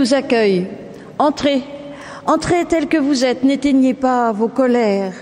Nous 0.00 0.14
accueille. 0.14 0.66
Entrez, 1.18 1.62
entrez 2.26 2.64
tel 2.64 2.88
que 2.88 2.96
vous 2.96 3.22
êtes, 3.22 3.42
n'éteignez 3.44 3.92
pas 3.92 4.32
vos 4.32 4.48
colères, 4.48 5.12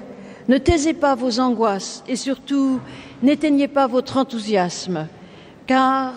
ne 0.47 0.57
taisez 0.57 0.95
pas 0.95 1.17
vos 1.17 1.41
angoisses 1.41 2.05
et 2.07 2.15
surtout 2.15 2.79
n'éteignez 3.21 3.67
pas 3.67 3.89
votre 3.89 4.19
enthousiasme, 4.19 5.09
car 5.67 6.13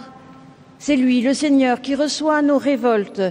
c'est 0.78 0.96
lui, 0.96 1.22
le 1.22 1.34
Seigneur, 1.34 1.82
qui 1.82 1.96
reçoit 1.96 2.44
nos 2.44 2.60
révoltes. 2.60 3.24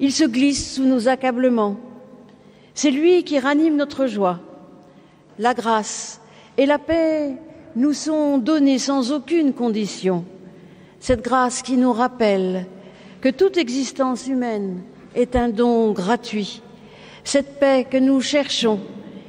Il 0.00 0.10
se 0.10 0.24
glisse 0.24 0.76
sous 0.76 0.84
nos 0.84 1.06
accablements. 1.06 1.76
C'est 2.72 2.90
lui 2.90 3.24
qui 3.24 3.38
ranime 3.38 3.76
notre 3.76 4.06
joie. 4.06 4.40
La 5.38 5.52
grâce 5.52 6.18
et 6.56 6.64
la 6.64 6.78
paix 6.78 7.34
nous 7.74 7.92
sont 7.92 8.38
donnés 8.38 8.78
sans 8.78 9.12
aucune 9.12 9.52
condition. 9.52 10.24
Cette 10.98 11.22
grâce 11.22 11.60
qui 11.60 11.76
nous 11.76 11.92
rappelle 11.92 12.64
que 13.26 13.32
toute 13.32 13.56
existence 13.56 14.28
humaine 14.28 14.82
est 15.16 15.34
un 15.34 15.48
don 15.48 15.90
gratuit, 15.90 16.62
cette 17.24 17.58
paix 17.58 17.84
que 17.90 17.96
nous 17.96 18.20
cherchons 18.20 18.78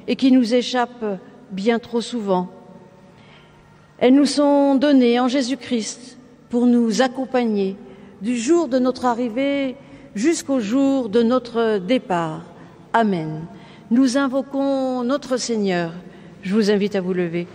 et 0.08 0.16
qui 0.16 0.32
nous 0.32 0.54
échappe 0.54 1.04
bien 1.50 1.80
trop 1.80 2.00
souvent. 2.00 2.48
Elles 3.98 4.14
nous 4.14 4.28
sont 4.28 4.76
données 4.76 5.20
en 5.20 5.28
Jésus-Christ 5.28 6.20
pour 6.50 6.68
nous 6.68 7.02
accompagner 7.02 7.76
du 8.22 8.38
jour 8.38 8.68
de 8.68 8.78
notre 8.78 9.06
arrivée 9.06 9.76
jusqu'au 10.14 10.60
jour 10.60 11.10
de 11.10 11.24
notre 11.24 11.80
départ. 11.80 12.44
Amen. 12.94 13.48
Nous 13.90 14.16
invoquons 14.16 15.02
notre 15.02 15.38
Seigneur. 15.38 15.92
Je 16.44 16.54
vous 16.54 16.70
invite 16.70 16.96
à 16.96 17.02
vous 17.02 17.14
lever. 17.14 17.48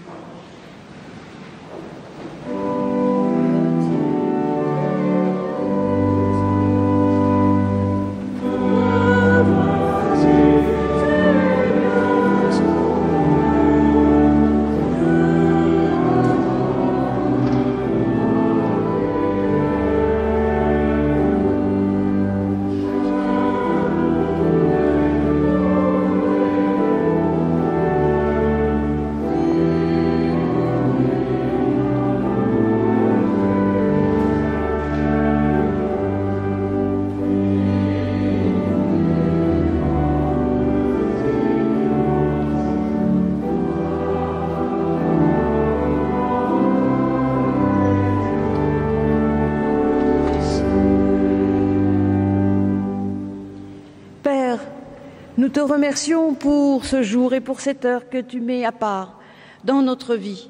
Te 55.53 55.61
remercions 55.61 56.33
pour 56.33 56.87
ce 56.87 57.03
jour 57.03 57.35
et 57.35 57.43
pour 57.43 57.61
cette 57.61 57.85
heure 57.85 58.09
que 58.09 58.19
tu 58.19 58.41
mets 58.41 58.65
à 58.65 58.73
part 58.73 59.21
dans 59.65 59.83
notre 59.83 60.15
vie. 60.15 60.49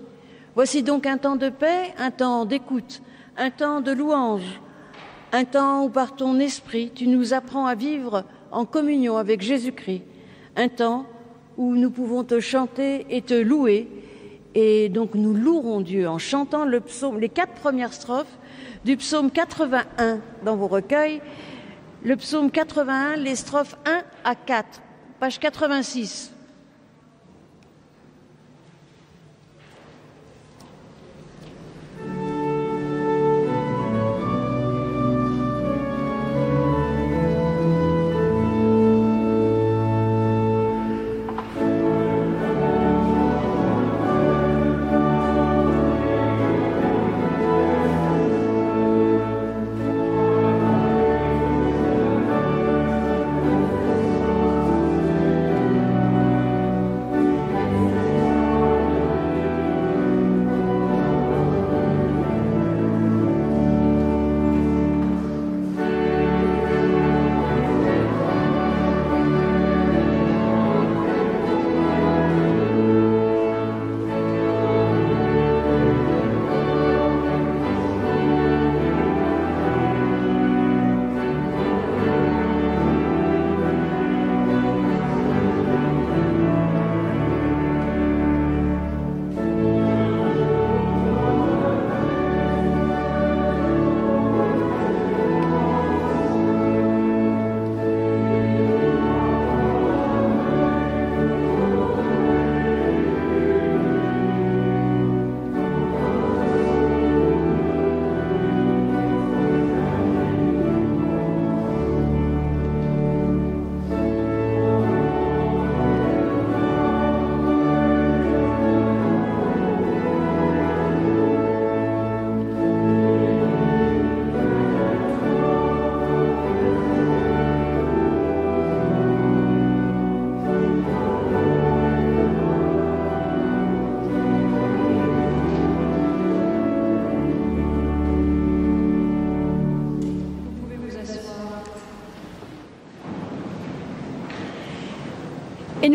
Voici 0.54 0.84
donc 0.84 1.06
un 1.06 1.18
temps 1.18 1.34
de 1.34 1.48
paix, 1.48 1.92
un 1.98 2.12
temps 2.12 2.44
d'écoute, 2.44 3.02
un 3.36 3.50
temps 3.50 3.80
de 3.80 3.90
louange, 3.90 4.60
un 5.32 5.44
temps 5.44 5.84
où 5.84 5.88
par 5.88 6.14
ton 6.14 6.38
esprit 6.38 6.92
tu 6.94 7.08
nous 7.08 7.34
apprends 7.34 7.66
à 7.66 7.74
vivre 7.74 8.24
en 8.52 8.64
communion 8.64 9.16
avec 9.16 9.40
Jésus-Christ, 9.42 10.02
un 10.54 10.68
temps 10.68 11.06
où 11.56 11.74
nous 11.74 11.90
pouvons 11.90 12.22
te 12.22 12.38
chanter 12.38 13.04
et 13.10 13.22
te 13.22 13.34
louer. 13.34 13.88
Et 14.54 14.88
donc 14.88 15.14
nous 15.14 15.34
louerons 15.34 15.80
Dieu 15.80 16.08
en 16.08 16.18
chantant 16.18 16.64
les 16.64 17.28
quatre 17.28 17.54
premières 17.54 17.92
strophes 17.92 18.38
du 18.84 18.96
psaume 18.96 19.32
81 19.32 20.20
dans 20.44 20.56
vos 20.56 20.68
recueils 20.68 21.20
le 22.04 22.16
psaume 22.16 22.50
81, 22.50 23.16
les 23.16 23.36
strophes 23.36 23.76
1 23.86 24.02
à 24.24 24.34
4, 24.34 24.82
page 25.22 25.38
86. 25.38 26.41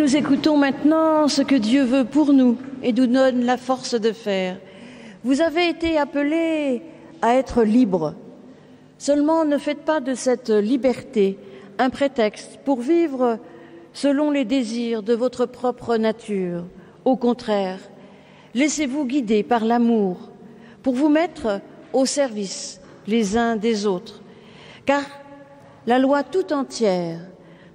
Nous 0.08 0.16
écoutons 0.16 0.56
maintenant 0.56 1.28
ce 1.28 1.42
que 1.42 1.56
Dieu 1.56 1.84
veut 1.84 2.06
pour 2.06 2.32
nous 2.32 2.58
et 2.82 2.94
nous 2.94 3.08
donne 3.08 3.44
la 3.44 3.58
force 3.58 3.94
de 3.94 4.14
faire. 4.14 4.58
Vous 5.26 5.42
avez 5.42 5.68
été 5.68 5.98
appelés 5.98 6.82
à 7.22 7.36
être 7.36 7.62
libres. 7.64 8.14
Seulement 8.98 9.44
ne 9.44 9.58
faites 9.58 9.84
pas 9.84 10.00
de 10.00 10.14
cette 10.14 10.50
liberté 10.50 11.38
un 11.78 11.90
prétexte 11.90 12.58
pour 12.64 12.80
vivre 12.80 13.38
selon 13.92 14.32
les 14.32 14.46
désirs 14.46 15.04
de 15.04 15.14
votre 15.14 15.46
propre 15.46 15.98
nature. 15.98 16.64
Au 17.04 17.18
contraire, 17.18 17.80
laissez-vous 18.54 19.04
guider 19.04 19.44
par 19.44 19.66
l'amour 19.66 20.30
pour 20.84 20.94
vous 20.94 21.10
mettre 21.10 21.60
au 21.92 22.06
service 22.06 22.80
les 23.08 23.36
uns 23.36 23.58
des 23.58 23.86
autres. 23.86 24.22
Car 24.86 25.04
la 25.86 26.00
loi 26.00 26.24
tout 26.24 26.54
entière 26.54 27.20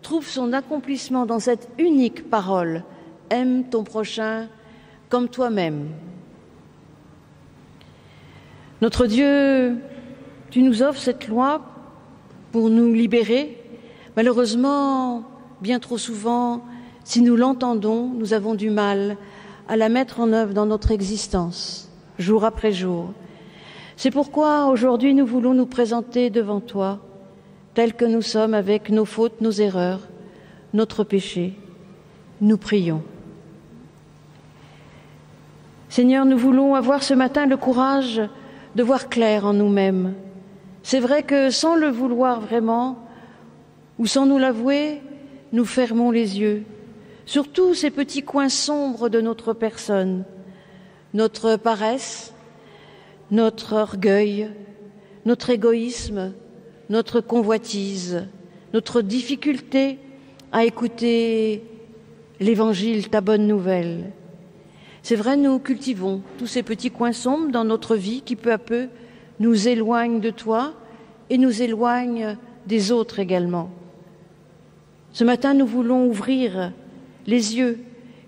trouve 0.02 0.26
son 0.26 0.52
accomplissement 0.52 1.26
dans 1.26 1.38
cette 1.38 1.68
unique 1.78 2.28
parole 2.28 2.84
aime 3.30 3.64
ton 3.64 3.84
prochain 3.84 4.48
comme 5.08 5.28
toi-même. 5.28 5.88
Notre 8.82 9.06
Dieu, 9.06 9.78
tu 10.50 10.62
nous 10.62 10.82
offres 10.82 11.00
cette 11.00 11.28
loi 11.28 11.62
pour 12.50 12.68
nous 12.68 12.92
libérer. 12.92 13.56
Malheureusement, 14.16 15.24
bien 15.60 15.78
trop 15.78 15.98
souvent, 15.98 16.62
si 17.04 17.22
nous 17.22 17.36
l'entendons, 17.36 18.08
nous 18.08 18.34
avons 18.34 18.54
du 18.54 18.70
mal 18.70 19.16
à 19.68 19.76
la 19.76 19.88
mettre 19.88 20.20
en 20.20 20.32
œuvre 20.32 20.52
dans 20.52 20.66
notre 20.66 20.90
existence, 20.90 21.88
jour 22.18 22.44
après 22.44 22.72
jour. 22.72 23.12
C'est 23.96 24.10
pourquoi 24.10 24.66
aujourd'hui 24.66 25.14
nous 25.14 25.26
voulons 25.26 25.54
nous 25.54 25.66
présenter 25.66 26.28
devant 26.28 26.60
toi, 26.60 26.98
tels 27.74 27.94
que 27.94 28.04
nous 28.04 28.22
sommes 28.22 28.54
avec 28.54 28.90
nos 28.90 29.04
fautes, 29.04 29.40
nos 29.40 29.50
erreurs, 29.50 30.08
notre 30.74 31.04
péché. 31.04 31.54
Nous 32.40 32.58
prions. 32.58 33.02
Seigneur, 35.88 36.24
nous 36.24 36.38
voulons 36.38 36.74
avoir 36.74 37.02
ce 37.02 37.14
matin 37.14 37.46
le 37.46 37.56
courage 37.56 38.20
de 38.74 38.82
voir 38.82 39.08
clair 39.08 39.46
en 39.46 39.52
nous-mêmes. 39.52 40.14
C'est 40.82 41.00
vrai 41.00 41.22
que 41.22 41.50
sans 41.50 41.76
le 41.76 41.88
vouloir 41.88 42.40
vraiment, 42.40 42.98
ou 43.98 44.06
sans 44.06 44.26
nous 44.26 44.38
l'avouer, 44.38 45.02
nous 45.52 45.64
fermons 45.64 46.10
les 46.10 46.40
yeux 46.40 46.64
sur 47.26 47.48
tous 47.48 47.74
ces 47.74 47.90
petits 47.90 48.22
coins 48.22 48.48
sombres 48.48 49.08
de 49.08 49.20
notre 49.20 49.52
personne, 49.52 50.24
notre 51.14 51.56
paresse, 51.56 52.34
notre 53.30 53.74
orgueil, 53.74 54.50
notre 55.24 55.50
égoïsme, 55.50 56.32
notre 56.92 57.22
convoitise, 57.22 58.26
notre 58.74 59.00
difficulté 59.00 59.98
à 60.52 60.66
écouter 60.66 61.62
l'Évangile, 62.38 63.08
ta 63.08 63.22
bonne 63.22 63.46
nouvelle. 63.46 64.12
C'est 65.02 65.16
vrai, 65.16 65.38
nous 65.38 65.58
cultivons 65.58 66.20
tous 66.38 66.46
ces 66.46 66.62
petits 66.62 66.90
coins 66.90 67.14
sombres 67.14 67.50
dans 67.50 67.64
notre 67.64 67.96
vie 67.96 68.20
qui 68.20 68.36
peu 68.36 68.52
à 68.52 68.58
peu 68.58 68.88
nous 69.40 69.68
éloignent 69.68 70.20
de 70.20 70.28
toi 70.28 70.74
et 71.30 71.38
nous 71.38 71.62
éloignent 71.62 72.36
des 72.66 72.92
autres 72.92 73.20
également. 73.20 73.70
Ce 75.12 75.24
matin, 75.24 75.54
nous 75.54 75.66
voulons 75.66 76.06
ouvrir 76.06 76.72
les 77.26 77.56
yeux 77.56 77.78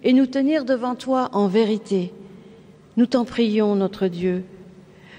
et 0.03 0.15
nous 0.15 0.27
tenir 0.27 0.65
devant 0.65 0.95
toi 0.95 1.29
en 1.35 1.49
vérité. 1.49 2.15
Nous 2.97 3.07
t'en 3.07 3.27
prions, 3.27 3.75
notre 3.77 4.07
Dieu. 4.07 4.43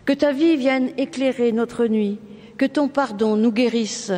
Que 0.04 0.14
ta 0.14 0.32
vie 0.32 0.58
vienne 0.58 0.90
éclairer 0.98 1.52
notre 1.52 1.86
nuit, 1.86 2.18
que 2.57 2.65
ton 2.65 2.88
pardon 2.88 3.35
nous 3.35 3.51
guérisse, 3.51 4.12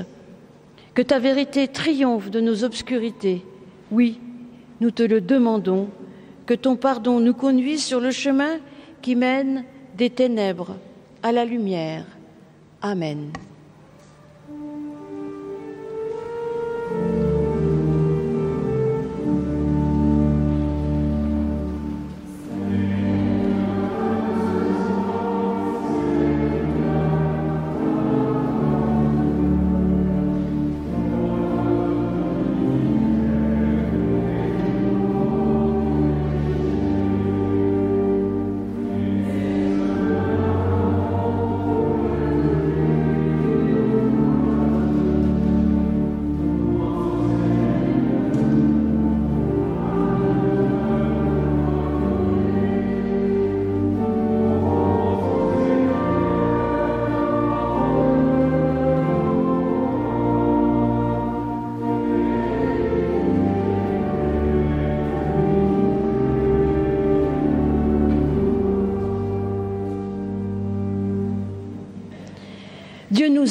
que 0.93 1.01
ta 1.01 1.19
vérité 1.19 1.67
triomphe 1.67 2.29
de 2.29 2.39
nos 2.39 2.63
obscurités. 2.63 3.43
Oui, 3.91 4.19
nous 4.81 4.91
te 4.91 5.03
le 5.03 5.21
demandons, 5.21 5.89
que 6.45 6.53
ton 6.53 6.75
pardon 6.75 7.19
nous 7.19 7.33
conduise 7.33 7.83
sur 7.83 7.99
le 7.99 8.11
chemin 8.11 8.57
qui 9.01 9.15
mène 9.15 9.63
des 9.95 10.09
ténèbres 10.09 10.75
à 11.23 11.31
la 11.31 11.45
lumière. 11.45 12.05
Amen. 12.81 13.31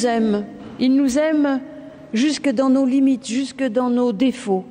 Aime. 0.04 0.44
Il 0.78 0.94
nous 0.96 1.18
aime 1.18 1.60
jusque 2.12 2.50
dans 2.50 2.68
nos 2.68 2.84
limites, 2.84 3.26
jusque 3.26 3.64
dans 3.64 3.88
nos 3.88 4.12
défauts. 4.12 4.64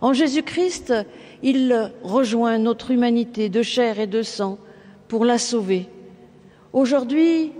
En 0.00 0.12
Jésus-Christ, 0.12 0.94
il 1.42 1.92
rejoint 2.02 2.58
notre 2.58 2.90
humanité 2.90 3.48
de 3.48 3.62
chair 3.62 4.00
et 4.00 4.06
de 4.06 4.22
sang 4.22 4.58
pour 5.08 5.24
la 5.24 5.38
sauver. 5.38 5.88
Aujourd'hui, 6.72 7.52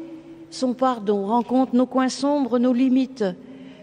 son 0.50 0.74
pardon 0.74 1.26
rencontre 1.26 1.74
nos 1.74 1.86
coins 1.86 2.08
sombres, 2.08 2.58
nos 2.58 2.72
limites. 2.72 3.24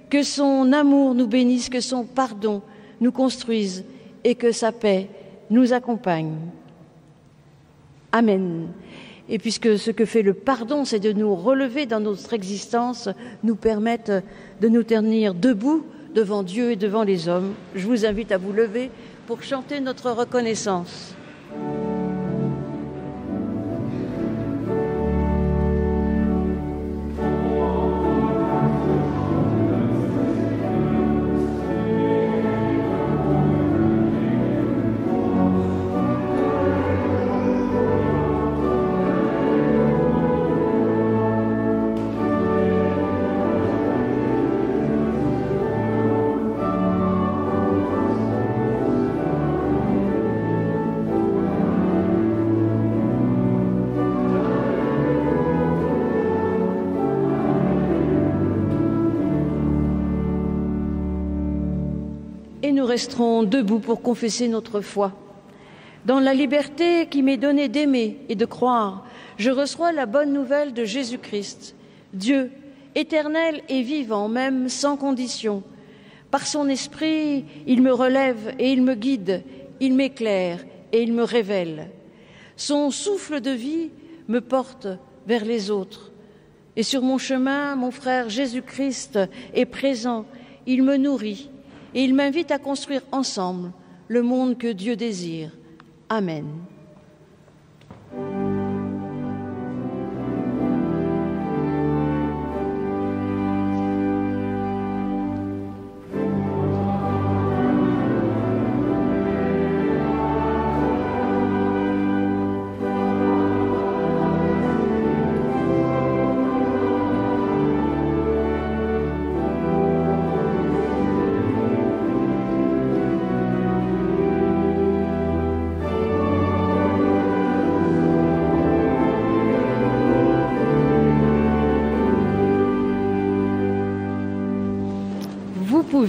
Que 0.10 0.24
son 0.24 0.74
amour 0.74 1.14
nous 1.14 1.28
bénisse, 1.28 1.70
que 1.70 1.82
son 1.82 2.04
pardon 2.04 2.62
nous 3.00 3.12
construise 3.12 3.86
et 4.24 4.36
que 4.36 4.52
sa 4.52 4.72
paix 4.72 5.08
nous 5.50 5.72
accompagne. 5.72 6.36
Amen. 8.12 8.70
Et 9.30 9.38
puisque 9.38 9.78
ce 9.78 9.92
que 9.92 10.06
fait 10.06 10.24
le 10.24 10.34
pardon, 10.34 10.86
c'est 10.86 11.00
de 11.00 11.14
nous 11.14 11.36
relever 11.36 11.86
dans 11.86 12.00
notre 12.00 12.34
existence, 12.34 13.10
nous 13.44 13.56
permettre 13.56 14.24
de 14.60 14.68
nous 14.68 14.84
tenir 14.84 15.36
debout 15.36 15.86
devant 16.16 16.42
Dieu 16.42 16.72
et 16.72 16.76
devant 16.76 17.04
les 17.04 17.28
hommes, 17.28 17.54
je 17.76 17.86
vous 17.86 18.06
invite 18.06 18.32
à 18.32 18.38
vous 18.38 18.52
lever 18.52 18.90
pour 19.28 19.44
chanter 19.44 19.80
notre 19.80 20.10
reconnaissance. 20.10 21.14
Resterons 62.90 63.44
debout 63.44 63.80
pour 63.80 64.02
confesser 64.02 64.48
notre 64.48 64.82
foi. 64.82 65.14
Dans 66.06 66.20
la 66.20 66.34
liberté 66.34 67.08
qui 67.08 67.22
m'est 67.22 67.38
donnée 67.38 67.68
d'aimer 67.68 68.18
et 68.30 68.36
de 68.36 68.46
croire, 68.46 69.06
je 69.38 69.52
reçois 69.52 69.92
la 69.92 70.06
bonne 70.06 70.34
nouvelle 70.34 70.74
de 70.74 70.86
Jésus-Christ, 70.86 71.76
Dieu, 72.14 72.52
éternel 72.96 73.62
et 73.70 73.84
vivant, 73.84 74.28
même 74.28 74.70
sans 74.70 74.98
condition. 74.98 75.62
Par 76.32 76.48
son 76.48 76.68
esprit, 76.68 77.46
il 77.68 77.82
me 77.82 77.94
relève 77.94 78.56
et 78.58 78.72
il 78.72 78.82
me 78.82 78.96
guide, 78.96 79.44
il 79.80 79.94
m'éclaire 79.94 80.66
et 80.92 81.04
il 81.04 81.14
me 81.14 81.24
révèle. 81.24 81.90
Son 82.56 82.90
souffle 82.90 83.40
de 83.40 83.52
vie 83.52 83.92
me 84.28 84.42
porte 84.42 84.88
vers 85.28 85.46
les 85.46 85.70
autres. 85.70 86.12
Et 86.76 86.84
sur 86.84 87.02
mon 87.04 87.18
chemin, 87.18 87.76
mon 87.76 87.92
frère 87.92 88.30
Jésus-Christ 88.30 89.20
est 89.54 89.66
présent, 89.66 90.26
il 90.66 90.82
me 90.82 90.98
nourrit 90.98 91.50
et 91.94 92.04
il 92.04 92.14
m'invite 92.14 92.52
à 92.52 92.60
construire 92.60 93.02
ensemble 93.12 93.72
le 94.08 94.22
monde 94.22 94.58
que 94.58 94.72
Dieu 94.72 94.96
désire. 94.96 95.52
Amen. 96.10 96.46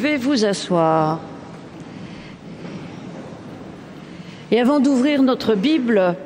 Pouvez 0.01 0.17
vous 0.17 0.47
asseoir. 0.47 1.21
Et 4.51 4.59
avant 4.59 4.81
d'ouvrir 4.81 5.23
notre 5.23 5.55
Bible 5.55 6.17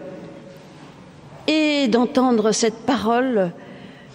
et 1.48 1.88
d'entendre 1.88 2.52
cette 2.52 2.86
parole, 2.86 3.50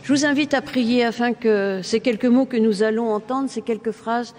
je 0.04 0.14
vous 0.14 0.26
invite 0.26 0.54
à 0.54 0.62
prier 0.62 1.04
afin 1.04 1.34
que 1.34 1.82
ces 1.84 2.00
quelques 2.00 2.24
mots 2.24 2.46
que 2.46 2.56
nous 2.56 2.84
allons 2.84 3.10
entendre, 3.10 3.50
ces 3.50 3.62
quelques 3.62 3.92
phrases, 3.92 4.34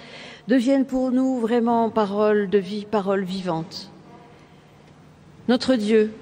deviennent 0.49 0.87
pour 0.87 1.13
nous 1.13 1.39
vraiment 1.39 1.91
paroles 1.91 2.49
de 2.49 2.57
vie, 2.57 2.87
paroles 2.91 3.25
vivantes. 3.25 3.91
Notre 5.49 5.75
Dieu, 5.75 6.15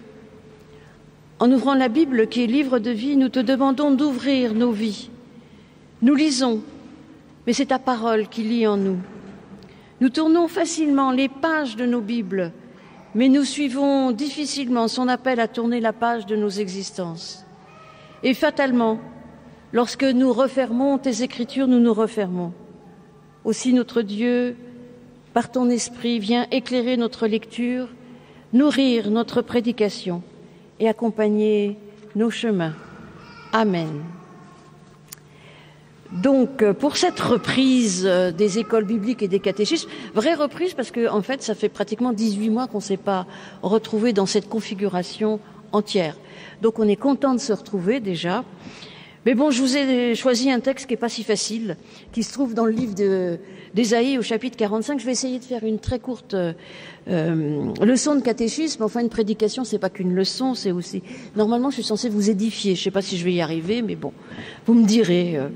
en 1.39 1.53
ouvrant 1.53 1.75
la 1.75 1.89
Bible 1.89 2.27
qui 2.27 2.43
est 2.43 2.49
livre 2.49 2.81
de 2.81 2.91
vie, 2.91 3.17
nous 3.17 3.29
te 3.29 3.39
demandons 3.39 3.93
d'ouvrir 3.93 4.55
nos 4.55 4.73
vies. 4.73 5.09
Nous 6.03 6.17
lisons, 6.17 6.63
mais 7.49 7.55
c'est 7.55 7.67
ta 7.67 7.81
parole 7.81 8.29
qui 8.29 8.43
lit 8.45 8.69
en 8.69 8.77
nous. 8.77 8.99
Nous 10.01 10.11
tournons 10.11 10.47
facilement 10.47 11.11
les 11.11 11.29
pages 11.29 11.75
de 11.75 11.87
nos 11.87 12.03
Bibles 12.03 12.53
mais 13.15 13.29
nous 13.29 13.45
suivons 13.45 14.13
difficilement 14.13 14.89
son 14.89 15.09
appel 15.09 15.41
à 15.41 15.49
tourner 15.49 15.81
la 15.81 15.93
page 15.93 16.27
de 16.27 16.37
nos 16.37 16.51
existences. 16.51 17.45
Et 18.23 18.35
fatalement, 18.35 19.01
lorsque 19.73 20.05
nous 20.05 20.33
refermons 20.33 20.99
tes 20.99 21.23
écritures, 21.23 21.69
nous 21.69 21.81
nous 21.81 21.95
refermons. 21.95 22.53
Aussi 23.45 23.73
notre 23.73 24.03
Dieu, 24.03 24.57
par 25.33 25.51
ton 25.51 25.71
esprit, 25.71 26.19
vient 26.19 26.47
éclairer 26.51 26.97
notre 26.97 27.27
lecture, 27.27 27.89
nourrir 28.53 29.11
notre 29.11 29.43
prédication 29.43 30.23
et 30.79 30.89
accompagner 30.89 31.79
nos 32.15 32.31
chemins. 32.31 32.75
Amen. 33.53 34.18
Donc, 36.13 36.63
euh, 36.63 36.73
pour 36.73 36.97
cette 36.97 37.21
reprise 37.21 38.05
euh, 38.07 38.33
des 38.33 38.59
écoles 38.59 38.85
bibliques 38.85 39.23
et 39.23 39.29
des 39.29 39.41
catéchismes, 39.41 39.91
vraie 40.15 40.35
reprise 40.35 40.73
parce 40.73 40.91
que, 40.91 41.09
en 41.09 41.21
fait, 41.21 41.43
ça 41.43 41.55
fait 41.55 41.69
pratiquement 41.69 42.15
18 42.15 42.49
mois 42.49 42.67
qu'on 42.67 42.79
ne 42.79 42.83
s'est 42.83 42.97
pas 42.97 43.27
retrouvé 43.63 44.15
dans 44.15 44.25
cette 44.25 44.49
configuration 44.49 45.39
entière. 45.73 46.17
Donc, 46.63 46.79
on 46.79 46.89
est 46.89 46.97
content 46.97 47.35
de 47.35 47.41
se 47.41 47.53
retrouver 47.53 48.01
déjà. 48.01 48.43
Mais 49.29 49.35
bon, 49.35 49.51
je 49.51 49.61
vous 49.61 49.77
ai 49.77 50.15
choisi 50.15 50.51
un 50.51 50.59
texte 50.59 50.87
qui 50.87 50.95
n'est 50.95 50.99
pas 50.99 51.11
si 51.11 51.23
facile, 51.23 51.77
qui 52.13 52.23
se 52.23 52.33
trouve 52.33 52.55
dans 52.55 52.65
le 52.65 52.73
livre 52.73 52.95
d'Ésaïe 53.75 54.17
au 54.17 54.23
chapitre 54.23 54.57
45. 54.57 54.99
Je 54.99 55.05
vais 55.05 55.13
essayer 55.13 55.39
de 55.39 55.45
faire 55.45 55.65
une 55.65 55.79
très 55.79 55.99
courte 55.99 56.33
euh, 56.33 56.55
leçon 57.83 58.15
de 58.15 58.23
catéchisme. 58.23 58.85
Enfin, 58.85 59.01
une 59.01 59.11
prédication, 59.11 59.65
c'est 59.65 59.79
pas 59.79 59.91
qu'une 59.91 60.15
leçon, 60.15 60.55
c'est 60.55 60.73
aussi. 60.73 61.03
Normalement, 61.37 61.69
je 61.69 61.75
suis 61.75 61.85
censée 61.85 62.09
vous 62.09 62.31
édifier. 62.31 62.75
Je 62.75 62.81
ne 62.81 62.85
sais 62.85 62.91
pas 62.91 63.03
si 63.03 63.19
je 63.19 63.25
vais 63.27 63.35
y 63.35 63.43
arriver, 63.43 63.83
mais 63.83 63.97
bon, 63.97 64.15
vous 64.65 64.73
me 64.73 64.87
direz. 64.87 65.37
Euh. 65.37 65.49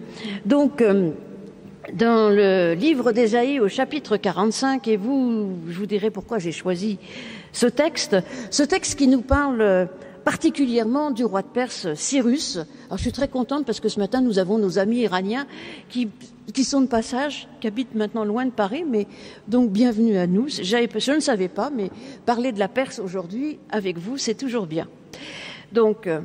Donc, 0.44 0.82
euh, 0.82 1.12
dans 1.94 2.28
le 2.28 2.74
livre 2.74 3.12
d'Ésaïe 3.12 3.58
au 3.58 3.68
chapitre 3.68 4.18
45, 4.18 4.86
et 4.86 4.98
vous, 4.98 5.48
je 5.70 5.78
vous 5.78 5.86
dirai 5.86 6.10
pourquoi 6.10 6.38
j'ai 6.38 6.52
choisi 6.52 6.98
ce 7.52 7.68
texte, 7.68 8.18
ce 8.50 8.64
texte 8.64 8.98
qui 8.98 9.08
nous 9.08 9.22
parle 9.22 9.88
particulièrement 10.24 11.10
du 11.10 11.24
roi 11.24 11.42
de 11.42 11.48
Perse 11.48 11.94
Cyrus. 11.94 12.56
Alors 12.86 12.98
je 12.98 13.02
suis 13.02 13.12
très 13.12 13.28
contente 13.28 13.64
parce 13.66 13.80
que 13.80 13.88
ce 13.88 13.98
matin 13.98 14.20
nous 14.20 14.38
avons 14.38 14.58
nos 14.58 14.78
amis 14.78 14.98
iraniens 14.98 15.46
qui, 15.88 16.08
sont 16.64 16.80
de 16.80 16.86
passage, 16.86 17.48
qui 17.60 17.66
habitent 17.66 17.94
maintenant 17.94 18.24
loin 18.24 18.46
de 18.46 18.50
Paris, 18.50 18.84
mais 18.88 19.06
donc 19.48 19.70
bienvenue 19.70 20.16
à 20.16 20.26
nous. 20.26 20.48
Je 20.48 21.12
ne 21.12 21.20
savais 21.20 21.48
pas, 21.48 21.70
mais 21.70 21.90
parler 22.26 22.52
de 22.52 22.58
la 22.58 22.68
Perse 22.68 22.98
aujourd'hui 22.98 23.58
avec 23.70 23.98
vous, 23.98 24.18
c'est 24.18 24.34
toujours 24.34 24.66
bien. 24.66 24.88
Donc, 25.72 26.06
euh, 26.06 26.20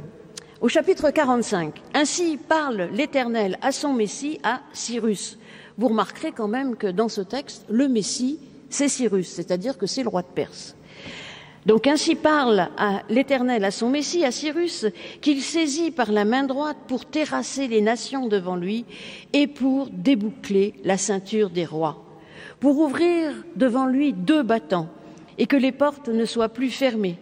au 0.59 0.67
chapitre 0.69 1.11
45, 1.11 1.81
ainsi 1.93 2.37
parle 2.37 2.89
l'Éternel 2.93 3.57
à 3.61 3.71
son 3.71 3.93
Messie, 3.93 4.39
à 4.43 4.61
Cyrus. 4.73 5.37
Vous 5.77 5.89
remarquerez 5.89 6.31
quand 6.31 6.47
même 6.47 6.75
que 6.75 6.87
dans 6.87 7.09
ce 7.09 7.21
texte, 7.21 7.65
le 7.69 7.87
Messie, 7.87 8.39
c'est 8.69 8.89
Cyrus, 8.89 9.27
c'est-à-dire 9.27 9.77
que 9.77 9.85
c'est 9.85 10.03
le 10.03 10.09
roi 10.09 10.23
de 10.23 10.27
Perse. 10.27 10.76
Donc 11.67 11.85
ainsi 11.85 12.15
parle 12.15 12.69
à 12.77 13.03
l'Éternel, 13.09 13.65
à 13.65 13.71
son 13.71 13.89
Messie, 13.89 14.23
à 14.23 14.31
Cyrus, 14.31 14.85
qu'il 15.19 15.41
saisit 15.41 15.91
par 15.91 16.13
la 16.13 16.23
main 16.23 16.45
droite 16.45 16.77
pour 16.87 17.03
terrasser 17.03 17.67
les 17.67 17.81
nations 17.81 18.29
devant 18.29 18.55
lui 18.55 18.85
et 19.33 19.47
pour 19.47 19.89
déboucler 19.91 20.75
la 20.85 20.97
ceinture 20.97 21.49
des 21.49 21.65
rois, 21.65 22.05
pour 22.61 22.79
ouvrir 22.79 23.33
devant 23.57 23.85
lui 23.85 24.13
deux 24.13 24.43
battants 24.43 24.87
et 25.37 25.45
que 25.45 25.57
les 25.57 25.73
portes 25.73 26.07
ne 26.07 26.23
soient 26.23 26.47
plus 26.47 26.69
fermées. 26.69 27.17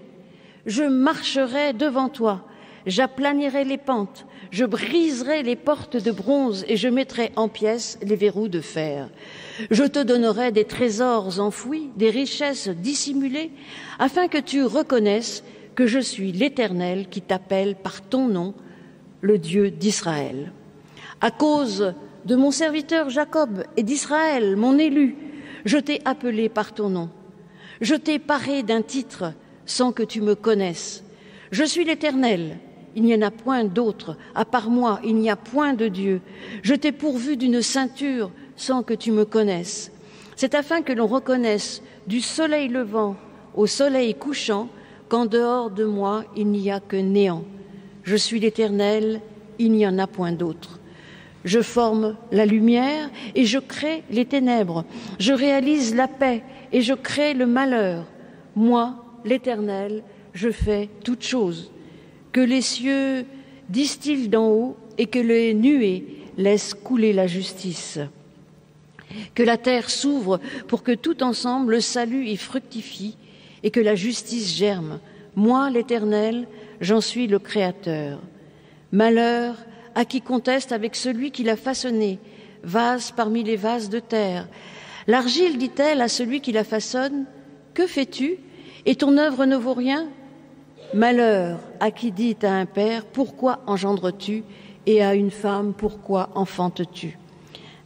Je 0.68 0.84
marcherai 0.84 1.74
devant 1.74 2.10
toi, 2.10 2.46
j'aplanirai 2.86 3.64
les 3.64 3.78
pentes, 3.78 4.26
je 4.52 4.66
briserai 4.66 5.44
les 5.44 5.56
portes 5.56 5.98
de 5.98 6.12
bronze 6.12 6.66
et 6.68 6.78
je 6.78 6.88
mettrai 6.88 7.32
en 7.36 7.48
pièces 7.48 7.98
les 8.02 8.16
verrous 8.16 8.48
de 8.48 8.62
fer. 8.62 9.10
Je 9.72 9.84
te 9.84 10.02
donnerai 10.02 10.52
des 10.52 10.66
trésors 10.66 11.40
enfouis, 11.40 11.90
des 11.96 12.10
richesses 12.10 12.70
dissimulées, 12.70 13.52
afin 14.00 14.28
que 14.28 14.38
tu 14.38 14.64
reconnaisses 14.64 15.44
que 15.76 15.88
je 15.88 16.00
suis 16.00 16.32
l'Éternel 16.32 17.08
qui 17.10 17.22
t'appelle 17.22 17.76
par 17.76 18.02
ton 18.02 18.28
nom, 18.28 18.54
le 19.22 19.38
Dieu 19.38 19.72
d'Israël. 19.72 20.52
À 21.22 21.32
cause 21.32 21.94
de 22.26 22.36
mon 22.36 22.52
serviteur 22.52 23.10
Jacob 23.10 23.64
et 23.78 23.84
d'Israël, 23.84 24.56
mon 24.56 24.78
élu, 24.78 25.16
je 25.66 25.78
t'ai 25.78 26.02
appelé 26.06 26.50
par 26.50 26.74
ton 26.74 26.90
nom. 26.90 27.10
Je 27.82 27.96
t'ai 27.96 28.20
paré 28.20 28.64
d'un 28.64 28.82
titre 28.82 29.34
sans 29.66 29.92
que 29.92 30.04
tu 30.04 30.22
me 30.22 30.36
connaisses. 30.36 31.04
Je 31.52 31.64
suis 31.64 31.84
l'Éternel, 31.86 32.58
il 32.96 33.04
n'y 33.04 33.16
en 33.16 33.22
a 33.22 33.32
point 33.32 33.64
d'autre. 33.66 34.18
À 34.34 34.46
part 34.46 34.70
moi, 34.70 35.00
il 35.04 35.16
n'y 35.16 35.30
a 35.30 35.36
point 35.36 35.74
de 35.74 35.88
Dieu. 35.88 36.22
Je 36.64 36.74
t'ai 36.74 36.92
pourvu 36.92 37.38
d'une 37.38 37.62
ceinture 37.62 38.32
sans 38.56 38.84
que 38.84 38.94
tu 38.94 39.12
me 39.12 39.26
connaisses. 39.26 39.92
C'est 40.36 40.56
afin 40.56 40.82
que 40.82 40.94
l'on 40.94 41.08
reconnaisse 41.08 41.82
du 42.08 42.22
soleil 42.22 42.68
levant 42.68 43.16
au 43.56 43.68
soleil 43.68 44.16
couchant 44.16 44.70
qu'en 45.08 45.26
dehors 45.26 45.70
de 45.70 45.86
moi 45.86 46.24
il 46.36 46.48
n'y 46.48 46.72
a 46.72 46.80
que 46.80 46.98
néant. 46.98 47.44
Je 48.04 48.16
suis 48.16 48.40
l'Éternel, 48.40 49.22
il 49.60 49.72
n'y 49.72 49.88
en 49.88 49.98
a 49.98 50.08
point 50.08 50.32
d'autre. 50.32 50.80
Je 51.44 51.62
forme 51.62 52.18
la 52.32 52.46
lumière 52.46 53.10
et 53.36 53.46
je 53.46 53.60
crée 53.60 54.04
les 54.10 54.26
ténèbres. 54.26 54.84
Je 55.20 55.34
réalise 55.34 55.96
la 55.96 56.08
paix 56.08 56.44
et 56.72 56.82
je 56.82 56.94
crée 56.94 57.34
le 57.34 57.46
malheur. 57.46 58.06
Moi, 58.56 58.96
l'Éternel, 59.24 60.04
je 60.34 60.50
fais 60.50 60.90
toutes 61.04 61.24
choses. 61.24 61.72
Que 62.36 62.42
les 62.42 62.62
cieux 62.62 63.26
distillent 63.70 64.28
d'en 64.28 64.50
haut 64.50 64.76
et 64.98 65.06
que 65.06 65.20
les 65.20 65.54
nuées 65.54 66.04
laissent 66.38 66.74
couler 66.74 67.14
la 67.14 67.28
justice. 67.28 67.98
Que 69.34 69.42
la 69.42 69.56
terre 69.56 69.90
s'ouvre 69.90 70.42
pour 70.68 70.84
que 70.84 70.92
tout 70.92 71.24
ensemble 71.24 71.76
le 71.76 71.80
salut 71.80 72.28
y 72.28 72.36
fructifie 72.36 73.16
et 73.64 73.72
que 73.72 73.80
la 73.80 73.96
justice 73.96 74.54
germe. 74.54 75.00
Moi, 75.38 75.70
l'Éternel, 75.70 76.46
j'en 76.82 77.00
suis 77.00 77.28
le 77.28 77.40
Créateur. 77.40 78.20
Malheur 78.92 79.56
à 79.96 80.04
qui 80.04 80.20
conteste 80.20 80.74
avec 80.74 80.98
celui 80.98 81.32
qui 81.32 81.44
l'a 81.44 81.56
façonné, 81.56 82.20
vase 82.64 83.14
parmi 83.16 83.46
les 83.46 83.56
vases 83.56 83.90
de 83.90 84.00
terre. 84.00 84.50
L'argile 85.08 85.58
dit-elle 85.58 86.02
à 86.02 86.10
celui 86.10 86.42
qui 86.42 86.52
la 86.52 86.66
façonne, 86.66 87.28
Que 87.74 87.88
fais-tu? 87.88 88.40
Et 88.86 88.96
ton 88.96 89.18
œuvre 89.18 89.46
ne 89.46 89.56
vaut 89.56 89.74
rien? 89.74 90.10
Malheur 90.96 91.60
à 91.82 91.92
qui 91.92 92.14
dit 92.14 92.38
à 92.42 92.54
un 92.54 92.66
père, 92.66 93.04
Pourquoi 93.04 93.60
engendres-tu? 93.68 94.44
Et 94.86 95.04
à 95.04 95.14
une 95.14 95.30
femme, 95.30 95.74
Pourquoi 95.78 96.30
enfantes-tu? 96.36 97.18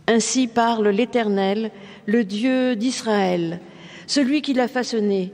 Ainsi 0.06 0.46
parle 0.48 0.90
l'Éternel, 0.90 1.72
le 2.06 2.24
Dieu 2.24 2.76
d'Israël, 2.76 3.62
celui 4.06 4.44
qui 4.44 4.54
l'a 4.54 4.68
façonné. 4.68 5.34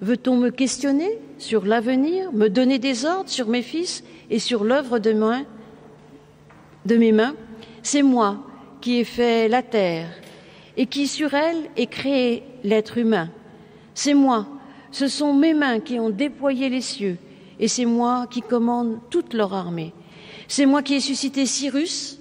Veut-on 0.00 0.36
me 0.36 0.50
questionner 0.50 1.18
sur 1.38 1.64
l'avenir, 1.64 2.32
me 2.32 2.48
donner 2.48 2.78
des 2.78 3.04
ordres 3.04 3.28
sur 3.28 3.48
mes 3.48 3.62
fils 3.62 4.04
et 4.30 4.38
sur 4.38 4.62
l'œuvre 4.62 5.00
de, 5.00 5.12
de 6.84 6.96
mes 6.96 7.10
mains? 7.10 7.34
C'est 7.82 8.02
moi 8.02 8.38
qui 8.80 9.00
ai 9.00 9.04
fait 9.04 9.48
la 9.48 9.62
terre 9.62 10.06
et 10.76 10.86
qui 10.86 11.08
sur 11.08 11.34
elle 11.34 11.70
ai 11.76 11.88
créé 11.88 12.44
l'être 12.62 12.98
humain. 12.98 13.30
C'est 13.94 14.14
moi, 14.14 14.46
ce 14.96 15.08
sont 15.08 15.34
mes 15.34 15.52
mains 15.52 15.80
qui 15.80 16.00
ont 16.00 16.08
déployé 16.08 16.70
les 16.70 16.80
cieux 16.80 17.18
et 17.60 17.68
c'est 17.68 17.84
moi 17.84 18.26
qui 18.30 18.40
commande 18.40 18.98
toute 19.10 19.34
leur 19.34 19.52
armée. 19.52 19.92
C'est 20.48 20.64
moi 20.64 20.82
qui 20.82 20.94
ai 20.94 21.00
suscité 21.00 21.44
Cyrus 21.44 22.18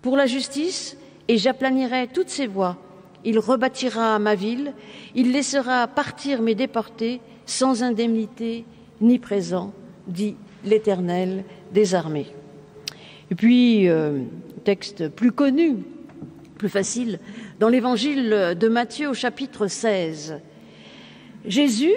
pour 0.00 0.16
la 0.16 0.24
justice 0.24 0.96
et 1.28 1.36
j'aplanirai 1.36 2.08
toutes 2.08 2.30
ses 2.30 2.46
voies. 2.46 2.78
Il 3.26 3.38
rebâtira 3.38 4.18
ma 4.18 4.34
ville, 4.34 4.72
il 5.14 5.32
laissera 5.32 5.86
partir 5.86 6.40
mes 6.40 6.54
déportés 6.54 7.20
sans 7.44 7.82
indemnité 7.82 8.64
ni 9.02 9.18
présent, 9.18 9.74
dit 10.06 10.36
l'Éternel 10.64 11.44
des 11.74 11.94
armées. 11.94 12.28
Et 13.30 13.34
puis, 13.34 13.86
euh, 13.90 14.20
texte 14.64 15.10
plus 15.10 15.32
connu, 15.32 15.76
plus 16.56 16.70
facile, 16.70 17.18
dans 17.60 17.68
l'évangile 17.68 18.56
de 18.58 18.68
Matthieu 18.68 19.10
au 19.10 19.14
chapitre 19.14 19.66
16. 19.66 20.40
Jésus, 21.44 21.94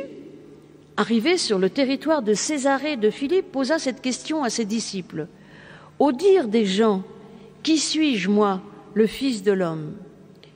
arrivé 0.97 1.37
sur 1.37 1.59
le 1.59 1.69
territoire 1.69 2.23
de 2.23 2.33
Césarée 2.33 2.97
de 2.97 3.09
Philippe, 3.09 3.51
posa 3.51 3.77
cette 3.77 4.01
question 4.01 4.43
à 4.43 4.49
ses 4.49 4.65
disciples. 4.65 5.27
Au 5.99 6.11
dire 6.11 6.47
des 6.47 6.65
gens, 6.65 7.03
qui 7.63 7.77
suis-je 7.77 8.29
moi 8.29 8.61
le 8.93 9.07
Fils 9.07 9.43
de 9.43 9.51
l'homme? 9.51 9.93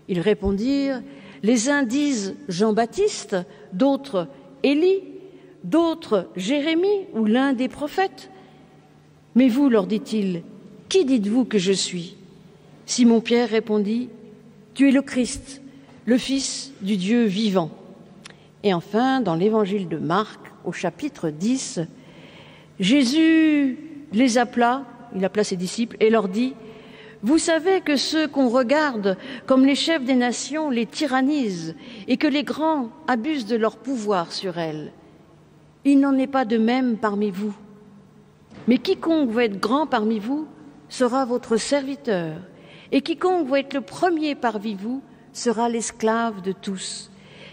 Ils 0.07 0.19
répondirent, 0.19 1.01
Les 1.43 1.69
uns 1.69 1.83
disent 1.83 2.35
Jean-Baptiste, 2.47 3.37
d'autres 3.73 4.27
Élie, 4.63 5.03
d'autres 5.63 6.27
Jérémie 6.35 7.05
ou 7.13 7.25
l'un 7.25 7.53
des 7.53 7.69
prophètes. 7.69 8.29
Mais 9.35 9.47
vous, 9.47 9.69
leur 9.69 9.87
dit-il, 9.87 10.41
qui 10.89 11.05
dites-vous 11.05 11.45
que 11.45 11.59
je 11.59 11.71
suis? 11.71 12.17
Simon-Pierre 12.85 13.49
répondit, 13.49 14.09
Tu 14.73 14.89
es 14.89 14.91
le 14.91 15.03
Christ, 15.03 15.61
le 16.05 16.17
Fils 16.17 16.73
du 16.81 16.97
Dieu 16.97 17.25
vivant. 17.25 17.71
Et 18.63 18.73
enfin, 18.73 19.21
dans 19.21 19.35
l'évangile 19.35 19.87
de 19.87 19.97
Marc, 19.97 20.39
au 20.65 20.71
chapitre 20.71 21.29
10, 21.29 21.79
Jésus 22.79 23.77
les 24.11 24.37
appela, 24.37 24.85
il 25.15 25.23
appela 25.23 25.43
ses 25.43 25.55
disciples 25.55 25.95
et 25.99 26.09
leur 26.09 26.27
dit, 26.27 26.55
Vous 27.23 27.37
savez 27.37 27.79
que 27.81 27.95
ceux 27.95 28.27
qu'on 28.27 28.49
regarde 28.49 29.17
comme 29.45 29.65
les 29.65 29.75
chefs 29.75 30.03
des 30.03 30.15
nations 30.15 30.69
les 30.69 30.85
tyrannisent 30.85 31.75
et 32.07 32.17
que 32.17 32.27
les 32.27 32.43
grands 32.43 32.89
abusent 33.07 33.45
de 33.45 33.55
leur 33.55 33.77
pouvoir 33.77 34.33
sur 34.33 34.57
elles. 34.57 34.91
Il 35.85 36.01
n'en 36.01 36.17
est 36.17 36.27
pas 36.27 36.43
de 36.45 36.57
même 36.57 36.97
parmi 36.97 37.31
vous. 37.31 37.55
Mais 38.67 38.77
quiconque 38.77 39.29
veut 39.29 39.43
être 39.43 39.59
grand 39.59 39.87
parmi 39.87 40.19
vous 40.19 40.47
sera 40.89 41.23
votre 41.23 41.55
serviteur, 41.57 42.35
et 42.91 43.01
quiconque 43.01 43.47
veut 43.47 43.59
être 43.59 43.75
le 43.75 43.81
premier 43.81 44.35
parmi 44.35 44.73
vous 44.73 45.01
sera 45.33 45.69
l'esclave 45.69 46.41
de 46.41 46.51
tous. 46.51 47.08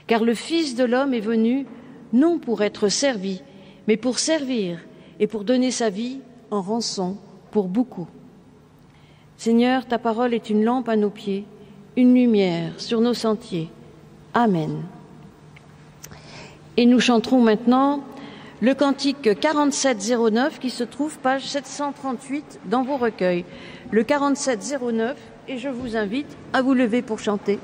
Car 0.06 0.24
le 0.24 0.34
Fils 0.34 0.74
de 0.74 0.84
l'homme 0.84 1.14
est 1.14 1.20
venu 1.20 1.66
non 2.12 2.38
pour 2.38 2.62
être 2.62 2.88
servi, 2.88 3.42
mais 3.88 3.96
pour 3.96 4.18
servir 4.18 4.78
et 5.18 5.26
pour 5.26 5.44
donner 5.44 5.70
sa 5.70 5.90
vie 5.90 6.20
en 6.50 6.62
rançon 6.62 7.16
pour 7.50 7.68
beaucoup. 7.68 8.06
Seigneur, 9.36 9.86
ta 9.86 9.98
parole 9.98 10.32
est 10.32 10.50
une 10.50 10.64
lampe 10.64 10.88
à 10.88 10.96
nos 10.96 11.10
pieds, 11.10 11.44
une 11.96 12.14
lumière 12.14 12.72
sur 12.78 13.00
nos 13.00 13.14
sentiers. 13.14 13.68
Amen. 14.34 14.82
Et 16.76 16.86
nous 16.86 17.00
chanterons 17.00 17.40
maintenant 17.40 18.02
le 18.60 18.74
cantique 18.74 19.38
4709 19.38 20.58
qui 20.58 20.70
se 20.70 20.84
trouve 20.84 21.18
page 21.18 21.46
738 21.46 22.60
dans 22.66 22.82
vos 22.82 22.96
recueils. 22.96 23.44
Le 23.90 24.04
4709 24.04 25.16
et 25.48 25.58
je 25.58 25.68
vous 25.68 25.96
invite 25.96 26.36
à 26.52 26.62
vous 26.62 26.74
lever 26.74 27.02
pour 27.02 27.18
chanter. 27.18 27.58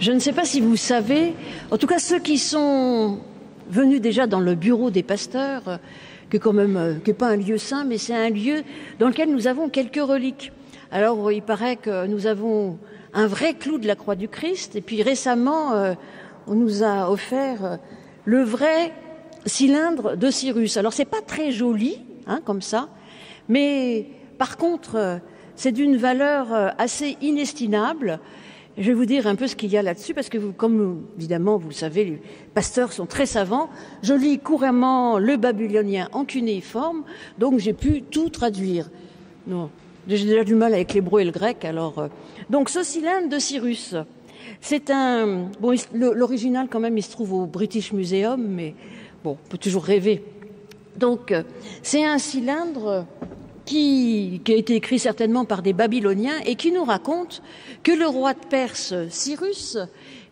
Je 0.00 0.12
ne 0.12 0.18
sais 0.18 0.32
pas 0.32 0.44
si 0.44 0.60
vous 0.60 0.76
savez, 0.76 1.34
en 1.70 1.78
tout 1.78 1.86
cas 1.86 1.98
ceux 1.98 2.18
qui 2.18 2.38
sont 2.38 3.18
venus 3.68 4.00
déjà 4.00 4.26
dans 4.26 4.40
le 4.40 4.54
bureau 4.54 4.90
des 4.90 5.02
pasteurs, 5.02 5.80
que 6.30 6.38
quand 6.38 6.56
euh, 6.56 6.94
pas 7.18 7.28
un 7.28 7.36
lieu 7.36 7.58
saint, 7.58 7.84
mais 7.84 7.98
c'est 7.98 8.14
un 8.14 8.30
lieu 8.30 8.62
dans 8.98 9.08
lequel 9.08 9.30
nous 9.30 9.46
avons 9.46 9.68
quelques 9.68 10.02
reliques. 10.02 10.52
Alors 10.90 11.30
il 11.32 11.42
paraît 11.42 11.76
que 11.76 12.06
nous 12.06 12.26
avons 12.26 12.78
un 13.12 13.26
vrai 13.26 13.54
clou 13.54 13.78
de 13.78 13.86
la 13.86 13.96
croix 13.96 14.16
du 14.16 14.28
Christ, 14.28 14.76
et 14.76 14.80
puis 14.80 15.02
récemment 15.02 15.72
euh, 15.72 15.94
on 16.46 16.54
nous 16.54 16.82
a 16.82 17.10
offert 17.10 17.64
euh, 17.64 17.76
le 18.24 18.42
vrai 18.42 18.92
cylindre 19.46 20.16
de 20.16 20.30
Cyrus. 20.30 20.76
Alors 20.76 20.92
c'est 20.92 21.04
pas 21.04 21.20
très 21.20 21.52
joli, 21.52 21.98
hein, 22.26 22.40
comme 22.44 22.62
ça, 22.62 22.88
mais 23.48 24.06
par 24.38 24.56
contre 24.56 25.20
c'est 25.56 25.72
d'une 25.72 25.96
valeur 25.96 26.52
euh, 26.52 26.68
assez 26.78 27.16
inestimable. 27.20 28.20
Je 28.76 28.82
vais 28.82 28.92
vous 28.92 29.06
dire 29.06 29.26
un 29.28 29.36
peu 29.36 29.46
ce 29.46 29.54
qu'il 29.54 29.70
y 29.70 29.76
a 29.76 29.82
là-dessus, 29.82 30.14
parce 30.14 30.28
que, 30.28 30.38
comme 30.38 31.04
évidemment 31.16 31.58
vous 31.58 31.68
le 31.68 31.74
savez, 31.74 32.04
les 32.04 32.22
pasteurs 32.54 32.92
sont 32.92 33.06
très 33.06 33.26
savants. 33.26 33.70
Je 34.02 34.14
lis 34.14 34.38
couramment 34.40 35.18
le 35.18 35.36
babylonien 35.36 36.08
en 36.12 36.24
cunéiforme, 36.24 37.04
donc 37.38 37.60
j'ai 37.60 37.72
pu 37.72 38.02
tout 38.02 38.30
traduire. 38.30 38.90
Non, 39.46 39.70
j'ai 40.08 40.24
déjà 40.24 40.42
du 40.42 40.56
mal 40.56 40.74
avec 40.74 40.92
l'hébreu 40.92 41.20
et 41.20 41.24
le 41.24 41.30
grec, 41.30 41.64
alors. 41.64 41.98
Euh. 41.98 42.08
Donc 42.50 42.68
ce 42.68 42.82
cylindre 42.82 43.28
de 43.28 43.38
Cyrus, 43.38 43.94
c'est 44.60 44.90
un. 44.90 45.50
Bon, 45.60 45.74
l'original 45.92 46.66
quand 46.68 46.80
même, 46.80 46.98
il 46.98 47.02
se 47.02 47.12
trouve 47.12 47.32
au 47.32 47.46
British 47.46 47.92
Museum, 47.92 48.44
mais 48.44 48.74
bon, 49.22 49.38
on 49.44 49.48
peut 49.48 49.58
toujours 49.58 49.84
rêver. 49.84 50.24
Donc, 50.96 51.32
euh, 51.32 51.42
c'est 51.82 52.04
un 52.04 52.18
cylindre 52.18 53.06
qui, 53.64 54.42
a 54.48 54.52
été 54.52 54.74
écrit 54.74 54.98
certainement 54.98 55.44
par 55.44 55.62
des 55.62 55.72
Babyloniens 55.72 56.38
et 56.46 56.54
qui 56.56 56.72
nous 56.72 56.84
raconte 56.84 57.42
que 57.82 57.92
le 57.92 58.06
roi 58.06 58.34
de 58.34 58.46
Perse, 58.48 58.94
Cyrus, 59.08 59.78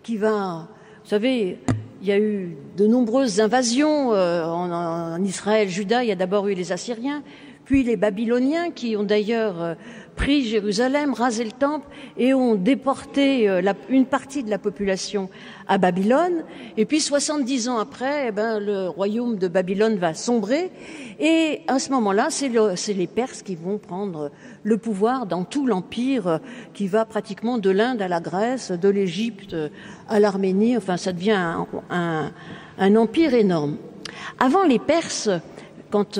qui 0.02 0.16
va, 0.16 0.68
vous 1.04 1.10
savez, 1.10 1.58
il 2.02 2.08
y 2.08 2.12
a 2.12 2.18
eu 2.18 2.56
de 2.76 2.86
nombreuses 2.86 3.40
invasions 3.40 4.12
euh, 4.12 4.44
en, 4.44 5.22
Israël, 5.24 5.68
Juda. 5.68 6.02
Il 6.02 6.08
y 6.08 6.12
a 6.12 6.16
d'abord 6.16 6.48
eu 6.48 6.54
les 6.54 6.72
Assyriens, 6.72 7.22
puis 7.72 7.85
les 7.85 7.96
Babyloniens 7.96 8.70
qui 8.70 8.96
ont 8.98 9.02
d'ailleurs 9.02 9.62
euh, 9.62 9.74
pris 10.14 10.44
Jérusalem, 10.44 11.14
rasé 11.14 11.42
le 11.42 11.52
temple 11.52 11.88
et 12.18 12.35
ont 12.35 12.54
déporté 12.54 13.48
euh, 13.48 13.62
une 13.88 14.04
partie 14.04 14.42
de 14.42 14.50
la 14.50 14.58
population 14.58 15.30
à 15.66 15.78
Babylone. 15.78 16.44
Et 16.76 16.85
puis 16.85 17.00
70 17.00 17.70
ans 17.70 17.78
après, 17.78 18.26
eh 18.28 18.30
ben, 18.30 18.58
le 18.58 18.90
royaume 18.90 19.38
de 19.38 19.48
Babylone 19.48 19.96
va 19.96 20.12
sombrer. 20.12 20.70
Et 21.18 21.62
à 21.66 21.78
ce 21.78 21.90
moment-là, 21.92 22.28
c'est 22.28 22.92
les 22.92 23.06
Perses 23.06 23.40
qui 23.40 23.54
vont 23.54 23.78
prendre 23.78 24.30
le 24.64 24.76
pouvoir 24.76 25.24
dans 25.24 25.44
tout 25.44 25.66
l'empire 25.66 26.26
euh, 26.26 26.38
qui 26.74 26.88
va 26.88 27.06
pratiquement 27.06 27.56
de 27.56 27.70
l'Inde 27.70 28.02
à 28.02 28.08
la 28.08 28.20
Grèce, 28.20 28.70
de 28.70 28.88
l'Égypte 28.90 29.56
à 30.11 30.20
l'Arménie. 30.20 30.76
Enfin, 30.76 30.98
ça 30.98 31.14
devient 31.14 31.56
un, 31.88 32.96
empire 32.96 33.32
énorme. 33.32 33.78
Avant 34.38 34.64
les 34.64 34.78
Perses, 34.78 35.30
quand 35.90 36.18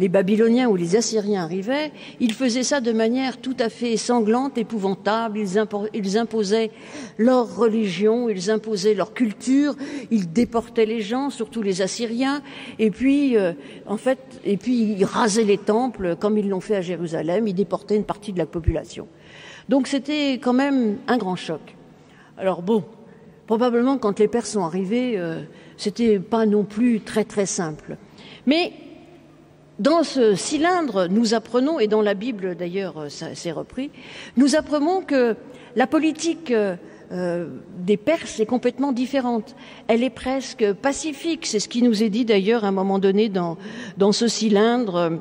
les 0.00 0.08
Babyloniens 0.08 0.66
ou 0.68 0.76
les 0.76 0.96
Assyriens 0.96 1.42
arrivaient, 1.42 1.92
ils 2.20 2.32
faisaient 2.32 2.62
ça 2.62 2.80
de 2.80 2.90
manière 2.90 3.36
tout 3.36 3.54
à 3.58 3.68
fait 3.68 3.98
sanglante, 3.98 4.56
épouvantable. 4.56 5.38
Ils, 5.38 6.16
imposaient 6.16 6.70
leur 7.18 7.54
religion, 7.54 8.30
ils 8.30 8.50
imposaient 8.50 8.94
leur 8.94 9.12
culture, 9.12 9.76
ils 10.10 10.32
déportaient 10.32 10.86
les 10.86 11.02
gens, 11.02 11.28
surtout 11.28 11.60
les 11.60 11.82
Assyriens, 11.82 12.42
et 12.78 12.90
puis, 12.90 13.36
euh, 13.36 13.52
en 13.86 13.98
fait, 13.98 14.18
et 14.42 14.56
puis 14.56 14.94
ils 14.98 15.04
rasaient 15.04 15.44
les 15.44 15.58
temples, 15.58 16.16
comme 16.18 16.38
ils 16.38 16.48
l'ont 16.48 16.60
fait 16.60 16.76
à 16.76 16.80
Jérusalem. 16.80 17.46
Ils 17.46 17.54
déportaient 17.54 17.96
une 17.96 18.04
partie 18.04 18.32
de 18.32 18.38
la 18.38 18.46
population. 18.46 19.06
Donc 19.68 19.86
c'était 19.86 20.32
quand 20.34 20.54
même 20.54 20.96
un 21.08 21.18
grand 21.18 21.36
choc. 21.36 21.76
Alors 22.38 22.62
bon, 22.62 22.84
probablement 23.46 23.98
quand 23.98 24.18
les 24.18 24.28
Perses 24.28 24.52
sont 24.52 24.64
arrivés, 24.64 25.18
euh, 25.18 25.42
c'était 25.76 26.18
pas 26.18 26.46
non 26.46 26.64
plus 26.64 27.00
très 27.00 27.24
très 27.24 27.44
simple. 27.44 27.98
Mais 28.46 28.72
dans 29.80 30.02
ce 30.02 30.34
cylindre, 30.34 31.08
nous 31.08 31.34
apprenons, 31.34 31.80
et 31.80 31.88
dans 31.88 32.02
la 32.02 32.14
Bible 32.14 32.54
d'ailleurs 32.54 32.98
euh, 32.98 33.08
c'est 33.08 33.50
repris, 33.50 33.90
nous 34.36 34.54
apprenons 34.54 35.00
que 35.00 35.36
la 35.74 35.86
politique 35.86 36.50
euh, 36.50 36.76
euh, 37.12 37.48
des 37.78 37.96
Perses 37.96 38.38
est 38.40 38.46
complètement 38.46 38.92
différente. 38.92 39.56
Elle 39.88 40.04
est 40.04 40.10
presque 40.10 40.72
pacifique. 40.74 41.46
C'est 41.46 41.58
ce 41.58 41.68
qui 41.68 41.82
nous 41.82 42.02
est 42.02 42.10
dit 42.10 42.24
d'ailleurs 42.24 42.64
à 42.64 42.68
un 42.68 42.72
moment 42.72 42.98
donné 42.98 43.28
dans, 43.28 43.56
dans 43.96 44.12
ce 44.12 44.28
cylindre, 44.28 45.18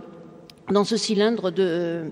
dans 0.69 0.83
ce 0.83 0.97
cylindre 0.97 1.51
de, 1.51 2.11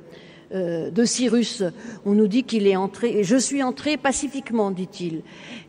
euh, 0.54 0.90
de 0.90 1.04
Cyrus. 1.04 1.64
On 2.06 2.14
nous 2.14 2.28
dit 2.28 2.44
qu'il 2.44 2.68
est 2.68 2.76
entré, 2.76 3.20
et 3.20 3.24
je 3.24 3.36
suis 3.36 3.64
entré 3.64 3.98
pacifiquement, 3.98 4.72
dit-il. 4.72 5.22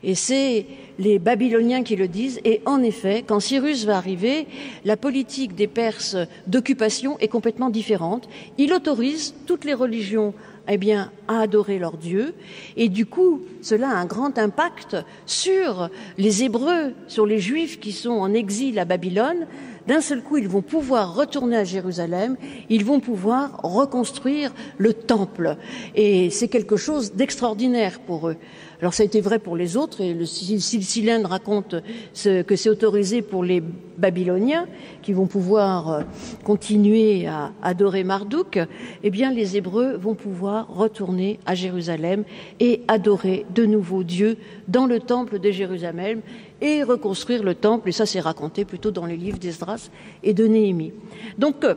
Et 0.03 0.15
c'est 0.15 0.67
les 0.99 1.19
Babyloniens 1.19 1.83
qui 1.83 1.97
le 1.97 2.09
disent. 2.09 2.41
Et 2.45 2.61
en 2.65 2.83
effet, 2.83 3.25
quand 3.27 3.41
Cyrus 3.41 3.85
va 3.85 3.97
arriver, 3.97 4.47
la 4.85 4.97
politique 4.97 5.55
des 5.55 5.67
Perses 5.67 6.17
d'occupation 6.47 7.19
est 7.19 7.29
complètement 7.29 7.71
différente. 7.71 8.29
Il 8.57 8.73
autorise 8.73 9.35
toutes 9.47 9.65
les 9.65 9.75
religions 9.75 10.33
eh 10.69 10.77
bien, 10.77 11.11
à 11.27 11.41
adorer 11.41 11.79
leur 11.79 11.97
Dieu. 11.97 12.35
Et 12.77 12.89
du 12.89 13.07
coup, 13.07 13.41
cela 13.63 13.89
a 13.89 13.95
un 13.95 14.05
grand 14.05 14.39
impact 14.39 14.97
sur 15.25 15.89
les 16.19 16.45
Hébreux, 16.45 16.93
sur 17.07 17.27
les 17.27 17.39
Juifs 17.39 17.81
qui 17.81 17.93
sont 17.93 18.11
en 18.11 18.35
exil 18.35 18.79
à 18.79 18.85
Babylone, 18.85 19.47
d'un 19.89 20.03
seul 20.03 20.23
coup, 20.23 20.37
ils 20.37 20.49
vont 20.49 20.61
pouvoir 20.61 21.15
retourner 21.15 21.57
à 21.57 21.65
Jérusalem, 21.65 22.37
ils 22.69 22.85
vont 22.85 23.01
pouvoir 23.01 23.59
reconstruire 23.63 24.53
le 24.77 24.93
temple. 24.93 25.57
Et 25.95 26.29
c'est 26.29 26.49
quelque 26.49 26.77
chose 26.77 27.15
d'extraordinaire 27.15 27.99
pour 28.01 28.29
eux. 28.29 28.37
Alors 28.81 28.95
ça 28.95 29.03
a 29.03 29.07
été 29.07 29.21
vrai 29.21 29.41
pour 29.41 29.57
les 29.57 29.77
autres, 29.77 30.01
et 30.01 30.15
le 30.15 30.25
cylindre 30.25 31.31
raconte 31.31 31.75
ce, 32.13 32.43
que 32.43 32.55
c'est 32.55 32.69
autorisé 32.69 33.23
pour 33.23 33.43
les 33.43 33.61
Babyloniens, 33.97 34.67
qui 35.03 35.13
vont 35.13 35.27
pouvoir 35.27 35.89
euh, 35.91 36.03
continuer 36.45 37.27
à 37.27 37.51
adorer 37.61 38.05
Marduk, 38.05 38.61
eh 39.03 39.11
bien 39.11 39.33
les 39.33 39.57
Hébreux 39.57 39.97
vont 39.97 40.15
pouvoir 40.15 40.69
retourner 40.69 41.41
à 41.45 41.57
Jérusalem 41.57 42.23
et 42.61 42.83
adorer 42.87 43.47
de 43.53 43.67
nouveau 43.67 44.05
Dieu 44.05 44.37
dans 44.69 44.87
le 44.87 45.01
temple 45.01 45.41
de 45.41 45.51
Jérusalem 45.51 46.21
et 46.61 46.85
reconstruire 46.85 47.43
le 47.43 47.57
temple, 47.57 47.89
et 47.89 47.93
ça 47.93 48.07
c'est 48.07 48.21
raconté 48.21 48.65
plutôt 48.65 48.93
dans 48.93 49.07
les 49.07 49.17
livres 49.17 49.39
d'Esdras 49.39 49.91
et 50.23 50.35
de 50.35 50.47
Néhémie. 50.47 50.93
Donc 51.37 51.65
euh, 51.65 51.75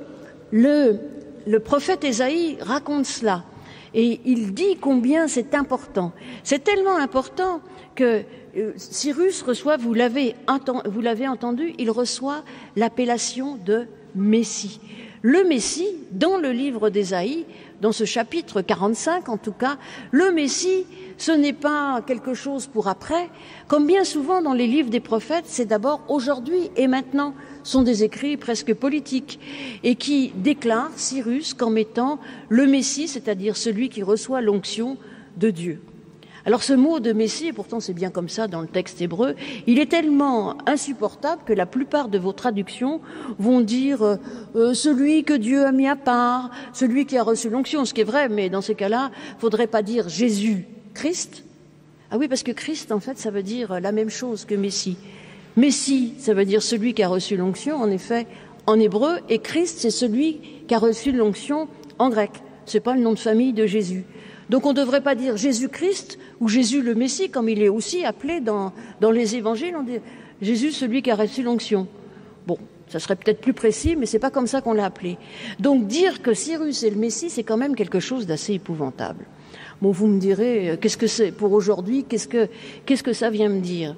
le, 0.51 0.99
le 1.47 1.59
prophète 1.59 2.03
Ésaïe 2.03 2.57
raconte 2.61 3.07
cela. 3.07 3.43
Et 3.93 4.21
il 4.25 4.53
dit 4.53 4.77
combien 4.79 5.27
c'est 5.27 5.53
important. 5.53 6.11
C'est 6.43 6.63
tellement 6.63 6.97
important 6.97 7.61
que 7.95 8.23
euh, 8.57 8.73
Cyrus 8.77 9.41
reçoit, 9.41 9.77
vous 9.77 9.93
l'avez 9.93 10.35
entendu, 10.47 11.73
il 11.77 11.91
reçoit 11.91 12.43
l'appellation 12.75 13.57
de 13.57 13.87
Messie. 14.15 14.79
Le 15.23 15.43
Messie, 15.43 15.87
dans 16.11 16.37
le 16.37 16.51
livre 16.51 16.89
d'Ésaïe, 16.89 17.45
dans 17.79 17.91
ce 17.91 18.05
chapitre 18.05 18.61
45 18.61 19.29
en 19.29 19.37
tout 19.37 19.51
cas, 19.51 19.77
le 20.11 20.31
Messie, 20.31 20.85
ce 21.17 21.31
n'est 21.31 21.53
pas 21.53 22.01
quelque 22.05 22.33
chose 22.33 22.67
pour 22.67 22.87
après, 22.87 23.29
comme 23.67 23.85
bien 23.85 24.03
souvent 24.03 24.41
dans 24.41 24.53
les 24.53 24.67
livres 24.67 24.89
des 24.89 24.99
prophètes, 24.99 25.45
c'est 25.47 25.65
d'abord 25.65 26.01
aujourd'hui 26.07 26.71
et 26.75 26.87
maintenant 26.87 27.35
sont 27.63 27.81
des 27.83 28.03
écrits 28.03 28.37
presque 28.37 28.73
politiques 28.73 29.39
et 29.83 29.95
qui 29.95 30.31
déclarent 30.35 30.91
Cyrus 30.95 31.53
comme 31.53 31.77
étant 31.77 32.19
le 32.49 32.65
Messie, 32.65 33.07
c'est-à-dire 33.07 33.57
celui 33.57 33.89
qui 33.89 34.03
reçoit 34.03 34.41
l'onction 34.41 34.97
de 35.37 35.49
Dieu. 35.49 35.81
Alors 36.45 36.63
ce 36.63 36.73
mot 36.73 36.99
de 36.99 37.13
Messie, 37.13 37.47
et 37.47 37.53
pourtant 37.53 37.79
c'est 37.79 37.93
bien 37.93 38.09
comme 38.09 38.29
ça 38.29 38.47
dans 38.47 38.61
le 38.61 38.67
texte 38.67 38.99
hébreu, 39.01 39.35
il 39.67 39.77
est 39.77 39.91
tellement 39.91 40.57
insupportable 40.67 41.43
que 41.45 41.53
la 41.53 41.67
plupart 41.67 42.09
de 42.09 42.17
vos 42.17 42.33
traductions 42.33 42.99
vont 43.37 43.61
dire 43.61 44.01
euh, 44.01 44.15
euh, 44.55 44.73
celui 44.73 45.23
que 45.23 45.33
Dieu 45.33 45.65
a 45.65 45.71
mis 45.71 45.87
à 45.87 45.95
part, 45.95 46.49
celui 46.73 47.05
qui 47.05 47.17
a 47.17 47.23
reçu 47.23 47.49
l'onction, 47.49 47.85
ce 47.85 47.93
qui 47.93 48.01
est 48.01 48.05
vrai, 48.05 48.27
mais 48.27 48.49
dans 48.49 48.61
ces 48.61 48.73
cas-là, 48.73 49.11
faudrait 49.37 49.67
pas 49.67 49.83
dire 49.83 50.09
Jésus 50.09 50.65
Christ. 50.95 51.43
Ah 52.09 52.17
oui, 52.17 52.27
parce 52.27 52.43
que 52.43 52.51
Christ, 52.51 52.91
en 52.91 52.99
fait, 52.99 53.17
ça 53.17 53.31
veut 53.31 53.43
dire 53.43 53.79
la 53.79 53.91
même 53.91 54.09
chose 54.09 54.43
que 54.43 54.55
Messie. 54.55 54.97
Messie, 55.57 56.13
ça 56.17 56.33
veut 56.33 56.45
dire 56.45 56.63
celui 56.63 56.93
qui 56.93 57.03
a 57.03 57.09
reçu 57.09 57.35
l'onction, 57.35 57.75
en 57.75 57.89
effet, 57.89 58.25
en 58.67 58.79
hébreu, 58.79 59.19
et 59.29 59.39
Christ, 59.39 59.79
c'est 59.79 59.91
celui 59.91 60.39
qui 60.67 60.73
a 60.73 60.79
reçu 60.79 61.11
l'onction 61.11 61.67
en 61.99 62.09
grec. 62.09 62.31
Ce 62.65 62.77
n'est 62.77 62.81
pas 62.81 62.95
le 62.95 63.01
nom 63.01 63.13
de 63.13 63.19
famille 63.19 63.53
de 63.53 63.65
Jésus. 63.65 64.05
Donc 64.49 64.65
on 64.65 64.69
ne 64.69 64.75
devrait 64.75 65.01
pas 65.01 65.15
dire 65.15 65.37
Jésus-Christ 65.37 66.19
ou 66.39 66.47
Jésus 66.47 66.81
le 66.81 66.95
Messie, 66.95 67.29
comme 67.29 67.49
il 67.49 67.61
est 67.61 67.69
aussi 67.69 68.03
appelé 68.05 68.39
dans, 68.39 68.73
dans 68.99 69.11
les 69.11 69.35
évangiles. 69.35 69.75
On 69.77 69.83
dit 69.83 69.99
Jésus, 70.41 70.71
celui 70.71 71.01
qui 71.01 71.11
a 71.11 71.15
reçu 71.15 71.43
l'onction. 71.43 71.87
Bon, 72.47 72.57
ça 72.89 72.99
serait 72.99 73.15
peut-être 73.15 73.39
plus 73.39 73.53
précis, 73.53 73.95
mais 73.95 74.05
c'est 74.05 74.19
pas 74.19 74.29
comme 74.29 74.47
ça 74.47 74.61
qu'on 74.61 74.73
l'a 74.73 74.85
appelé. 74.85 75.17
Donc 75.59 75.87
dire 75.87 76.21
que 76.21 76.33
Cyrus 76.33 76.83
est 76.83 76.89
le 76.89 76.97
Messie, 76.97 77.29
c'est 77.29 77.43
quand 77.43 77.57
même 77.57 77.75
quelque 77.75 77.99
chose 77.99 78.25
d'assez 78.25 78.53
épouvantable. 78.53 79.25
Bon, 79.81 79.91
vous 79.91 80.07
me 80.07 80.19
direz, 80.19 80.71
euh, 80.71 80.77
qu'est-ce 80.77 80.97
que 80.97 81.07
c'est 81.07 81.31
pour 81.31 81.53
aujourd'hui? 81.53 82.03
Qu'est-ce 82.07 82.27
que 82.27 82.47
qu'est-ce 82.85 83.03
que 83.03 83.13
ça 83.13 83.29
vient 83.29 83.49
me 83.49 83.61
dire? 83.61 83.95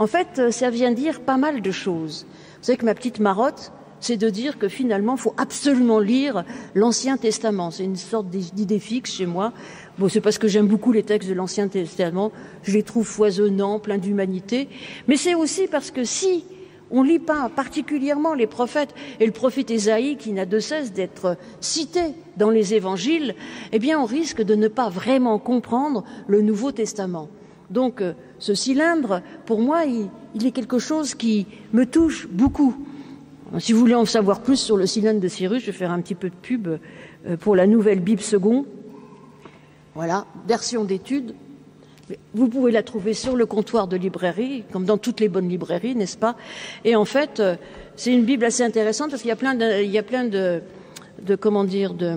En 0.00 0.06
fait, 0.06 0.38
euh, 0.38 0.50
ça 0.50 0.70
vient 0.70 0.92
dire 0.92 1.20
pas 1.20 1.36
mal 1.36 1.60
de 1.60 1.70
choses. 1.70 2.26
Vous 2.58 2.64
savez 2.64 2.78
que 2.78 2.86
ma 2.86 2.94
petite 2.94 3.20
marotte, 3.20 3.70
c'est 4.00 4.16
de 4.16 4.30
dire 4.30 4.58
que 4.58 4.66
finalement, 4.66 5.14
il 5.16 5.20
faut 5.20 5.34
absolument 5.36 5.98
lire 5.98 6.42
l'Ancien 6.74 7.18
Testament. 7.18 7.70
C'est 7.70 7.84
une 7.84 7.96
sorte 7.96 8.30
d'idée 8.30 8.78
fixe 8.78 9.12
chez 9.12 9.26
moi. 9.26 9.52
Bon, 9.98 10.08
c'est 10.08 10.22
parce 10.22 10.38
que 10.38 10.48
j'aime 10.48 10.68
beaucoup 10.68 10.92
les 10.92 11.02
textes 11.02 11.28
de 11.28 11.34
l'Ancien 11.34 11.68
Testament. 11.68 12.32
Je 12.62 12.72
les 12.72 12.82
trouve 12.82 13.06
foisonnants, 13.06 13.78
pleins 13.78 13.98
d'humanité. 13.98 14.70
Mais 15.06 15.16
c'est 15.16 15.34
aussi 15.34 15.66
parce 15.66 15.90
que 15.90 16.04
si 16.04 16.46
on 16.90 17.02
lit 17.02 17.18
pas 17.18 17.50
particulièrement 17.54 18.32
les 18.32 18.46
prophètes 18.46 18.94
et 19.20 19.26
le 19.26 19.32
prophète 19.32 19.70
Ésaïe 19.70 20.16
qui 20.16 20.32
n'a 20.32 20.46
de 20.46 20.60
cesse 20.60 20.94
d'être 20.94 21.36
cité 21.60 22.14
dans 22.38 22.48
les 22.48 22.72
évangiles, 22.72 23.34
eh 23.70 23.78
bien 23.78 24.00
on 24.00 24.06
risque 24.06 24.40
de 24.40 24.54
ne 24.54 24.68
pas 24.68 24.88
vraiment 24.88 25.38
comprendre 25.38 26.04
le 26.26 26.40
Nouveau 26.40 26.72
Testament. 26.72 27.28
Donc 27.70 28.00
euh, 28.00 28.12
ce 28.38 28.54
cylindre, 28.54 29.22
pour 29.46 29.60
moi, 29.60 29.84
il, 29.84 30.46
est 30.46 30.50
quelque 30.50 30.78
chose 30.78 31.14
qui 31.14 31.46
me 31.72 31.86
touche 31.86 32.26
beaucoup. 32.28 32.74
Si 33.58 33.72
vous 33.72 33.80
voulez 33.80 33.94
en 33.94 34.04
savoir 34.04 34.40
plus 34.40 34.56
sur 34.56 34.76
le 34.76 34.86
cylindre 34.86 35.20
de 35.20 35.28
Cyrus, 35.28 35.62
je 35.62 35.66
vais 35.66 35.76
faire 35.76 35.90
un 35.90 36.00
petit 36.00 36.14
peu 36.14 36.28
de 36.28 36.34
pub 36.34 36.68
euh, 36.68 37.36
pour 37.38 37.56
la 37.56 37.66
nouvelle 37.66 38.00
Bible 38.00 38.20
second. 38.20 38.66
Voilà, 39.94 40.26
version 40.46 40.84
d'étude. 40.84 41.34
Vous 42.34 42.48
pouvez 42.48 42.72
la 42.72 42.82
trouver 42.82 43.14
sur 43.14 43.36
le 43.36 43.46
comptoir 43.46 43.86
de 43.86 43.96
librairie, 43.96 44.64
comme 44.72 44.84
dans 44.84 44.98
toutes 44.98 45.20
les 45.20 45.28
bonnes 45.28 45.48
librairies, 45.48 45.94
n'est-ce 45.94 46.16
pas? 46.16 46.36
Et 46.84 46.96
en 46.96 47.04
fait, 47.04 47.38
euh, 47.38 47.56
c'est 47.94 48.12
une 48.12 48.24
Bible 48.24 48.44
assez 48.44 48.64
intéressante 48.64 49.10
parce 49.10 49.22
qu'il 49.22 49.28
y 49.28 49.32
a 49.32 49.36
plein 49.36 49.54
de, 49.54 49.82
il 49.82 49.90
y 49.90 49.98
a 49.98 50.02
plein 50.02 50.24
de, 50.24 50.60
de 51.22 51.36
comment 51.36 51.64
dire, 51.64 51.94
de, 51.94 52.14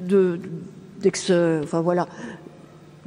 de, 0.00 0.40
enfin 1.62 1.80
voilà, 1.80 2.08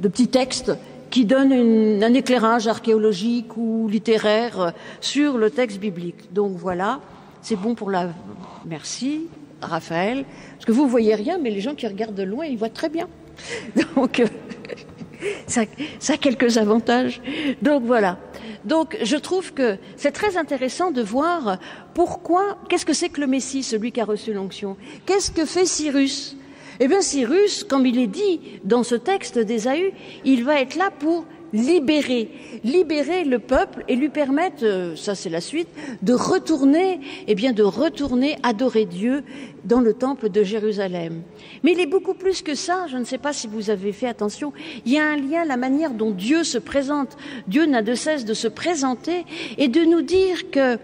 de 0.00 0.08
petits 0.08 0.28
textes 0.28 0.72
qui 1.10 1.24
donnent 1.26 2.02
un 2.02 2.14
éclairage 2.14 2.66
archéologique 2.66 3.56
ou 3.56 3.86
littéraire 3.88 4.72
sur 5.00 5.36
le 5.36 5.50
texte 5.50 5.78
biblique. 5.78 6.32
Donc 6.32 6.56
voilà, 6.56 7.00
c'est 7.42 7.56
bon 7.56 7.74
pour 7.74 7.90
la. 7.90 8.10
Merci, 8.64 9.26
Raphaël. 9.60 10.24
Parce 10.54 10.64
que 10.64 10.72
vous 10.72 10.84
ne 10.84 10.90
voyez 10.90 11.14
rien, 11.14 11.38
mais 11.38 11.50
les 11.50 11.60
gens 11.60 11.74
qui 11.74 11.86
regardent 11.86 12.14
de 12.14 12.22
loin, 12.22 12.46
ils 12.46 12.56
voient 12.56 12.70
très 12.70 12.88
bien. 12.88 13.08
Donc, 13.96 14.20
euh, 14.20 14.26
ça, 15.46 15.62
ça, 15.98 16.14
a 16.14 16.16
quelques 16.16 16.56
avantages. 16.56 17.20
Donc 17.60 17.84
voilà. 17.84 18.18
Donc 18.64 18.96
je 19.02 19.16
trouve 19.16 19.52
que 19.52 19.76
c'est 19.96 20.12
très 20.12 20.36
intéressant 20.36 20.92
de 20.92 21.02
voir 21.02 21.58
pourquoi, 21.94 22.58
qu'est-ce 22.68 22.86
que 22.86 22.92
c'est 22.94 23.08
que 23.08 23.20
le 23.20 23.26
Messie, 23.26 23.62
celui 23.62 23.92
qui 23.92 24.00
a 24.00 24.04
reçu 24.04 24.32
l'onction? 24.32 24.76
Qu'est-ce 25.04 25.30
que 25.30 25.44
fait 25.44 25.66
Cyrus? 25.66 26.36
Eh 26.80 26.88
bien 26.88 27.00
Cyrus, 27.00 27.64
comme 27.64 27.86
il 27.86 27.98
est 27.98 28.06
dit 28.06 28.40
dans 28.64 28.82
ce 28.82 28.94
texte 28.94 29.38
d'Ésaü, 29.38 29.92
il 30.24 30.44
va 30.44 30.60
être 30.60 30.76
là 30.76 30.90
pour 30.90 31.24
libérer, 31.52 32.30
libérer 32.64 33.24
le 33.24 33.38
peuple 33.38 33.84
et 33.88 33.96
lui 33.96 34.08
permettre, 34.08 34.64
euh, 34.64 34.96
ça 34.96 35.14
c'est 35.14 35.28
la 35.28 35.40
suite, 35.40 35.68
de 36.02 36.14
retourner, 36.14 37.00
eh 37.26 37.34
bien 37.34 37.52
de 37.52 37.62
retourner 37.62 38.36
adorer 38.42 38.86
Dieu 38.86 39.22
dans 39.64 39.80
le 39.80 39.92
temple 39.92 40.30
de 40.30 40.42
Jérusalem. 40.42 41.22
Mais 41.62 41.72
il 41.72 41.80
est 41.80 41.86
beaucoup 41.86 42.14
plus 42.14 42.42
que 42.42 42.54
ça, 42.54 42.86
je 42.88 42.96
ne 42.96 43.04
sais 43.04 43.18
pas 43.18 43.32
si 43.32 43.46
vous 43.46 43.70
avez 43.70 43.92
fait 43.92 44.08
attention, 44.08 44.52
il 44.86 44.92
y 44.92 44.98
a 44.98 45.06
un 45.06 45.16
lien, 45.16 45.44
la 45.44 45.56
manière 45.56 45.92
dont 45.92 46.10
Dieu 46.10 46.42
se 46.42 46.58
présente. 46.58 47.16
Dieu 47.46 47.66
n'a 47.66 47.82
de 47.82 47.94
cesse 47.94 48.24
de 48.24 48.34
se 48.34 48.48
présenter 48.48 49.24
et 49.58 49.68
de 49.68 49.82
nous 49.82 50.02
dire 50.02 50.50
que 50.50 50.78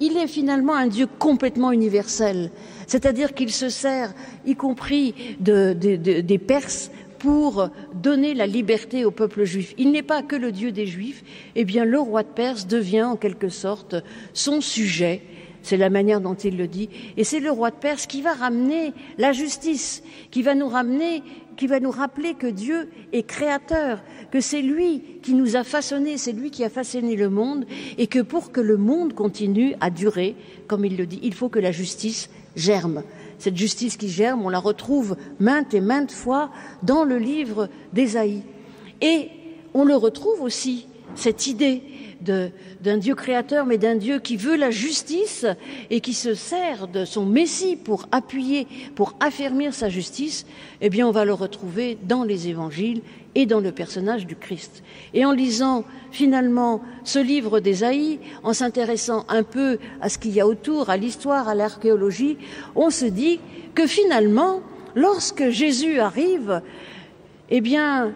il 0.00 0.16
est 0.18 0.26
finalement 0.26 0.74
un 0.74 0.88
Dieu 0.88 1.06
complètement 1.18 1.72
universel, 1.72 2.50
c'est-à-dire 2.86 3.34
qu'il 3.34 3.50
se 3.50 3.68
sert, 3.68 4.14
y 4.46 4.54
compris 4.54 5.14
de, 5.40 5.72
des 5.72 6.38
Perses, 6.38 6.90
pour 7.18 7.70
donner 7.94 8.34
la 8.34 8.46
liberté 8.46 9.04
au 9.04 9.10
peuple 9.10 9.44
juif. 9.44 9.74
Il 9.78 9.90
n'est 9.90 10.02
pas 10.02 10.22
que 10.22 10.36
le 10.36 10.52
Dieu 10.52 10.70
des 10.70 10.86
Juifs, 10.86 11.24
eh 11.54 11.64
bien 11.64 11.84
le 11.84 11.98
roi 11.98 12.22
de 12.22 12.28
Perse 12.28 12.66
devient 12.66 13.04
en 13.04 13.16
quelque 13.16 13.48
sorte 13.48 13.96
son 14.34 14.60
sujet. 14.60 15.22
C'est 15.62 15.76
la 15.76 15.90
manière 15.90 16.20
dont 16.20 16.34
il 16.34 16.56
le 16.56 16.68
dit. 16.68 16.88
Et 17.16 17.24
c'est 17.24 17.40
le 17.40 17.50
roi 17.50 17.70
de 17.70 17.76
Perse 17.76 18.06
qui 18.06 18.22
va 18.22 18.34
ramener 18.34 18.92
la 19.18 19.32
justice, 19.32 20.02
qui 20.30 20.42
va 20.42 20.54
nous 20.54 20.68
ramener, 20.68 21.22
qui 21.56 21.66
va 21.66 21.80
nous 21.80 21.90
rappeler 21.90 22.34
que 22.34 22.46
Dieu 22.46 22.88
est 23.12 23.24
créateur, 23.24 24.02
que 24.30 24.40
c'est 24.40 24.62
lui 24.62 25.02
qui 25.22 25.34
nous 25.34 25.56
a 25.56 25.64
façonné, 25.64 26.18
c'est 26.18 26.32
lui 26.32 26.50
qui 26.50 26.62
a 26.62 26.70
façonné 26.70 27.16
le 27.16 27.30
monde, 27.30 27.66
et 27.98 28.06
que 28.06 28.20
pour 28.20 28.52
que 28.52 28.60
le 28.60 28.76
monde 28.76 29.14
continue 29.14 29.74
à 29.80 29.90
durer, 29.90 30.36
comme 30.68 30.84
il 30.84 30.96
le 30.96 31.06
dit, 31.06 31.18
il 31.22 31.34
faut 31.34 31.48
que 31.48 31.58
la 31.58 31.72
justice 31.72 32.28
germe 32.56 33.02
cette 33.38 33.56
justice 33.56 33.96
qui 33.96 34.08
germe, 34.08 34.44
on 34.44 34.48
la 34.48 34.58
retrouve 34.58 35.16
maintes 35.38 35.74
et 35.74 35.80
maintes 35.80 36.12
fois 36.12 36.50
dans 36.82 37.04
le 37.04 37.18
livre 37.18 37.68
d'Ésaïe. 37.92 38.42
Et 39.00 39.28
on 39.74 39.84
le 39.84 39.94
retrouve 39.94 40.40
aussi, 40.40 40.86
cette 41.14 41.46
idée 41.46 41.82
d'un 42.20 42.96
Dieu 42.98 43.14
créateur, 43.14 43.66
mais 43.66 43.78
d'un 43.78 43.96
Dieu 43.96 44.18
qui 44.18 44.36
veut 44.36 44.56
la 44.56 44.70
justice 44.70 45.46
et 45.90 46.00
qui 46.00 46.14
se 46.14 46.34
sert 46.34 46.88
de 46.88 47.04
son 47.04 47.26
Messie 47.26 47.76
pour 47.76 48.06
appuyer, 48.12 48.66
pour 48.94 49.14
affermir 49.20 49.74
sa 49.74 49.88
justice, 49.88 50.46
eh 50.80 50.90
bien, 50.90 51.06
on 51.06 51.12
va 51.12 51.24
le 51.24 51.32
retrouver 51.32 51.98
dans 52.02 52.24
les 52.24 52.48
évangiles 52.48 53.02
et 53.34 53.44
dans 53.44 53.60
le 53.60 53.70
personnage 53.70 54.26
du 54.26 54.34
Christ. 54.34 54.82
Et 55.12 55.24
en 55.24 55.32
lisant 55.32 55.84
finalement 56.10 56.80
ce 57.04 57.18
livre 57.18 57.60
d'Ésaïe, 57.60 58.18
en 58.42 58.54
s'intéressant 58.54 59.26
un 59.28 59.42
peu 59.42 59.78
à 60.00 60.08
ce 60.08 60.18
qu'il 60.18 60.32
y 60.32 60.40
a 60.40 60.46
autour, 60.46 60.88
à 60.88 60.96
l'histoire, 60.96 61.48
à 61.48 61.54
l'archéologie, 61.54 62.38
on 62.74 62.90
se 62.90 63.04
dit 63.04 63.38
que 63.74 63.86
finalement, 63.86 64.62
lorsque 64.94 65.50
Jésus 65.50 66.00
arrive, 66.00 66.62
eh 67.50 67.60
bien, 67.60 68.14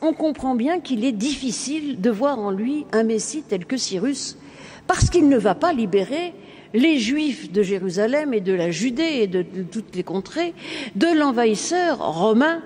on 0.00 0.12
comprend 0.12 0.54
bien 0.54 0.80
qu'il 0.80 1.04
est 1.04 1.12
difficile 1.12 2.00
de 2.00 2.10
voir 2.10 2.38
en 2.38 2.50
lui 2.50 2.86
un 2.92 3.04
Messie 3.04 3.42
tel 3.46 3.66
que 3.66 3.76
Cyrus, 3.76 4.38
parce 4.86 5.10
qu'il 5.10 5.28
ne 5.28 5.36
va 5.36 5.54
pas 5.54 5.72
libérer 5.72 6.32
les 6.74 6.98
Juifs 6.98 7.50
de 7.50 7.62
Jérusalem 7.62 8.34
et 8.34 8.40
de 8.40 8.52
la 8.52 8.70
Judée 8.70 9.20
et 9.22 9.26
de, 9.26 9.42
toutes 9.42 9.94
les 9.94 10.02
contrées 10.02 10.54
de 10.96 11.06
l'envahisseur 11.18 11.98
romain, 11.98 12.62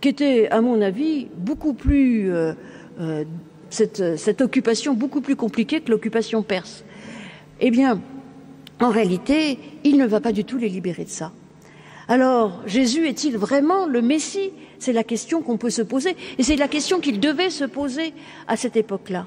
qui 0.00 0.08
était, 0.08 0.48
à 0.50 0.60
mon 0.60 0.80
avis, 0.82 1.28
beaucoup 1.36 1.74
plus 1.74 2.32
euh, 2.32 2.52
euh, 3.00 3.24
cette, 3.70 4.16
cette 4.16 4.40
occupation 4.40 4.94
beaucoup 4.94 5.20
plus 5.20 5.36
compliquée 5.36 5.80
que 5.80 5.90
l'occupation 5.90 6.42
perse. 6.42 6.84
Eh 7.60 7.70
bien, 7.70 8.00
en 8.80 8.90
réalité, 8.90 9.58
il 9.84 9.96
ne 9.96 10.06
va 10.06 10.20
pas 10.20 10.32
du 10.32 10.44
tout 10.44 10.58
les 10.58 10.68
libérer 10.68 11.04
de 11.04 11.10
ça. 11.10 11.32
Alors, 12.08 12.62
Jésus 12.66 13.08
est-il 13.08 13.36
vraiment 13.36 13.86
le 13.86 14.02
Messie 14.02 14.52
C'est 14.78 14.92
la 14.92 15.04
question 15.04 15.42
qu'on 15.42 15.56
peut 15.56 15.70
se 15.70 15.82
poser, 15.82 16.16
et 16.38 16.42
c'est 16.42 16.56
la 16.56 16.68
question 16.68 17.00
qu'il 17.00 17.20
devait 17.20 17.50
se 17.50 17.64
poser 17.64 18.12
à 18.46 18.56
cette 18.56 18.76
époque-là. 18.76 19.26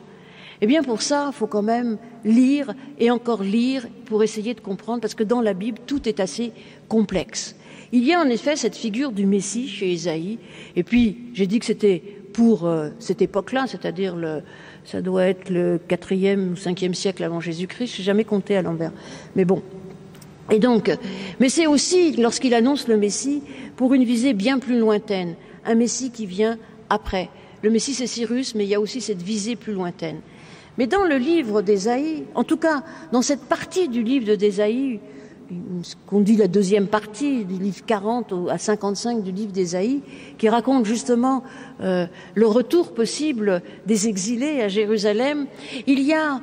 Eh 0.62 0.68
bien, 0.68 0.84
pour 0.84 1.02
ça, 1.02 1.30
il 1.32 1.34
faut 1.34 1.48
quand 1.48 1.62
même 1.62 1.98
lire 2.26 2.74
et 3.00 3.12
encore 3.12 3.44
lire 3.44 3.88
pour 4.06 4.24
essayer 4.24 4.54
de 4.54 4.60
comprendre, 4.60 5.00
parce 5.02 5.16
que 5.16 5.24
dans 5.24 5.42
la 5.42 5.54
Bible, 5.54 5.80
tout 5.88 6.08
est 6.10 6.20
assez 6.20 6.52
complexe. 6.88 7.56
Il 7.92 8.04
y 8.04 8.14
a 8.14 8.20
en 8.20 8.28
effet 8.28 8.56
cette 8.56 8.76
figure 8.76 9.12
du 9.12 9.26
Messie 9.26 9.68
chez 9.68 9.92
Isaïe, 9.92 10.38
et 10.76 10.84
puis 10.84 11.18
j'ai 11.34 11.48
dit 11.48 11.60
que 11.60 11.66
c'était 11.66 12.04
pour 12.34 12.66
euh, 12.66 12.90
cette 13.00 13.22
époque-là, 13.22 13.66
c'est-à-dire 13.68 14.16
le, 14.16 14.44
ça 14.86 15.02
doit 15.02 15.26
être 15.26 15.50
le 15.50 15.80
quatrième 15.88 16.52
ou 16.52 16.56
cinquième 16.56 16.94
siècle 16.94 17.24
avant 17.24 17.40
Jésus-Christ, 17.40 17.96
je 17.96 18.02
n'ai 18.02 18.06
jamais 18.06 18.24
compté 18.24 18.56
à 18.56 18.62
l'envers. 18.62 18.92
Mais 19.36 19.46
bon, 19.46 19.64
et 20.52 20.60
donc, 20.60 20.92
mais 21.40 21.50
c'est 21.50 21.68
aussi, 21.68 22.14
lorsqu'il 22.14 22.54
annonce 22.54 22.88
le 22.88 22.98
Messie, 22.98 23.42
pour 23.76 23.94
une 23.94 24.04
visée 24.04 24.34
bien 24.34 24.60
plus 24.60 24.80
lointaine, 24.80 25.36
un 25.66 25.76
Messie 25.76 26.12
qui 26.12 26.26
vient 26.26 26.58
après. 26.90 27.30
Le 27.62 27.70
Messie, 27.70 27.94
c'est 27.94 28.08
Cyrus, 28.08 28.56
mais 28.56 28.64
il 28.66 28.70
y 28.70 28.76
a 28.76 28.80
aussi 28.80 29.02
cette 29.02 29.22
visée 29.22 29.56
plus 29.56 29.74
lointaine. 29.74 30.22
Mais 30.78 30.88
dans 30.88 31.04
le 31.04 31.18
livre 31.18 31.62
d'Ésaïe, 31.62 32.24
en 32.36 32.44
tout 32.44 32.58
cas, 32.58 32.84
dans 33.12 33.22
cette 33.22 33.44
partie 33.44 33.90
du 33.90 34.02
livre 34.02 34.36
d'Ésaïe, 34.36 35.00
ce 35.82 35.96
qu'on 36.06 36.22
dit 36.22 36.38
la 36.38 36.48
deuxième 36.48 36.88
partie 36.88 37.44
du 37.44 37.56
livre 37.56 37.84
40 37.86 38.34
à 38.50 38.58
55 38.58 39.24
du 39.24 39.32
livre 39.32 39.52
d'Ésaïe, 39.52 40.02
qui 40.38 40.48
raconte 40.48 40.86
justement 40.86 41.44
euh, 41.82 42.06
le 42.36 42.48
retour 42.48 42.94
possible 42.94 43.62
des 43.88 44.08
exilés 44.08 44.62
à 44.62 44.68
Jérusalem, 44.68 45.48
il 45.88 46.02
y 46.02 46.14
a 46.14 46.40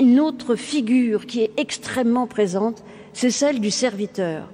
une 0.00 0.20
autre 0.20 0.54
figure 0.54 1.26
qui 1.26 1.42
est 1.42 1.50
extrêmement 1.56 2.26
présente, 2.26 2.84
c'est 3.16 3.30
celle 3.30 3.60
du 3.60 3.70
serviteur. 3.70 4.52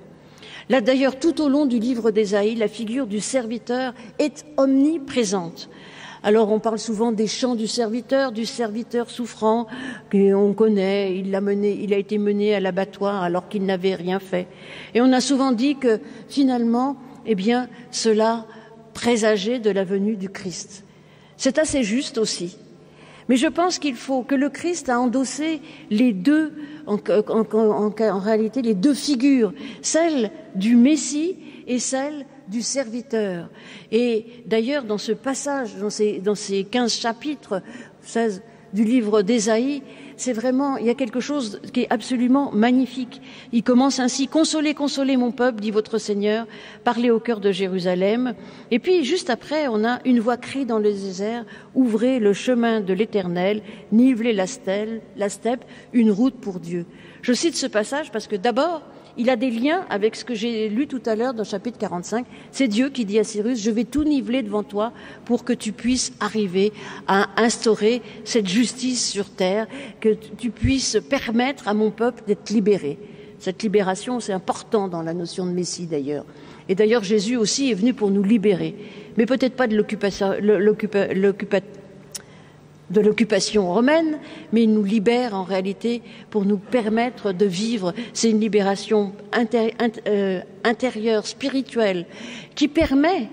Là 0.69 0.81
d'ailleurs, 0.81 1.19
tout 1.19 1.43
au 1.43 1.49
long 1.49 1.67
du 1.67 1.81
livre 1.81 2.13
d'Ésaïe, 2.13 2.55
la 2.55 2.69
figure 2.69 3.09
du 3.09 3.19
serviteur 3.19 3.93
est 4.21 4.47
omniprésente. 4.57 5.69
Alors 6.23 6.53
on 6.53 6.61
parle 6.61 6.79
souvent 6.79 7.11
des 7.11 7.27
chants 7.27 7.57
du 7.57 7.67
serviteur, 7.67 8.31
du 8.31 8.47
serviteur 8.47 9.11
souffrant, 9.11 9.67
qu'on 10.13 10.55
connaît, 10.55 11.19
il 11.19 11.35
a, 11.35 11.41
il 11.41 11.93
a 11.93 11.97
été 11.97 12.19
mené 12.19 12.55
à 12.55 12.61
l'abattoir 12.61 13.25
alors 13.25 13.49
qu'il 13.49 13.67
n'avait 13.67 13.97
rien 13.97 14.21
fait. 14.21 14.47
Et 14.95 15.01
on 15.01 15.13
a 15.13 15.21
souvent 15.21 15.51
dit 15.51 15.75
que 15.75 15.99
finalement, 16.29 16.97
eh 17.27 17.35
bien, 17.35 17.69
cela 17.91 18.47
présageait 18.95 19.59
de 19.59 19.71
la 19.71 19.83
venue 19.83 20.15
du 20.15 20.29
Christ. 20.29 20.85
C'est 21.37 21.59
assez 21.59 21.83
juste 21.83 22.17
aussi. 22.17 22.57
Mais 23.29 23.37
je 23.37 23.47
pense 23.47 23.79
qu'il 23.79 23.97
faut 23.97 24.23
que 24.23 24.35
le 24.35 24.51
Christ 24.51 24.89
a 24.89 25.01
endossé 25.01 25.61
les 25.91 26.13
deux, 26.13 26.53
en, 26.87 26.99
en, 26.99 28.19
réalité, 28.19 28.63
les 28.63 28.75
deux 28.75 28.95
figures, 28.95 29.53
celle 29.81 30.31
du 30.55 30.77
Messie 30.77 31.37
et 31.67 31.79
celle 31.79 32.27
du 32.49 32.63
serviteur. 32.63 33.49
Et 33.91 34.27
d'ailleurs, 34.47 34.85
dans 34.85 34.99
ce 34.99 35.13
passage, 35.13 35.77
dans 35.77 35.91
ces, 35.91 36.19
dans 36.19 36.35
ces 36.35 36.65
15 36.65 36.93
chapitres, 36.93 37.63
16 38.03 38.43
du 38.73 38.85
livre 38.85 39.23
d'Ésaïe, 39.23 39.83
c'est 40.23 40.33
vraiment, 40.33 40.77
il 40.77 40.87
y 40.87 40.91
a 40.91 40.95
quelque 40.95 41.19
chose 41.19 41.61
qui 41.73 41.81
est 41.81 41.91
absolument 41.91 42.53
magnifique. 42.53 43.21
Il 43.51 43.65
commence 43.65 43.99
ainsi, 43.99 44.29
Consolez, 44.29 44.73
consolez 44.73 45.17
mon 45.17 45.33
peuple, 45.33 45.61
dit 45.61 45.73
votre 45.73 45.99
Seigneur, 45.99 46.47
parlez 46.85 47.11
au 47.11 47.19
cœur 47.19 47.41
de 47.41 47.51
Jérusalem. 47.51 48.35
Et 48.71 48.79
puis, 48.79 49.05
juste 49.05 49.31
après, 49.31 49.67
on 49.67 49.85
a 49.85 49.99
une 50.05 50.21
voix 50.21 50.37
crie 50.37 50.65
dans 50.65 50.79
le 50.79 50.93
désert, 50.93 51.45
ouvrez 51.75 52.21
le 52.21 52.33
chemin 52.33 52.81
de 52.81 52.93
l'éternel, 52.95 53.63
nivelez 53.91 54.33
la, 54.33 54.47
steppe, 54.47 55.65
une 55.93 56.13
route 56.13 56.37
pour 56.41 56.61
Dieu. 56.61 56.87
Je 57.23 57.33
cite 57.33 57.57
ce 57.57 57.67
passage 57.67 58.13
parce 58.13 58.29
que 58.29 58.37
d'abord, 58.37 58.83
il 59.19 59.31
a 59.31 59.37
des 59.37 59.51
liens 59.51 59.85
avec 59.91 60.17
ce 60.17 60.25
que 60.25 60.35
j'ai 60.35 60.69
lu 60.69 60.87
tout 60.87 61.03
à 61.07 61.15
l'heure 61.15 61.35
dans 61.35 61.43
le 61.43 61.49
chapitre 61.49 61.79
45. 61.79 62.27
C'est 62.51 62.69
Dieu 62.69 62.89
qui 62.89 63.05
dit 63.05 63.19
à 63.19 63.25
Cyrus, 63.25 63.61
je 63.63 63.71
vais 63.71 63.85
tout 63.85 64.05
niveler 64.05 64.43
devant 64.43 64.63
toi 64.63 64.93
pour 65.25 65.45
que 65.45 65.53
tu 65.53 65.73
puisses 65.73 66.13
arriver 66.21 66.73
à 67.07 67.29
instaurer 67.37 68.03
cette 68.25 68.49
justice 68.49 69.11
sur 69.11 69.31
terre, 69.31 69.67
que 70.01 70.11
tu 70.39 70.51
puisses 70.51 70.99
permettre 71.09 71.69
à 71.69 71.75
mon 71.75 71.91
peuple 71.91 72.23
d'être 72.27 72.51
libéré. 72.51 72.99
Cette 73.39 73.63
libération, 73.63 74.21
c'est 74.21 74.33
important 74.33 74.89
dans 74.89 75.03
la 75.03 75.15
notion 75.15 75.47
de 75.47 75.51
Messie 75.51 75.87
d'ailleurs. 75.87 76.25
Et 76.69 76.75
d'ailleurs, 76.75 77.03
Jésus 77.03 77.37
aussi 77.37 77.71
est 77.71 77.75
venu 77.75 77.93
pour 77.93 78.11
nous 78.11 78.23
libérer, 78.23 78.77
mais 79.17 79.27
peut-être 79.27 79.57
pas 79.57 79.67
de 79.67 79.77
l'occupation 79.77 80.33
de 82.93 83.01
l'occupation 83.01 83.73
romaine, 83.73 84.19
mais 84.53 84.63
il 84.65 84.73
nous 84.73 84.85
libère 84.85 85.35
en 85.35 85.45
réalité 85.45 86.03
pour 86.31 86.45
nous 86.45 86.59
permettre 86.59 87.33
de 87.33 87.47
vivre. 87.47 87.95
C'est 88.13 88.31
une 88.31 88.41
libération 88.41 89.13
euh, 90.07 90.41
intérieure, 90.65 91.27
spirituelle, 91.27 92.07
qui 92.55 92.69
permet 92.69 93.29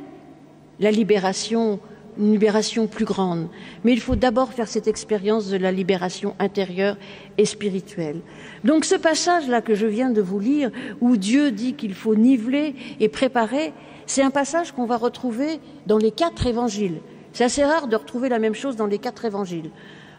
la 0.79 0.91
libération, 0.91 1.79
une 2.17 2.31
libération 2.31 2.87
plus 2.87 3.05
grande. 3.05 3.49
Mais 3.83 3.91
il 3.91 3.99
faut 3.99 4.15
d'abord 4.15 4.53
faire 4.53 4.67
cette 4.67 4.87
expérience 4.87 5.49
de 5.49 5.57
la 5.57 5.71
libération 5.71 6.35
intérieure 6.39 6.97
et 7.37 7.45
spirituelle. 7.45 8.21
Donc 8.63 8.85
ce 8.85 8.95
passage-là 8.95 9.61
que 9.61 9.75
je 9.75 9.85
viens 9.85 10.09
de 10.09 10.21
vous 10.21 10.39
lire, 10.39 10.71
où 11.01 11.17
Dieu 11.17 11.51
dit 11.51 11.73
qu'il 11.73 11.93
faut 11.93 12.15
niveler 12.15 12.75
et 12.99 13.09
préparer, 13.09 13.73
c'est 14.05 14.23
un 14.23 14.31
passage 14.31 14.71
qu'on 14.71 14.85
va 14.85 14.97
retrouver 14.97 15.59
dans 15.85 15.97
les 15.97 16.11
quatre 16.11 16.47
évangiles. 16.47 16.99
C'est 17.33 17.43
assez 17.43 17.63
rare 17.63 17.87
de 17.87 17.95
retrouver 17.95 18.29
la 18.29 18.39
même 18.39 18.55
chose 18.55 18.75
dans 18.75 18.87
les 18.87 18.99
quatre 18.99 19.25
évangiles. 19.25 19.69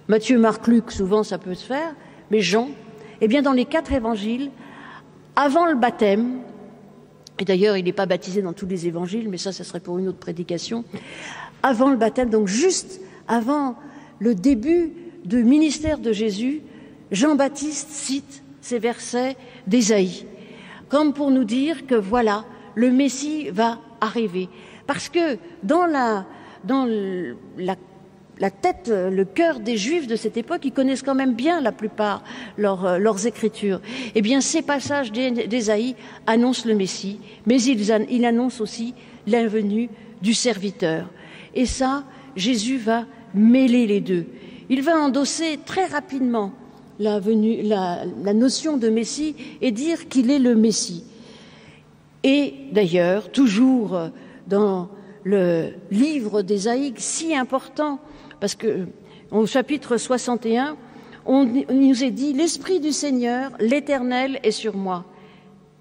Matthieu, 0.08 0.38
Marc, 0.38 0.66
Luc, 0.66 0.90
souvent 0.90 1.22
ça 1.22 1.38
peut 1.38 1.54
se 1.54 1.64
faire, 1.64 1.94
mais 2.30 2.40
Jean, 2.40 2.68
eh 3.20 3.28
bien 3.28 3.42
dans 3.42 3.52
les 3.52 3.64
quatre 3.64 3.92
évangiles, 3.92 4.50
avant 5.36 5.66
le 5.66 5.74
baptême, 5.74 6.40
et 7.38 7.44
d'ailleurs 7.44 7.76
il 7.76 7.84
n'est 7.84 7.92
pas 7.92 8.06
baptisé 8.06 8.42
dans 8.42 8.52
tous 8.52 8.66
les 8.66 8.86
évangiles, 8.86 9.28
mais 9.28 9.38
ça, 9.38 9.52
ça 9.52 9.64
serait 9.64 9.80
pour 9.80 9.98
une 9.98 10.08
autre 10.08 10.18
prédication, 10.18 10.84
avant 11.62 11.90
le 11.90 11.96
baptême, 11.96 12.30
donc 12.30 12.48
juste 12.48 13.00
avant 13.28 13.76
le 14.18 14.34
début 14.34 14.92
du 15.24 15.44
ministère 15.44 15.98
de 15.98 16.12
Jésus, 16.12 16.62
Jean-Baptiste 17.10 17.90
cite 17.90 18.42
ces 18.60 18.78
versets 18.78 19.36
d'Ésaïe, 19.66 20.26
comme 20.88 21.12
pour 21.12 21.30
nous 21.30 21.44
dire 21.44 21.86
que 21.86 21.94
voilà, 21.94 22.44
le 22.74 22.90
Messie 22.90 23.50
va 23.50 23.78
arriver. 24.00 24.48
Parce 24.86 25.08
que 25.08 25.38
dans 25.62 25.86
la, 25.86 26.26
dans 26.64 26.86
la 27.58 27.76
la 28.40 28.50
tête, 28.50 28.88
le 28.88 29.24
cœur 29.24 29.60
des 29.60 29.76
Juifs 29.76 30.06
de 30.06 30.16
cette 30.16 30.38
époque, 30.38 30.62
ils 30.64 30.72
connaissent 30.72 31.02
quand 31.02 31.14
même 31.14 31.34
bien 31.34 31.60
la 31.60 31.72
plupart 31.72 32.24
euh, 32.58 32.98
leurs 32.98 33.26
écritures. 33.26 33.80
Eh 34.14 34.22
bien, 34.22 34.40
ces 34.40 34.62
passages 34.62 35.12
d'Ésaïe 35.12 35.94
annoncent 36.26 36.66
le 36.66 36.74
Messie, 36.74 37.20
mais 37.46 37.62
ils, 37.62 37.92
annoncent 38.24 38.62
aussi 38.62 38.94
l'invenue 39.26 39.90
du 40.22 40.32
serviteur. 40.32 41.06
Et 41.54 41.66
ça, 41.66 42.04
Jésus 42.34 42.78
va 42.78 43.04
mêler 43.34 43.86
les 43.86 44.00
deux. 44.00 44.24
Il 44.70 44.82
va 44.82 44.98
endosser 44.98 45.58
très 45.66 45.84
rapidement 45.84 46.52
la, 46.98 47.20
la 47.20 48.34
notion 48.34 48.78
de 48.78 48.88
Messie 48.88 49.36
et 49.60 49.70
dire 49.70 50.08
qu'il 50.08 50.30
est 50.30 50.38
le 50.38 50.54
Messie. 50.54 51.04
Et 52.24 52.54
d'ailleurs, 52.72 53.30
toujours 53.30 53.98
dans 54.46 54.88
le 55.24 55.70
livre 55.90 56.42
d'Ésaïe, 56.42 56.94
si 56.96 57.34
important 57.34 57.98
parce 58.40 58.54
que 58.54 58.86
au 59.30 59.46
chapitre 59.46 59.96
61, 59.96 60.76
on, 61.26 61.44
nous 61.44 62.04
est 62.04 62.10
dit 62.10 62.32
L'Esprit 62.32 62.80
du 62.80 62.92
Seigneur, 62.92 63.52
l'Éternel 63.60 64.40
est 64.42 64.50
sur 64.50 64.76
moi. 64.76 65.04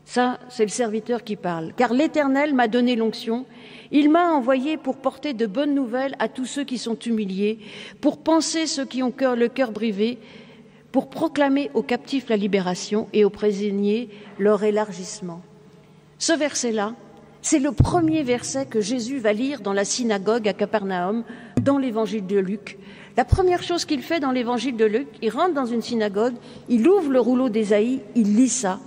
Ça, 0.06 0.40
c'est 0.50 0.64
le 0.64 0.70
serviteur 0.70 1.24
qui 1.24 1.36
parle. 1.36 1.74
Car 1.76 1.94
l'Éternel 1.94 2.54
m'a 2.54 2.68
donné 2.68 2.96
l'onction. 2.96 3.46
Il 3.92 4.10
m'a 4.10 4.32
envoyé 4.32 4.78
pour 4.78 4.98
porter 4.98 5.34
de 5.34 5.46
bonnes 5.46 5.74
nouvelles 5.74 6.16
à 6.20 6.28
tous 6.28 6.46
ceux 6.46 6.64
qui 6.64 6.78
sont 6.78 6.98
humiliés, 6.98 7.60
pour 8.02 8.18
penser 8.18 8.68
ceux 8.68 8.86
qui 8.86 9.04
ont 9.04 9.14
le 9.36 9.48
cœur 9.48 9.72
brivé, 9.72 10.18
pour 10.92 11.10
proclamer 11.10 11.70
aux 11.74 11.84
captifs 11.84 12.30
la 12.30 12.38
libération 12.38 13.08
et 13.14 13.24
aux 13.24 13.30
prisonniers 13.30 14.10
leur 14.40 14.64
élargissement. 14.64 15.42
Ce 16.18 16.34
verset-là, 16.34 16.96
c'est 17.42 17.60
le 17.60 17.72
premier 17.72 18.24
verset 18.24 18.66
que 18.66 18.82
Jésus 18.82 19.18
va 19.20 19.34
lire 19.34 19.62
dans 19.62 19.74
la 19.74 19.86
synagogue 19.86 20.48
à 20.48 20.54
Capernaum, 20.54 21.24
dans 21.62 21.78
l'évangile 21.78 22.26
de 22.26 22.38
Luc. 22.38 22.78
La 23.18 23.26
première 23.26 23.64
chose 23.64 23.86
qu'il 23.86 24.02
fait 24.02 24.20
dans 24.20 24.32
l'évangile 24.32 24.76
de 24.76 24.86
Luc, 24.86 25.08
il 25.22 25.30
rentre 25.30 25.54
dans 25.54 25.66
une 25.66 25.82
synagogue, 25.82 26.36
il 26.68 26.88
ouvre 26.88 27.12
le 27.12 27.20
rouleau 27.20 27.50
d'Ésaïe, 27.50 28.02
il 28.16 28.36
lit 28.36 28.50
ça, 28.50 28.80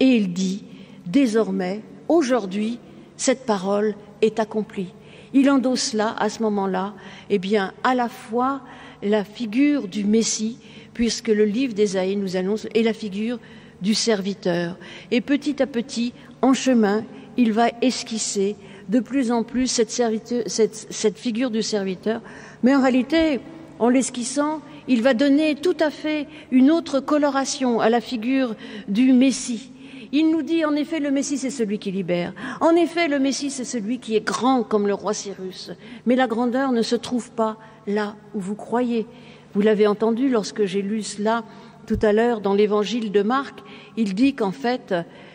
et 0.00 0.06
il 0.06 0.32
dit 0.32 0.64
Désormais, 1.06 1.82
aujourd'hui, 2.08 2.78
cette 3.16 3.46
parole 3.46 3.94
est 4.22 4.38
accomplie. 4.38 4.92
Il 5.32 5.50
endosse 5.50 5.92
là, 5.92 6.14
à 6.18 6.28
ce 6.28 6.42
moment-là, 6.42 6.94
eh 7.30 7.38
bien, 7.38 7.72
à 7.84 7.94
la 7.94 8.08
fois 8.08 8.60
la 9.02 9.24
figure 9.24 9.88
du 9.88 10.04
Messie, 10.04 10.58
puisque 10.94 11.28
le 11.28 11.44
livre 11.44 11.74
d'Ésaïe 11.74 12.16
nous 12.16 12.36
annonce, 12.36 12.66
et 12.74 12.82
la 12.82 12.92
figure 12.92 13.38
du 13.80 13.94
serviteur. 13.94 14.76
Et 15.10 15.20
petit 15.20 15.62
à 15.62 15.66
petit, 15.66 16.12
en 16.42 16.52
chemin, 16.52 17.04
il 17.36 17.52
va 17.52 17.68
esquisser 17.82 18.56
de 18.88 19.00
plus 19.00 19.30
en 19.30 19.44
plus 19.44 19.68
cette, 19.68 21.18
figure 21.18 21.50
du 21.50 21.62
serviteur. 21.62 22.20
Mais 22.62 22.74
en 22.74 22.82
réalité, 22.82 23.40
en 23.78 23.88
l'esquissant, 23.88 24.60
il 24.88 25.02
va 25.02 25.14
donner 25.14 25.54
tout 25.54 25.76
à 25.80 25.90
fait 25.90 26.26
une 26.50 26.70
autre 26.70 27.00
coloration 27.00 27.80
à 27.80 27.88
la 27.88 28.00
figure 28.00 28.54
du 28.88 29.12
Messie. 29.12 29.70
Il 30.12 30.30
nous 30.30 30.42
dit 30.42 30.64
en 30.64 30.74
effet 30.74 30.98
le 30.98 31.12
Messie 31.12 31.38
c'est 31.38 31.50
celui 31.50 31.78
qui 31.78 31.92
libère. 31.92 32.32
En 32.60 32.74
effet 32.74 33.06
le 33.06 33.20
Messie 33.20 33.50
c'est 33.50 33.64
celui 33.64 34.00
qui 34.00 34.16
est 34.16 34.26
grand 34.26 34.64
comme 34.64 34.88
le 34.88 34.94
roi 34.94 35.14
Cyrus. 35.14 35.70
Mais 36.04 36.16
la 36.16 36.26
grandeur 36.26 36.72
ne 36.72 36.82
se 36.82 36.96
trouve 36.96 37.30
pas 37.30 37.58
là 37.86 38.16
où 38.34 38.40
vous 38.40 38.56
croyez. 38.56 39.06
Vous 39.54 39.60
l'avez 39.60 39.86
entendu 39.86 40.28
lorsque 40.28 40.64
j'ai 40.64 40.82
lu 40.82 41.04
cela 41.04 41.44
tout 41.86 41.98
à 42.02 42.12
l'heure 42.12 42.40
dans 42.40 42.54
l'évangile 42.54 43.12
de 43.12 43.22
Marc. 43.22 43.60
Il 43.96 44.14
dit 44.14 44.34
qu'en 44.34 44.52
fait, 44.52 44.94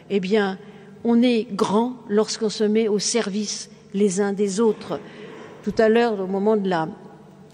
eh 0.10 0.20
bien, 0.20 0.58
on 1.06 1.22
est 1.22 1.48
grand 1.52 1.94
lorsqu'on 2.10 2.50
se 2.50 2.64
met 2.64 2.88
au 2.88 2.98
service 2.98 3.70
les 3.94 4.20
uns 4.20 4.34
des 4.34 4.60
autres. 4.60 5.00
Tout 5.64 5.76
à 5.78 5.88
l'heure, 5.88 6.20
au 6.20 6.26
moment 6.26 6.58
de 6.58 6.68
la 6.68 6.90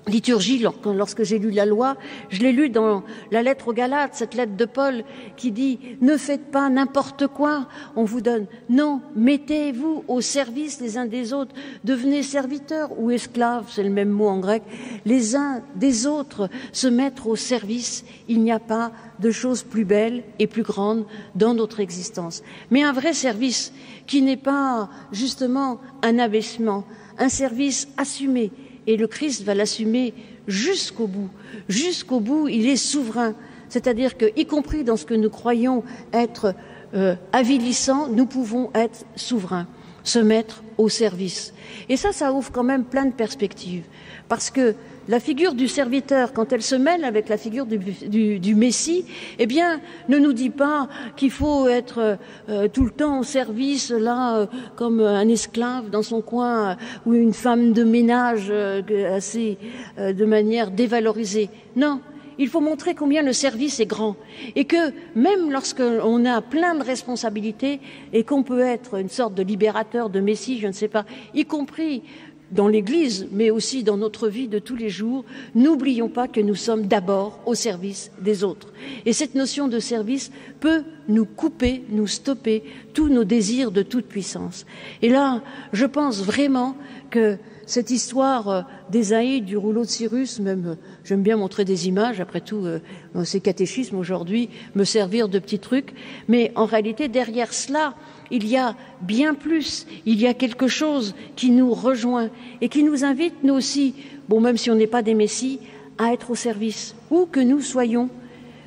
liturgie, 0.07 0.63
lorsque 0.85 1.23
j'ai 1.23 1.39
lu 1.39 1.51
la 1.51 1.65
loi, 1.65 1.95
je 2.29 2.41
l'ai 2.41 2.51
lu 2.51 2.69
dans 2.69 3.03
la 3.31 3.43
lettre 3.43 3.67
aux 3.69 3.73
Galates, 3.73 4.15
cette 4.15 4.33
lettre 4.33 4.55
de 4.55 4.65
Paul 4.65 5.03
qui 5.37 5.51
dit 5.51 5.79
Ne 6.01 6.17
faites 6.17 6.51
pas 6.51 6.69
n'importe 6.69 7.27
quoi, 7.27 7.67
on 7.95 8.03
vous 8.03 8.21
donne. 8.21 8.45
Non, 8.69 9.01
mettez-vous 9.15 10.03
au 10.07 10.21
service 10.21 10.81
les 10.81 10.97
uns 10.97 11.05
des 11.05 11.33
autres, 11.33 11.53
devenez 11.83 12.23
serviteurs 12.23 12.89
ou 12.99 13.11
esclaves, 13.11 13.65
c'est 13.69 13.83
le 13.83 13.89
même 13.89 14.09
mot 14.09 14.27
en 14.27 14.39
grec, 14.39 14.63
les 15.05 15.35
uns 15.35 15.61
des 15.75 16.07
autres, 16.07 16.49
se 16.71 16.87
mettre 16.87 17.27
au 17.27 17.35
service. 17.35 18.03
Il 18.27 18.41
n'y 18.41 18.51
a 18.51 18.59
pas 18.59 18.91
de 19.19 19.31
choses 19.31 19.63
plus 19.63 19.85
belles 19.85 20.23
et 20.39 20.47
plus 20.47 20.63
grandes 20.63 21.05
dans 21.35 21.53
notre 21.53 21.79
existence. 21.79 22.43
Mais 22.71 22.83
un 22.83 22.93
vrai 22.93 23.13
service 23.13 23.71
qui 24.07 24.21
n'est 24.21 24.37
pas 24.37 24.89
justement 25.11 25.79
un 26.01 26.17
abaissement, 26.19 26.85
un 27.17 27.29
service 27.29 27.87
assumé. 27.97 28.51
Et 28.87 28.97
le 28.97 29.07
Christ 29.07 29.43
va 29.43 29.53
l'assumer 29.53 30.13
jusqu'au 30.47 31.07
bout. 31.07 31.29
Jusqu'au 31.69 32.19
bout, 32.19 32.47
il 32.47 32.67
est 32.67 32.75
souverain. 32.75 33.35
C'est-à-dire 33.69 34.17
que, 34.17 34.25
y 34.35 34.45
compris 34.45 34.83
dans 34.83 34.97
ce 34.97 35.05
que 35.05 35.13
nous 35.13 35.29
croyons 35.29 35.83
être 36.13 36.53
euh, 36.93 37.15
avilissant, 37.31 38.07
nous 38.07 38.25
pouvons 38.25 38.69
être 38.73 39.05
souverains, 39.15 39.67
se 40.03 40.19
mettre 40.19 40.63
au 40.77 40.89
service. 40.89 41.53
Et 41.87 41.95
ça, 41.95 42.11
ça 42.11 42.33
ouvre 42.33 42.51
quand 42.51 42.63
même 42.63 42.83
plein 42.83 43.05
de 43.05 43.13
perspectives. 43.13 43.85
Parce 44.27 44.49
que 44.49 44.75
la 45.07 45.19
figure 45.19 45.53
du 45.53 45.67
serviteur, 45.67 46.33
quand 46.33 46.53
elle 46.53 46.61
se 46.61 46.75
mêle 46.75 47.03
avec 47.03 47.29
la 47.29 47.37
figure 47.37 47.65
du, 47.65 48.55
Messie, 48.55 49.05
eh 49.39 49.45
bien, 49.45 49.81
ne 50.09 50.17
nous 50.17 50.33
dit 50.33 50.49
pas 50.49 50.87
qu'il 51.15 51.31
faut 51.31 51.67
être 51.67 52.17
euh, 52.49 52.67
tout 52.67 52.83
le 52.83 52.91
temps 52.91 53.19
au 53.19 53.23
service, 53.23 53.89
là, 53.89 54.37
euh, 54.37 54.45
comme 54.75 55.01
un 55.01 55.27
esclave 55.27 55.89
dans 55.89 56.03
son 56.03 56.21
coin, 56.21 56.77
ou 57.05 57.13
une 57.13 57.33
femme 57.33 57.73
de 57.73 57.83
ménage 57.83 58.47
euh, 58.49 58.81
assez 59.15 59.57
de 59.97 60.25
manière 60.25 60.71
dévalorisée. 60.71 61.49
Non, 61.75 61.99
il 62.37 62.47
faut 62.47 62.61
montrer 62.61 62.95
combien 62.95 63.21
le 63.21 63.33
service 63.33 63.79
est 63.79 63.85
grand 63.85 64.15
et 64.55 64.65
que 64.65 64.91
même 65.15 65.51
lorsqu'on 65.51 66.25
a 66.25 66.41
plein 66.41 66.75
de 66.75 66.83
responsabilités 66.83 67.79
et 68.13 68.23
qu'on 68.23 68.43
peut 68.43 68.61
être 68.61 68.99
une 68.99 69.09
sorte 69.09 69.35
de 69.35 69.43
libérateur, 69.43 70.09
de 70.09 70.19
messie, 70.19 70.59
je 70.59 70.67
ne 70.67 70.71
sais 70.71 70.87
pas, 70.87 71.05
y 71.33 71.45
compris 71.45 72.03
dans 72.51 72.67
l'Église, 72.67 73.27
mais 73.31 73.49
aussi 73.49 73.83
dans 73.83 73.97
notre 73.97 74.27
vie 74.27 74.47
de 74.47 74.59
tous 74.59 74.75
les 74.75 74.89
jours, 74.89 75.23
n'oublions 75.55 76.09
pas 76.09 76.27
que 76.27 76.41
nous 76.41 76.55
sommes 76.55 76.87
d'abord 76.87 77.39
au 77.45 77.55
service 77.55 78.11
des 78.21 78.43
autres. 78.43 78.67
Et 79.05 79.13
cette 79.13 79.35
notion 79.35 79.67
de 79.67 79.79
service 79.79 80.31
peut 80.59 80.83
nous 81.07 81.25
couper, 81.25 81.83
nous 81.89 82.07
stopper 82.07 82.63
tous 82.93 83.09
nos 83.09 83.23
désirs 83.23 83.71
de 83.71 83.81
toute 83.81 84.05
puissance. 84.05 84.65
Et 85.01 85.09
là, 85.09 85.41
je 85.73 85.85
pense 85.85 86.23
vraiment 86.23 86.75
que 87.09 87.37
cette 87.65 87.89
histoire 87.89 88.49
euh, 88.49 88.61
d'Ésaïe, 88.89 89.41
du 89.41 89.55
rouleau 89.55 89.83
de 89.83 89.89
Cyrus, 89.89 90.39
même 90.39 90.71
euh, 90.71 90.75
j'aime 91.05 91.21
bien 91.21 91.37
montrer 91.37 91.63
des 91.63 91.87
images, 91.87 92.19
après 92.19 92.41
tout, 92.41 92.65
euh, 92.65 92.79
ces 93.23 93.39
catéchismes 93.39 93.95
aujourd'hui, 93.95 94.49
me 94.75 94.83
servir 94.83 95.29
de 95.29 95.39
petits 95.39 95.59
trucs, 95.59 95.93
mais 96.27 96.51
en 96.55 96.65
réalité, 96.65 97.07
derrière 97.07 97.53
cela, 97.53 97.93
il 98.31 98.47
y 98.47 98.57
a 98.57 98.75
bien 99.01 99.33
plus, 99.33 99.85
il 100.05 100.19
y 100.19 100.27
a 100.27 100.33
quelque 100.33 100.67
chose 100.67 101.13
qui 101.35 101.51
nous 101.51 101.73
rejoint 101.73 102.29
et 102.61 102.69
qui 102.69 102.83
nous 102.83 103.03
invite, 103.03 103.43
nous 103.43 103.53
aussi, 103.53 103.93
bon, 104.29 104.39
même 104.39 104.57
si 104.57 104.71
on 104.71 104.75
n'est 104.75 104.87
pas 104.87 105.03
des 105.03 105.13
messies, 105.13 105.59
à 105.97 106.13
être 106.13 106.31
au 106.31 106.35
service, 106.35 106.95
où 107.11 107.25
que 107.25 107.39
nous 107.39 107.61
soyons, 107.61 108.09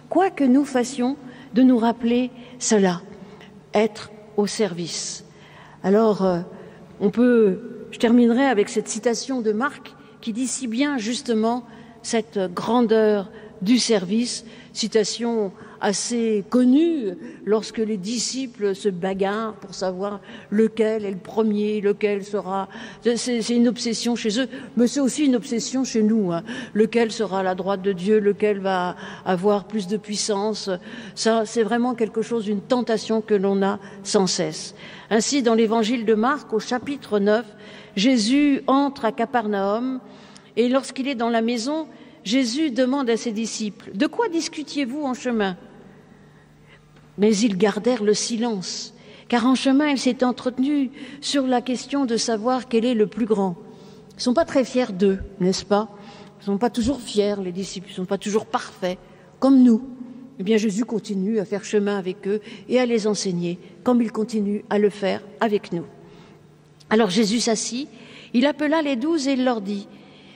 quoi 0.08 0.30
que 0.30 0.44
nous 0.44 0.64
fassions, 0.64 1.16
de 1.54 1.62
nous 1.62 1.78
rappeler 1.78 2.30
cela, 2.58 3.00
être 3.72 4.10
au 4.36 4.46
service. 4.46 5.24
Alors, 5.82 6.24
euh, 6.24 6.40
on 7.00 7.10
peut, 7.10 7.86
je 7.90 7.98
terminerai 7.98 8.44
avec 8.44 8.68
cette 8.68 8.88
citation 8.88 9.40
de 9.40 9.52
Marc 9.52 9.94
qui 10.20 10.32
dit 10.32 10.46
si 10.46 10.66
bien 10.66 10.98
justement 10.98 11.64
cette 12.02 12.38
grandeur 12.52 13.30
du 13.62 13.78
service, 13.78 14.44
citation 14.72 15.52
assez 15.84 16.44
connu 16.48 17.10
lorsque 17.44 17.76
les 17.76 17.98
disciples 17.98 18.74
se 18.74 18.88
bagarrent 18.88 19.54
pour 19.56 19.74
savoir 19.74 20.20
lequel 20.50 21.04
est 21.04 21.10
le 21.10 21.18
premier, 21.18 21.82
lequel 21.82 22.24
sera. 22.24 22.70
C'est 23.02 23.46
une 23.50 23.68
obsession 23.68 24.16
chez 24.16 24.40
eux, 24.40 24.48
mais 24.78 24.86
c'est 24.86 25.00
aussi 25.00 25.26
une 25.26 25.36
obsession 25.36 25.84
chez 25.84 26.02
nous. 26.02 26.32
Hein. 26.32 26.42
Lequel 26.72 27.12
sera 27.12 27.42
la 27.42 27.54
droite 27.54 27.82
de 27.82 27.92
Dieu, 27.92 28.18
lequel 28.18 28.60
va 28.60 28.96
avoir 29.26 29.66
plus 29.66 29.86
de 29.86 29.98
puissance. 29.98 30.70
Ça, 31.14 31.44
c'est 31.44 31.62
vraiment 31.62 31.94
quelque 31.94 32.22
chose, 32.22 32.48
une 32.48 32.62
tentation 32.62 33.20
que 33.20 33.34
l'on 33.34 33.62
a 33.62 33.78
sans 34.02 34.26
cesse. 34.26 34.74
Ainsi, 35.10 35.42
dans 35.42 35.54
l'évangile 35.54 36.06
de 36.06 36.14
Marc, 36.14 36.50
au 36.54 36.60
chapitre 36.60 37.18
9, 37.18 37.44
Jésus 37.94 38.62
entre 38.66 39.04
à 39.04 39.12
Capernaum 39.12 40.00
et 40.56 40.70
lorsqu'il 40.70 41.08
est 41.08 41.14
dans 41.14 41.28
la 41.28 41.42
maison, 41.42 41.88
Jésus 42.24 42.70
demande 42.70 43.10
à 43.10 43.18
ses 43.18 43.32
disciples 43.32 43.90
De 43.94 44.06
quoi 44.06 44.28
discutiez-vous 44.28 45.02
en 45.02 45.12
chemin? 45.12 45.58
Mais 47.18 47.36
ils 47.36 47.56
gardèrent 47.56 48.02
le 48.02 48.14
silence, 48.14 48.94
car 49.28 49.46
en 49.46 49.54
chemin 49.54 49.88
ils 49.88 49.98
s'étaient 49.98 50.24
entretenus 50.24 50.90
sur 51.20 51.46
la 51.46 51.60
question 51.60 52.04
de 52.04 52.16
savoir 52.16 52.68
quel 52.68 52.84
est 52.84 52.94
le 52.94 53.06
plus 53.06 53.26
grand. 53.26 53.56
Ils 54.10 54.16
ne 54.16 54.22
sont 54.22 54.34
pas 54.34 54.44
très 54.44 54.64
fiers 54.64 54.92
d'eux, 54.92 55.18
n'est-ce 55.40 55.64
pas? 55.64 55.88
Ils 56.38 56.40
ne 56.40 56.44
sont 56.46 56.58
pas 56.58 56.70
toujours 56.70 57.00
fiers, 57.00 57.36
les 57.42 57.52
disciples, 57.52 57.88
ils 57.88 57.92
ne 57.92 57.96
sont 57.96 58.04
pas 58.04 58.18
toujours 58.18 58.46
parfaits, 58.46 58.98
comme 59.40 59.62
nous. 59.62 59.82
Eh 60.38 60.42
bien, 60.42 60.56
Jésus 60.56 60.84
continue 60.84 61.38
à 61.38 61.44
faire 61.44 61.64
chemin 61.64 61.96
avec 61.96 62.26
eux 62.26 62.40
et 62.68 62.80
à 62.80 62.86
les 62.86 63.06
enseigner, 63.06 63.58
comme 63.84 64.02
il 64.02 64.10
continue 64.10 64.64
à 64.68 64.78
le 64.78 64.90
faire 64.90 65.22
avec 65.40 65.72
nous. 65.72 65.84
Alors 66.90 67.10
Jésus 67.10 67.40
s'assit, 67.40 67.88
il 68.34 68.46
appela 68.46 68.82
les 68.82 68.96
douze 68.96 69.28
et 69.28 69.32
il 69.32 69.44
leur 69.44 69.60
dit 69.60 69.86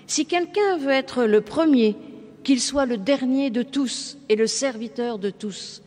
Si 0.06 0.24
quelqu'un 0.24 0.78
veut 0.78 0.92
être 0.92 1.24
le 1.24 1.40
premier, 1.40 1.96
qu'il 2.44 2.60
soit 2.60 2.86
le 2.86 2.96
dernier 2.96 3.50
de 3.50 3.62
tous 3.62 4.18
et 4.28 4.36
le 4.36 4.46
serviteur 4.46 5.18
de 5.18 5.30
tous. 5.30 5.82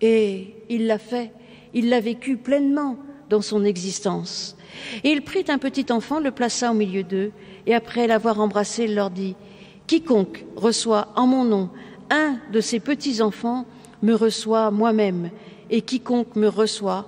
Et 0.00 0.54
il 0.68 0.86
l'a 0.86 0.98
fait, 0.98 1.32
il 1.74 1.88
l'a 1.88 2.00
vécu 2.00 2.36
pleinement 2.36 2.96
dans 3.28 3.42
son 3.42 3.64
existence. 3.64 4.56
Et 5.04 5.10
il 5.10 5.22
prit 5.22 5.44
un 5.48 5.58
petit 5.58 5.86
enfant, 5.90 6.20
le 6.20 6.30
plaça 6.30 6.70
au 6.70 6.74
milieu 6.74 7.02
d'eux, 7.02 7.32
et 7.66 7.74
après 7.74 8.06
l'avoir 8.06 8.40
embrassé, 8.40 8.84
il 8.84 8.94
leur 8.94 9.10
dit 9.10 9.36
Quiconque 9.86 10.44
reçoit 10.56 11.08
en 11.16 11.26
mon 11.26 11.44
nom 11.44 11.70
un 12.10 12.38
de 12.52 12.60
ces 12.60 12.80
petits-enfants 12.80 13.66
me 14.02 14.14
reçoit 14.14 14.70
moi-même, 14.70 15.30
et 15.70 15.82
quiconque 15.82 16.34
me 16.36 16.48
reçoit 16.48 17.06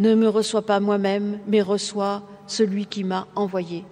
ne 0.00 0.14
me 0.14 0.28
reçoit 0.28 0.66
pas 0.66 0.80
moi-même, 0.80 1.38
mais 1.46 1.62
reçoit 1.62 2.22
celui 2.46 2.86
qui 2.86 3.04
m'a 3.04 3.28
envoyé. 3.36 3.84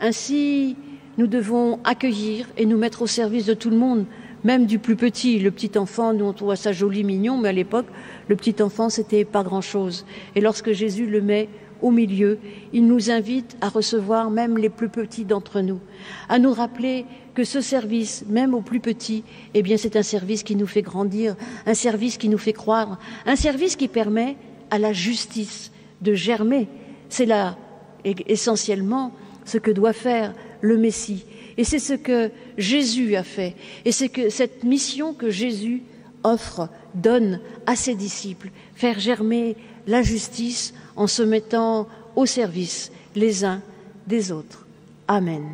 Ainsi, 0.00 0.76
nous 1.16 1.26
devons 1.26 1.80
accueillir 1.84 2.46
et 2.56 2.66
nous 2.66 2.76
mettre 2.76 3.02
au 3.02 3.06
service 3.06 3.46
de 3.46 3.54
tout 3.54 3.70
le 3.70 3.76
monde, 3.76 4.04
même 4.46 4.66
du 4.66 4.78
plus 4.78 4.94
petit. 4.94 5.40
Le 5.40 5.50
petit 5.50 5.76
enfant, 5.76 6.14
nous 6.14 6.24
on 6.24 6.32
trouve 6.32 6.54
ça 6.54 6.70
joli, 6.70 7.02
mignon, 7.02 7.36
mais 7.36 7.48
à 7.48 7.52
l'époque, 7.52 7.86
le 8.28 8.36
petit 8.36 8.62
enfant, 8.62 8.88
c'était 8.88 9.24
pas 9.24 9.42
grand-chose. 9.42 10.06
Et 10.36 10.40
lorsque 10.40 10.70
Jésus 10.70 11.06
le 11.06 11.20
met 11.20 11.48
au 11.82 11.90
milieu, 11.90 12.38
il 12.72 12.86
nous 12.86 13.10
invite 13.10 13.56
à 13.60 13.68
recevoir 13.68 14.30
même 14.30 14.56
les 14.56 14.70
plus 14.70 14.88
petits 14.88 15.24
d'entre 15.24 15.60
nous, 15.60 15.80
à 16.28 16.38
nous 16.38 16.52
rappeler 16.52 17.04
que 17.34 17.42
ce 17.42 17.60
service, 17.60 18.24
même 18.28 18.54
aux 18.54 18.62
plus 18.62 18.80
petits, 18.80 19.24
eh 19.52 19.62
bien, 19.62 19.76
c'est 19.76 19.96
un 19.96 20.04
service 20.04 20.44
qui 20.44 20.54
nous 20.54 20.66
fait 20.66 20.80
grandir, 20.80 21.34
un 21.66 21.74
service 21.74 22.16
qui 22.16 22.28
nous 22.28 22.38
fait 22.38 22.54
croire, 22.54 22.98
un 23.26 23.36
service 23.36 23.74
qui 23.74 23.88
permet 23.88 24.36
à 24.70 24.78
la 24.78 24.92
justice 24.92 25.72
de 26.00 26.14
germer. 26.14 26.68
C'est 27.08 27.26
là, 27.26 27.58
essentiellement, 28.04 29.12
ce 29.44 29.58
que 29.58 29.72
doit 29.72 29.92
faire 29.92 30.32
le 30.60 30.78
Messie. 30.78 31.24
Et 31.58 31.64
c'est 31.64 31.78
ce 31.78 31.94
que 31.94 32.30
Jésus 32.58 33.16
a 33.16 33.22
fait. 33.22 33.54
Et 33.84 33.92
c'est 33.92 34.08
que 34.08 34.28
cette 34.28 34.64
mission 34.64 35.14
que 35.14 35.30
Jésus 35.30 35.82
offre, 36.22 36.68
donne 36.94 37.40
à 37.66 37.76
ses 37.76 37.94
disciples, 37.94 38.50
faire 38.74 38.98
germer 38.98 39.56
la 39.86 40.02
justice 40.02 40.74
en 40.96 41.06
se 41.06 41.22
mettant 41.22 41.88
au 42.16 42.26
service 42.26 42.90
les 43.14 43.44
uns 43.44 43.62
des 44.06 44.32
autres. 44.32 44.66
Amen. 45.06 45.44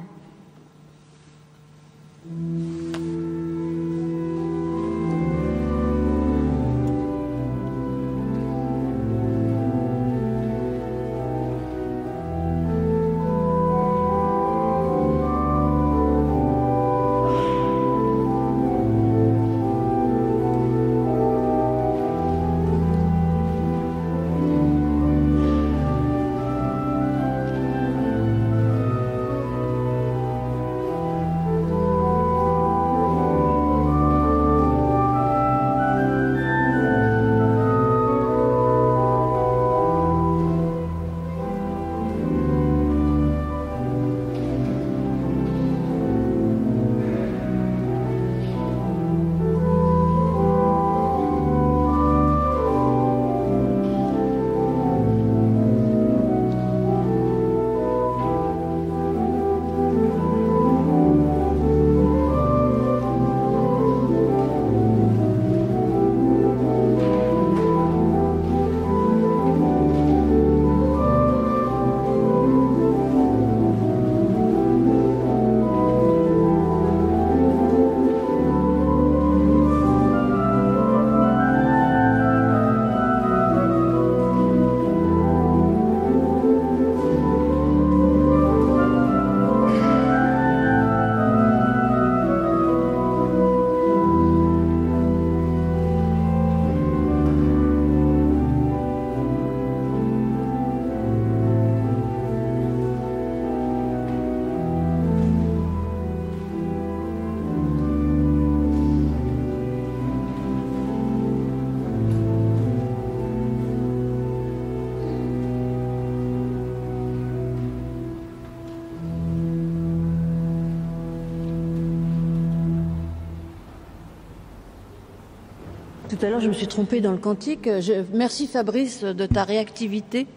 Tout 126.22 126.26
à 126.26 126.30
l'heure, 126.30 126.40
je 126.40 126.46
me 126.46 126.52
suis 126.52 126.68
trompée 126.68 127.00
dans 127.00 127.10
le 127.10 127.18
cantique. 127.18 127.68
merci 128.12 128.46
Fabrice 128.46 129.02
de 129.02 129.26
ta 129.26 129.42
réactivité. 129.42 130.28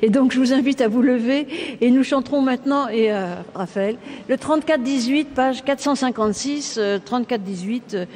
Et 0.00 0.08
donc, 0.08 0.32
je 0.32 0.38
vous 0.38 0.54
invite 0.54 0.80
à 0.80 0.88
vous 0.88 1.02
lever 1.02 1.46
et 1.82 1.90
nous 1.90 2.02
chanterons 2.02 2.40
maintenant, 2.40 2.88
et 2.88 3.12
euh, 3.12 3.34
Raphaël, 3.54 3.98
le 4.30 4.36
34-18, 4.36 5.26
page 5.26 5.62
456, 5.62 6.78
34-18, 6.78 7.82
euh, 7.92 8.06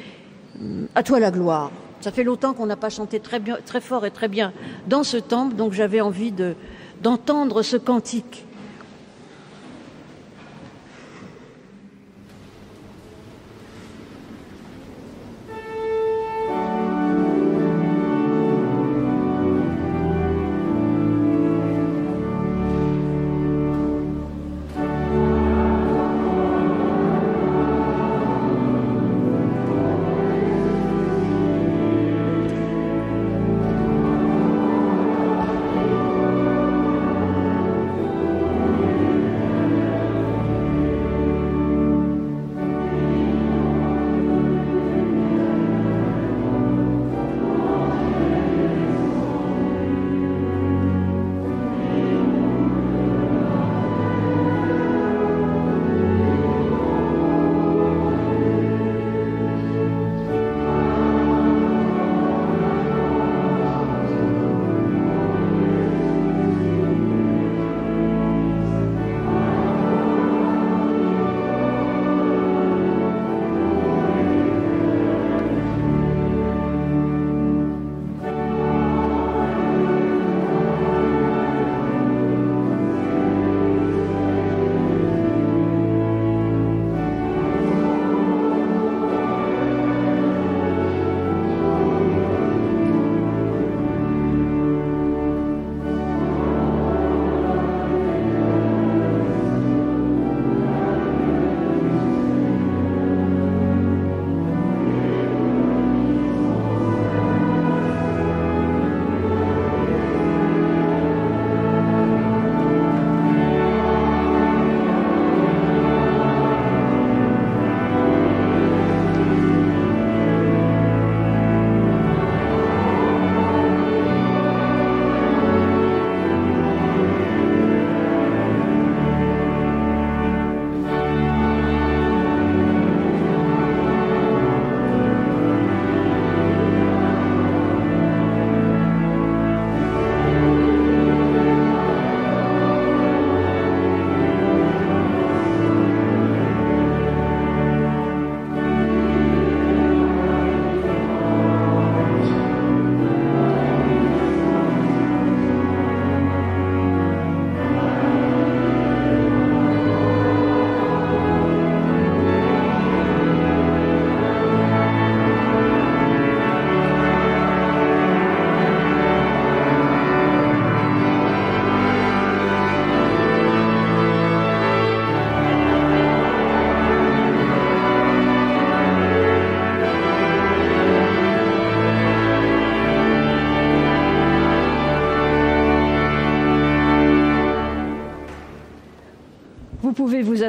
euh, 0.59 0.85
à 0.95 1.03
toi 1.03 1.19
la 1.19 1.29
gloire. 1.29 1.69
Ça 2.01 2.11
fait 2.11 2.23
longtemps 2.23 2.55
qu'on 2.55 2.65
n'a 2.65 2.75
pas 2.75 2.89
chanté 2.89 3.19
très, 3.19 3.37
bien, 3.37 3.59
très 3.63 3.79
fort 3.79 4.07
et 4.07 4.11
très 4.11 4.27
bien 4.27 4.51
dans 4.87 5.03
ce 5.03 5.17
temple, 5.17 5.55
donc 5.55 5.73
j'avais 5.73 6.01
envie 6.01 6.33
d'entendre 7.03 7.61
ce 7.61 7.77
cantique. 7.77 8.43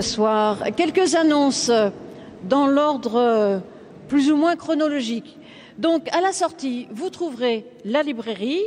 Asseoir. 0.01 0.65
Quelques 0.77 1.15
annonces 1.15 1.71
dans 2.49 2.67
l'ordre 2.67 3.61
plus 4.09 4.33
ou 4.33 4.37
moins 4.37 4.57
chronologique. 4.57 5.37
Donc, 5.77 6.09
à 6.17 6.23
la 6.23 6.33
sortie, 6.33 6.89
vous 6.91 7.11
trouverez 7.11 7.67
la 7.85 8.03
librairie, 8.03 8.63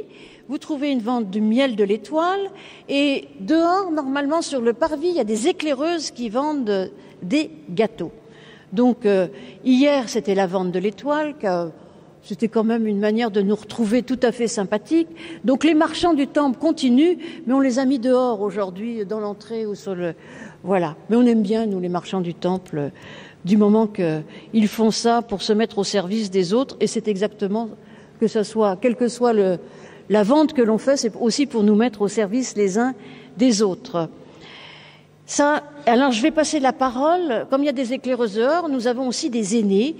vous 0.47 0.59
trouvez 0.59 0.91
une 0.91 0.99
vente 0.99 1.31
du 1.31 1.41
miel 1.41 1.75
de 1.75 1.83
l'étoile, 1.83 2.51
et 2.87 3.29
dehors, 3.39 3.89
normalement, 3.91 4.43
sur 4.43 4.61
le 4.61 4.73
parvis, 4.73 5.07
il 5.09 5.15
y 5.15 5.19
a 5.19 5.23
des 5.23 5.47
éclaireuses 5.47 6.11
qui 6.11 6.29
vendent 6.29 6.91
des 7.23 7.49
gâteaux. 7.71 8.11
Donc, 8.71 9.07
euh, 9.07 9.27
hier, 9.65 10.09
c'était 10.09 10.35
la 10.35 10.45
vente 10.45 10.71
de 10.71 10.77
l'étoile, 10.77 11.33
c'était 12.23 12.47
quand 12.47 12.63
même 12.63 12.87
une 12.87 12.99
manière 12.99 13.31
de 13.31 13.41
nous 13.41 13.55
retrouver 13.55 14.01
tout 14.01 14.19
à 14.23 14.31
fait 14.31 14.47
sympathique. 14.47 15.09
Donc 15.43 15.65
les 15.65 15.73
marchands 15.73 16.13
du 16.13 16.27
temple 16.27 16.57
continuent, 16.57 17.17
mais 17.45 17.53
on 17.53 17.59
les 17.59 17.79
a 17.79 17.85
mis 17.85 17.99
dehors 17.99 18.39
aujourd'hui 18.39 19.05
dans 19.05 19.19
l'entrée 19.19 19.65
ou 19.65 19.75
sur 19.75 19.93
le 19.93 20.15
voilà. 20.63 20.95
Mais 21.09 21.15
on 21.15 21.25
aime 21.25 21.41
bien 21.41 21.65
nous 21.65 21.79
les 21.79 21.89
marchands 21.89 22.21
du 22.21 22.33
temple 22.33 22.91
du 23.43 23.57
moment 23.57 23.87
qu'ils 23.87 24.67
font 24.67 24.91
ça 24.91 25.21
pour 25.21 25.41
se 25.41 25.51
mettre 25.53 25.77
au 25.77 25.83
service 25.83 26.31
des 26.31 26.53
autres 26.53 26.77
et 26.79 26.87
c'est 26.87 27.07
exactement 27.07 27.69
que 28.19 28.27
ce 28.27 28.43
soit 28.43 28.77
quelle 28.77 28.95
que 28.95 29.09
soit 29.09 29.33
la 30.09 30.23
vente 30.23 30.53
que 30.53 30.61
l'on 30.61 30.77
fait, 30.77 30.97
c'est 30.97 31.13
aussi 31.19 31.45
pour 31.45 31.63
nous 31.63 31.75
mettre 31.75 32.01
au 32.01 32.07
service 32.07 32.55
les 32.55 32.77
uns 32.77 32.93
des 33.37 33.61
autres. 33.61 34.09
Ça, 35.25 35.63
alors 35.85 36.11
je 36.11 36.21
vais 36.21 36.31
passer 36.31 36.59
la 36.59 36.73
parole. 36.73 37.47
Comme 37.49 37.63
il 37.63 37.65
y 37.65 37.69
a 37.69 37.73
des 37.73 37.93
éclaireurs, 37.93 38.69
nous 38.69 38.87
avons 38.87 39.07
aussi 39.07 39.29
des 39.29 39.57
aînés 39.57 39.95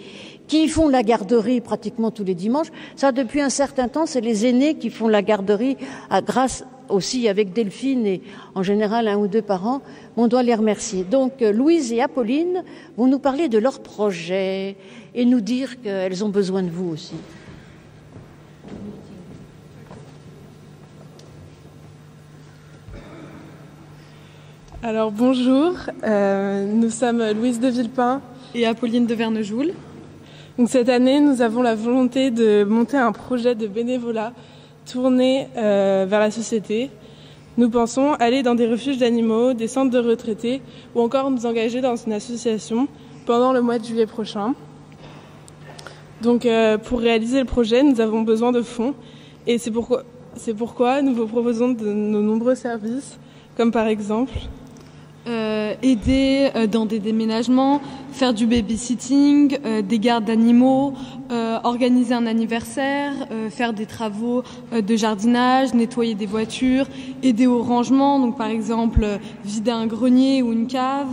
qui 0.48 0.68
font 0.68 0.90
la 0.90 1.04
garderie 1.04 1.62
pratiquement 1.62 2.12
tous 2.12 2.26
les 2.26 2.36
dimanches. 2.36 2.68
Ça, 2.96 3.12
depuis 3.12 3.42
un 3.42 3.50
certain 3.50 3.88
temps, 3.88 4.06
c'est 4.06 4.22
les 4.22 4.46
aînés 4.46 4.76
qui 4.76 4.90
font 4.90 5.08
la 5.08 5.22
garderie 5.22 5.78
à, 6.10 6.22
grâce 6.22 6.66
aussi 6.90 7.28
avec 7.28 7.54
Delphine 7.54 8.06
et 8.06 8.22
en 8.56 8.64
général 8.64 9.08
un 9.08 9.18
ou 9.18 9.28
deux 9.28 9.42
par 9.42 9.66
an. 9.68 9.82
On 10.18 10.28
doit 10.28 10.44
les 10.44 10.56
remercier. 10.56 11.04
Donc 11.04 11.42
euh, 11.42 11.52
Louise 11.52 11.92
et 11.92 12.02
Apolline 12.02 12.64
vont 12.98 13.08
nous 13.08 13.20
parler 13.20 13.50
de 13.50 13.58
leurs 13.58 13.82
projets 13.82 14.76
et 15.16 15.26
nous 15.26 15.42
dire 15.42 15.82
qu'elles 15.82 16.24
ont 16.24 16.30
besoin 16.30 16.64
de 16.64 16.70
vous 16.70 16.90
aussi. 16.90 17.16
Alors 24.82 25.12
bonjour, 25.12 25.76
euh, 26.04 26.66
nous 26.66 26.90
sommes 26.90 27.24
Louise 27.32 27.62
de 27.62 27.70
Villepin 27.70 28.22
et 28.54 28.66
Apolline 28.66 29.06
de 29.06 29.16
Vernejoul. 29.16 29.72
Donc 30.58 30.70
cette 30.70 30.90
année, 30.90 31.20
nous 31.20 31.42
avons 31.42 31.62
la 31.62 31.74
volonté 31.74 32.30
de 32.30 32.64
monter 32.64 32.98
un 32.98 33.12
projet 33.12 33.56
de 33.56 33.66
bénévolat 33.66 34.34
tourné 34.86 35.48
euh, 35.58 36.06
vers 36.08 36.20
la 36.20 36.32
société. 36.32 36.90
Nous 37.58 37.70
pensons 37.70 38.14
aller 38.14 38.42
dans 38.42 38.56
des 38.56 38.68
refuges 38.68 38.98
d'animaux, 38.98 39.54
des 39.54 39.68
centres 39.68 39.92
de 39.92 40.00
retraités 40.00 40.62
ou 40.96 41.02
encore 41.02 41.30
nous 41.30 41.46
engager 41.46 41.82
dans 41.82 41.96
une 41.96 42.14
association 42.14 42.88
pendant 43.26 43.54
le 43.54 43.62
mois 43.62 43.80
de 43.80 43.86
juillet 43.86 44.08
prochain. 44.08 44.56
Donc 46.22 46.46
euh, 46.46 46.78
pour 46.78 47.00
réaliser 47.00 47.40
le 47.40 47.46
projet, 47.46 47.84
nous 47.84 48.02
avons 48.02 48.22
besoin 48.22 48.52
de 48.52 48.62
fonds 48.62 48.96
et 49.46 49.58
c'est 49.58 49.72
pourquoi, 49.72 50.04
pourquoi 50.58 51.02
nous 51.02 51.14
vous 51.14 51.28
proposons 51.28 51.70
de 51.70 51.86
nos 51.86 52.22
nombreux 52.22 52.56
services, 52.56 53.20
comme 53.58 53.72
par 53.72 53.88
exemple 53.88 54.34
euh, 55.28 55.74
aider 55.82 56.50
euh, 56.56 56.68
dans 56.68 56.86
des 56.86 57.00
déménagements, 57.00 57.82
faire 58.12 58.34
du 58.34 58.46
babysitting, 58.46 59.58
euh, 59.66 59.82
des 59.82 60.00
gardes 60.00 60.26
d'animaux, 60.26 60.94
euh, 61.32 61.60
organiser 61.64 62.14
un 62.14 62.26
anniversaire, 62.26 63.14
faire 63.50 63.74
des 63.74 63.86
travaux 63.86 64.44
de 64.72 64.96
jardinage, 64.96 65.74
nettoyer 65.74 66.16
des 66.16 66.26
voitures, 66.26 66.86
aider 67.24 67.48
au 67.48 67.62
rangement, 67.62 68.20
donc 68.20 68.38
par 68.38 68.48
exemple 68.48 69.06
vider 69.46 69.72
un 69.72 69.88
grenier 69.88 70.42
ou 70.44 70.52
une 70.52 70.68
cave, 70.68 71.08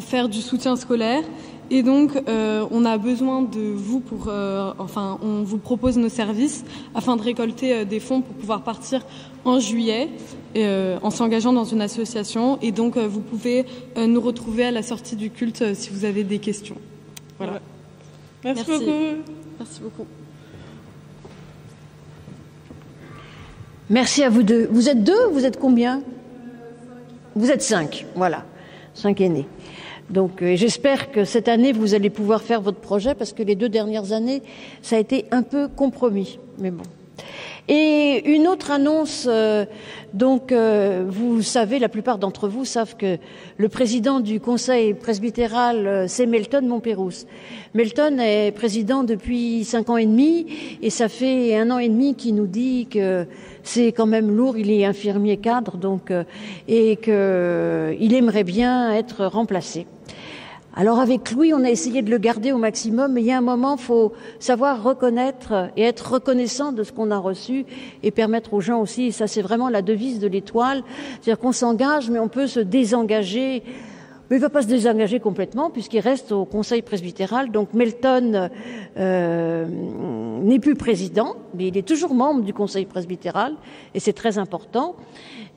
faire 0.00 0.28
du 0.28 0.40
soutien 0.40 0.76
scolaire. 0.76 1.22
Et 1.70 1.82
donc, 1.82 2.12
euh, 2.28 2.66
on 2.70 2.84
a 2.84 2.98
besoin 2.98 3.42
de 3.42 3.60
vous 3.60 4.00
pour, 4.00 4.28
euh, 4.28 4.72
enfin, 4.78 5.18
on 5.22 5.42
vous 5.42 5.58
propose 5.58 5.96
nos 5.96 6.08
services 6.08 6.64
afin 6.94 7.16
de 7.16 7.22
récolter 7.22 7.72
euh, 7.72 7.84
des 7.84 8.00
fonds 8.00 8.20
pour 8.20 8.34
pouvoir 8.34 8.62
partir 8.62 9.04
en 9.44 9.58
juillet 9.60 10.08
en 10.56 11.10
s'engageant 11.10 11.52
dans 11.52 11.64
une 11.64 11.80
association. 11.80 12.58
Et 12.62 12.70
donc, 12.70 12.96
vous 12.96 13.20
pouvez 13.20 13.66
nous 13.96 14.20
retrouver 14.20 14.64
à 14.66 14.70
la 14.70 14.84
sortie 14.84 15.16
du 15.16 15.28
culte 15.30 15.74
si 15.74 15.90
vous 15.90 16.04
avez 16.04 16.22
des 16.22 16.38
questions. 16.38 16.76
Voilà. 17.38 17.60
Merci, 18.44 18.62
Merci. 18.68 18.84
beaucoup. 18.84 19.00
Merci 19.58 19.80
beaucoup. 19.80 20.06
Merci 23.90 24.22
à 24.22 24.30
vous 24.30 24.44
deux. 24.44 24.68
Vous 24.70 24.88
êtes 24.88 25.02
deux 25.02 25.26
Vous 25.32 25.44
êtes 25.44 25.58
combien? 25.58 26.02
Vous 27.34 27.50
êtes 27.50 27.62
cinq. 27.62 28.06
Voilà, 28.14 28.44
cinq 28.94 29.20
aînés. 29.20 29.46
Donc 30.10 30.42
euh, 30.42 30.56
j'espère 30.56 31.10
que 31.10 31.24
cette 31.24 31.48
année, 31.48 31.72
vous 31.72 31.94
allez 31.94 32.10
pouvoir 32.10 32.42
faire 32.42 32.60
votre 32.60 32.80
projet 32.80 33.14
parce 33.14 33.32
que 33.32 33.42
les 33.42 33.54
deux 33.54 33.68
dernières 33.68 34.12
années, 34.12 34.42
ça 34.82 34.96
a 34.96 34.98
été 34.98 35.26
un 35.30 35.42
peu 35.42 35.68
compromis. 35.68 36.38
Mais 36.58 36.70
bon. 36.70 36.84
Et 37.66 38.22
une 38.30 38.46
autre 38.46 38.70
annonce, 38.70 39.26
euh, 39.26 39.64
donc 40.12 40.52
euh, 40.52 41.06
vous 41.08 41.40
savez, 41.40 41.78
la 41.78 41.88
plupart 41.88 42.18
d'entre 42.18 42.46
vous 42.46 42.66
savent 42.66 42.94
que 42.94 43.16
le 43.56 43.68
président 43.70 44.20
du 44.20 44.38
conseil 44.38 44.92
presbytéral, 44.92 45.86
euh, 45.86 46.04
c'est 46.06 46.26
Melton 46.26 46.60
Montpérouse. 46.60 47.26
Melton 47.72 48.18
est 48.18 48.52
président 48.52 49.02
depuis 49.02 49.64
cinq 49.64 49.88
ans 49.88 49.96
et 49.96 50.04
demi 50.04 50.46
et 50.82 50.90
ça 50.90 51.08
fait 51.08 51.56
un 51.56 51.70
an 51.70 51.78
et 51.78 51.88
demi 51.88 52.14
qu'il 52.14 52.34
nous 52.34 52.46
dit 52.46 52.86
que 52.86 53.26
c'est 53.64 53.92
quand 53.92 54.06
même 54.06 54.30
lourd, 54.30 54.56
il 54.56 54.70
est 54.70 54.84
infirmier 54.84 55.38
cadre, 55.38 55.76
donc 55.76 56.12
et 56.68 56.96
qu'il 56.96 58.14
aimerait 58.14 58.44
bien 58.44 58.92
être 58.92 59.26
remplacé. 59.26 59.86
Alors 60.76 60.98
avec 60.98 61.30
Louis, 61.30 61.54
on 61.54 61.62
a 61.62 61.70
essayé 61.70 62.02
de 62.02 62.10
le 62.10 62.18
garder 62.18 62.50
au 62.50 62.58
maximum, 62.58 63.12
mais 63.12 63.20
il 63.20 63.26
y 63.26 63.30
a 63.30 63.38
un 63.38 63.40
moment, 63.40 63.76
faut 63.76 64.12
savoir 64.40 64.82
reconnaître 64.82 65.70
et 65.76 65.82
être 65.82 66.14
reconnaissant 66.14 66.72
de 66.72 66.82
ce 66.82 66.90
qu'on 66.90 67.12
a 67.12 67.18
reçu 67.18 67.64
et 68.02 68.10
permettre 68.10 68.54
aux 68.54 68.60
gens 68.60 68.80
aussi, 68.80 69.12
ça 69.12 69.28
c'est 69.28 69.40
vraiment 69.40 69.68
la 69.68 69.82
devise 69.82 70.18
de 70.18 70.26
l'étoile, 70.26 70.82
c'est-à-dire 71.20 71.38
qu'on 71.38 71.52
s'engage, 71.52 72.10
mais 72.10 72.18
on 72.18 72.26
peut 72.28 72.48
se 72.48 72.58
désengager. 72.58 73.62
Mais 74.30 74.36
il 74.36 74.40
ne 74.40 74.44
va 74.44 74.50
pas 74.50 74.62
se 74.62 74.66
désengager 74.66 75.20
complètement 75.20 75.70
puisqu'il 75.70 76.00
reste 76.00 76.32
au 76.32 76.44
Conseil 76.44 76.82
presbytéral. 76.82 77.50
Donc 77.50 77.74
Melton 77.74 78.48
euh, 78.96 79.66
n'est 80.42 80.58
plus 80.58 80.74
président, 80.74 81.36
mais 81.54 81.68
il 81.68 81.76
est 81.76 81.86
toujours 81.86 82.14
membre 82.14 82.42
du 82.42 82.54
Conseil 82.54 82.86
presbytéral 82.86 83.54
et 83.94 84.00
c'est 84.00 84.12
très 84.12 84.38
important. 84.38 84.96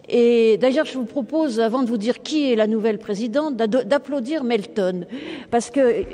Et 0.09 0.57
d'ailleurs, 0.57 0.85
je 0.85 0.97
vous 0.97 1.05
propose, 1.05 1.59
avant 1.59 1.83
de 1.83 1.89
vous 1.89 1.97
dire 1.97 2.21
qui 2.21 2.51
est 2.51 2.55
la 2.55 2.67
nouvelle 2.67 2.97
présidente, 2.97 3.55
d'applaudir 3.55 4.43
Melton, 4.43 5.05
parce 5.51 5.69
que. 5.69 6.05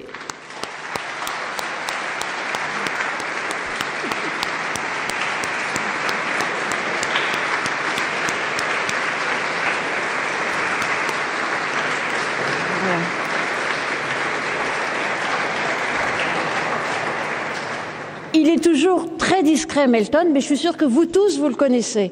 Est 18.54 18.64
toujours 18.64 19.18
très 19.18 19.42
discret, 19.42 19.88
Melton, 19.88 20.28
mais 20.32 20.40
je 20.40 20.46
suis 20.46 20.58
sûre 20.58 20.78
que 20.78 20.86
vous 20.86 21.06
tous, 21.06 21.40
vous 21.40 21.48
le 21.48 21.56
connaissez. 21.56 22.12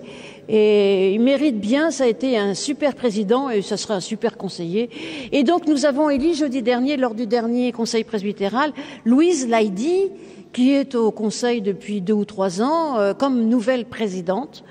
Et 0.49 1.13
il 1.13 1.21
mérite 1.21 1.59
bien, 1.59 1.91
ça 1.91 2.05
a 2.05 2.07
été 2.07 2.37
un 2.37 2.55
super 2.55 2.95
président 2.95 3.49
et 3.49 3.61
ça 3.61 3.77
sera 3.77 3.93
un 3.93 3.99
super 3.99 4.37
conseiller. 4.37 4.89
Et 5.31 5.43
donc 5.43 5.67
nous 5.67 5.85
avons 5.85 6.09
élu 6.09 6.33
jeudi 6.33 6.63
dernier, 6.63 6.97
lors 6.97 7.13
du 7.13 7.27
dernier 7.27 7.71
conseil 7.71 8.03
presbytéral, 8.03 8.73
Louise 9.05 9.47
Laidi, 9.47 10.09
qui 10.51 10.71
est 10.71 10.95
au 10.95 11.11
conseil 11.11 11.61
depuis 11.61 12.01
deux 12.01 12.13
ou 12.13 12.25
trois 12.25 12.61
ans, 12.61 12.97
euh, 12.97 13.13
comme 13.13 13.47
nouvelle 13.47 13.85
présidente. 13.85 14.63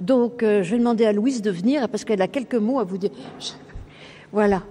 Donc 0.00 0.42
euh, 0.42 0.64
je 0.64 0.72
vais 0.72 0.78
demander 0.78 1.06
à 1.06 1.12
Louise 1.12 1.40
de 1.40 1.52
venir 1.52 1.88
parce 1.88 2.04
qu'elle 2.04 2.20
a 2.20 2.28
quelques 2.28 2.56
mots 2.56 2.80
à 2.80 2.84
vous 2.84 2.98
dire. 2.98 3.10
Voilà. 4.32 4.62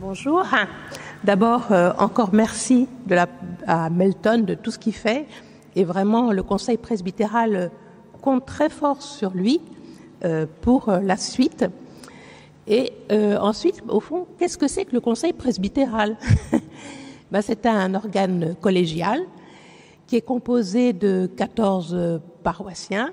Bonjour. 0.00 0.44
D'abord, 1.24 1.72
euh, 1.72 1.92
encore 1.98 2.30
merci 2.32 2.86
à 3.66 3.90
Melton 3.90 4.44
de 4.46 4.54
tout 4.54 4.70
ce 4.70 4.78
qu'il 4.78 4.92
fait. 4.92 5.26
Et 5.74 5.82
vraiment, 5.82 6.30
le 6.30 6.44
Conseil 6.44 6.76
presbytéral 6.76 7.72
compte 8.22 8.46
très 8.46 8.68
fort 8.68 9.02
sur 9.02 9.32
lui 9.32 9.60
euh, 10.24 10.46
pour 10.60 10.88
euh, 10.88 11.00
la 11.00 11.16
suite. 11.16 11.64
Et 12.68 12.92
ensuite, 13.40 13.82
au 13.88 13.98
fond, 13.98 14.28
qu'est-ce 14.38 14.56
que 14.56 14.68
c'est 14.68 14.84
que 14.84 14.92
le 14.94 15.00
Conseil 15.00 15.32
presbytéral? 15.32 16.16
Ben, 17.32 17.42
C'est 17.42 17.66
un 17.66 17.94
organe 17.94 18.54
collégial 18.60 19.20
qui 20.06 20.14
est 20.16 20.22
composé 20.22 20.92
de 20.92 21.28
14 21.36 22.20
paroissiens 22.44 23.10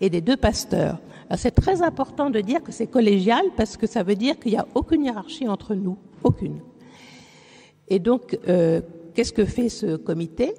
et 0.00 0.10
des 0.10 0.20
deux 0.20 0.36
pasteurs. 0.36 0.98
C'est 1.36 1.52
très 1.52 1.82
important 1.82 2.30
de 2.30 2.40
dire 2.40 2.62
que 2.62 2.72
c'est 2.72 2.86
collégial 2.86 3.42
parce 3.56 3.76
que 3.76 3.86
ça 3.86 4.02
veut 4.02 4.14
dire 4.14 4.38
qu'il 4.38 4.52
n'y 4.52 4.58
a 4.58 4.66
aucune 4.74 5.04
hiérarchie 5.04 5.48
entre 5.48 5.74
nous, 5.74 5.96
aucune. 6.22 6.60
Et 7.88 7.98
donc, 7.98 8.38
euh, 8.48 8.80
qu'est-ce 9.14 9.32
que 9.32 9.44
fait 9.44 9.68
ce 9.68 9.96
comité? 9.96 10.54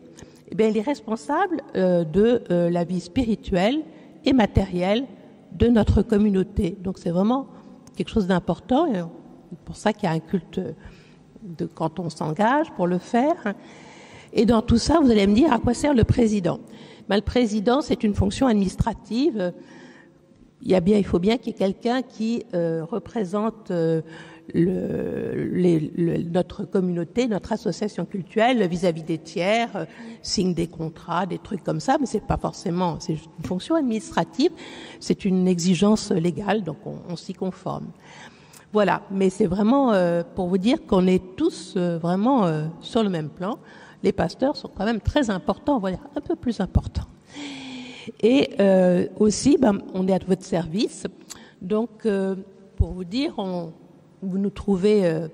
Eh 0.50 0.56
bien, 0.56 0.68
il 0.68 0.78
est 0.78 0.82
responsable 0.82 1.62
euh, 1.76 2.04
de 2.04 2.44
euh, 2.52 2.70
la 2.70 2.84
vie 2.84 3.00
spirituelle 3.00 3.82
et 4.26 4.34
matérielle 4.34 5.06
de 5.54 5.68
notre 5.68 6.02
communauté. 6.02 6.78
Donc 6.82 6.98
c'est 7.00 7.12
vraiment 7.12 7.48
quelque 7.96 8.10
chose 8.10 8.28
d'important. 8.28 8.88
C'est 8.92 9.60
pour 9.64 9.76
ça 9.76 9.94
qu'il 9.94 10.04
y 10.04 10.12
a 10.12 10.12
un 10.12 10.20
culte 10.20 10.60
de 11.44 11.66
quand 11.66 12.00
on 12.00 12.10
s'engage 12.10 12.72
pour 12.72 12.88
le 12.88 12.98
faire. 12.98 13.54
Et 14.34 14.46
dans 14.46 14.62
tout 14.62 14.78
ça, 14.78 15.00
vous 15.00 15.10
allez 15.10 15.28
me 15.28 15.34
dire 15.34 15.54
à 15.54 15.60
quoi 15.60 15.74
sert 15.74 15.94
le 15.94 16.04
président? 16.04 16.60
Ben, 17.08 17.16
Le 17.16 17.22
président, 17.22 17.82
c'est 17.82 18.04
une 18.04 18.14
fonction 18.14 18.48
administrative. 18.48 19.54
Il, 20.66 20.72
y 20.72 20.76
a 20.76 20.80
bien, 20.82 20.98
il 20.98 21.06
faut 21.06 21.20
bien 21.20 21.38
qu'il 21.38 21.54
y 21.54 21.56
ait 21.56 21.60
quelqu'un 21.60 22.02
qui 22.02 22.44
euh, 22.54 22.84
représente 22.84 23.72
euh, 23.72 24.02
le, 24.54 26.24
notre 26.24 26.66
communauté, 26.66 27.28
notre 27.28 27.54
association 27.54 28.06
culturelle 28.06 28.68
vis-à-vis 28.68 29.04
des 29.04 29.18
tiers, 29.18 29.70
euh, 29.76 29.86
signe 30.22 30.54
des 30.54 30.68
contrats, 30.68 31.26
des 31.26 31.40
trucs 31.40 31.64
comme 31.64 31.80
ça, 31.80 31.98
mais 32.00 32.06
c'est 32.06 32.26
pas 32.26 32.38
forcément, 32.38 33.00
c'est 33.00 33.14
une 33.14 33.46
fonction 33.46 33.76
administrative, 33.76 34.52
c'est 35.00 35.26
une 35.26 35.48
exigence 35.48 36.12
légale, 36.12 36.64
donc 36.64 36.78
on, 36.86 36.98
on 37.10 37.16
s'y 37.16 37.34
conforme. 37.34 37.88
Voilà, 38.74 39.04
mais 39.10 39.30
c'est 39.30 39.48
vraiment 39.48 39.94
euh, 39.94 40.24
pour 40.36 40.48
vous 40.48 40.58
dire 40.58 40.86
qu'on 40.86 41.08
est 41.08 41.36
tous 41.36 41.76
euh, 41.78 41.98
vraiment 41.98 42.46
sur 42.82 43.04
le 43.04 43.10
même 43.10 43.30
plan. 43.30 43.58
Les 44.04 44.12
pasteurs 44.12 44.56
sont 44.56 44.70
quand 44.76 44.86
même 44.86 45.02
très 45.02 45.30
importants, 45.30 45.80
dire 45.80 45.98
un 46.16 46.22
peu 46.22 46.36
plus 46.36 46.60
importants. 46.60 47.08
Et 48.22 48.50
aussi, 49.20 49.58
ben, 49.58 49.80
on 49.94 50.08
est 50.08 50.14
à 50.14 50.20
votre 50.28 50.44
service. 50.44 51.06
Donc, 51.62 52.08
pour 52.76 52.92
vous 52.92 53.04
dire, 53.04 53.36
vous 54.26 54.38
nous 54.38 54.50
trouvez 54.50 55.06
euh, 55.06 55.28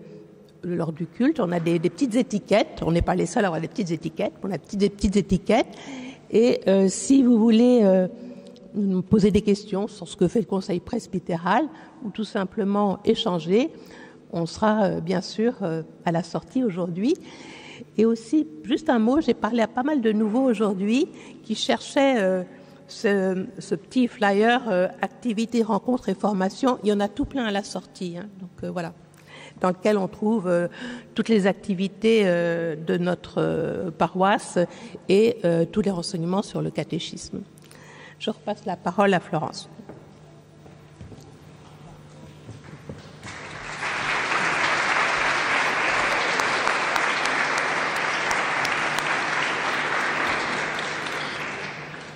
lors 0.63 0.91
du 0.91 1.07
culte, 1.07 1.39
on 1.39 1.51
a 1.51 1.59
des, 1.59 1.79
petites 1.79 2.15
étiquettes. 2.15 2.81
On 2.85 2.91
n'est 2.91 3.01
pas 3.01 3.15
les 3.15 3.25
seuls 3.25 3.45
à 3.45 3.47
avoir 3.47 3.61
des 3.61 3.67
petites 3.67 3.91
étiquettes. 3.91 4.33
On 4.43 4.51
a 4.51 4.57
des 4.57 4.89
petites 4.89 5.15
étiquettes. 5.15 5.67
Et 6.29 6.61
euh, 6.67 6.87
si 6.87 7.23
vous 7.23 7.37
voulez 7.37 7.81
euh, 7.83 8.07
nous 8.73 9.01
poser 9.01 9.31
des 9.31 9.41
questions 9.41 9.87
sur 9.87 10.07
ce 10.07 10.15
que 10.15 10.27
fait 10.27 10.39
le 10.39 10.45
Conseil 10.45 10.79
presbytéral 10.79 11.65
ou 12.05 12.09
tout 12.09 12.23
simplement 12.23 12.99
échanger, 13.05 13.69
on 14.33 14.45
sera 14.45 15.01
bien 15.01 15.19
sûr 15.19 15.55
à 16.05 16.11
la 16.13 16.23
sortie 16.23 16.63
aujourd'hui. 16.63 17.15
Et 17.97 18.05
aussi, 18.05 18.47
juste 18.63 18.89
un 18.89 18.97
mot, 18.97 19.19
j'ai 19.19 19.33
parlé 19.33 19.61
à 19.61 19.67
pas 19.67 19.83
mal 19.83 19.99
de 19.99 20.13
nouveaux 20.13 20.43
aujourd'hui 20.43 21.09
qui 21.43 21.53
cherchaient 21.53 22.45
ce, 22.91 23.75
petit 23.75 24.07
flyer 24.07 24.61
euh, 24.69 24.87
activité, 25.01 25.63
rencontre 25.63 26.09
et 26.09 26.13
formation, 26.13 26.79
il 26.83 26.89
y 26.89 26.93
en 26.93 26.99
a 26.99 27.07
tout 27.07 27.25
plein 27.25 27.45
à 27.45 27.51
la 27.51 27.63
sortie. 27.63 28.17
Hein, 28.17 28.27
donc 28.39 28.49
euh, 28.63 28.71
voilà, 28.71 28.93
dans 29.59 29.69
lequel 29.69 29.97
on 29.97 30.07
trouve 30.07 30.47
euh, 30.47 30.67
toutes 31.15 31.29
les 31.29 31.47
activités 31.47 32.23
de 32.25 32.97
notre 32.97 33.91
paroisse 33.97 34.59
et 35.09 35.37
tous 35.71 35.81
les 35.81 35.91
renseignements 35.91 36.41
sur 36.41 36.61
le 36.61 36.71
catéchisme. 36.71 37.41
Je 38.19 38.29
repasse 38.29 38.65
la 38.65 38.75
parole 38.75 39.13
à 39.13 39.19
Florence. 39.19 39.69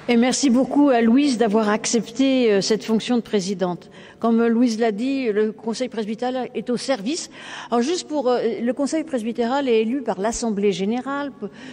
Et 0.08 0.18
merci 0.18 0.52
beaucoup 0.52 0.90
à 0.90 1.02
Louise 1.02 1.40
d'avoir 1.40 1.68
accepté 1.68 2.52
euh, 2.52 2.62
cette 2.62 2.84
fonction 2.84 3.16
de 3.16 3.22
présidente. 3.22 3.90
Comme 4.20 4.46
Louise 4.46 4.80
l'a 4.80 4.92
dit, 4.92 5.32
le 5.32 5.52
Conseil 5.52 5.90
presbytéral 5.90 6.48
est 6.54 6.70
au 6.70 6.78
service. 6.78 7.32
Alors 7.72 7.82
juste 7.82 8.08
pour 8.08 8.30
euh, 8.30 8.40
le 8.62 8.74
Conseil 8.74 9.04
presbytéral 9.04 9.68
est 9.68 9.82
élu 9.82 10.04
par 10.04 10.22
l'Assemblée 10.22 10.74
générale. 10.74 11.32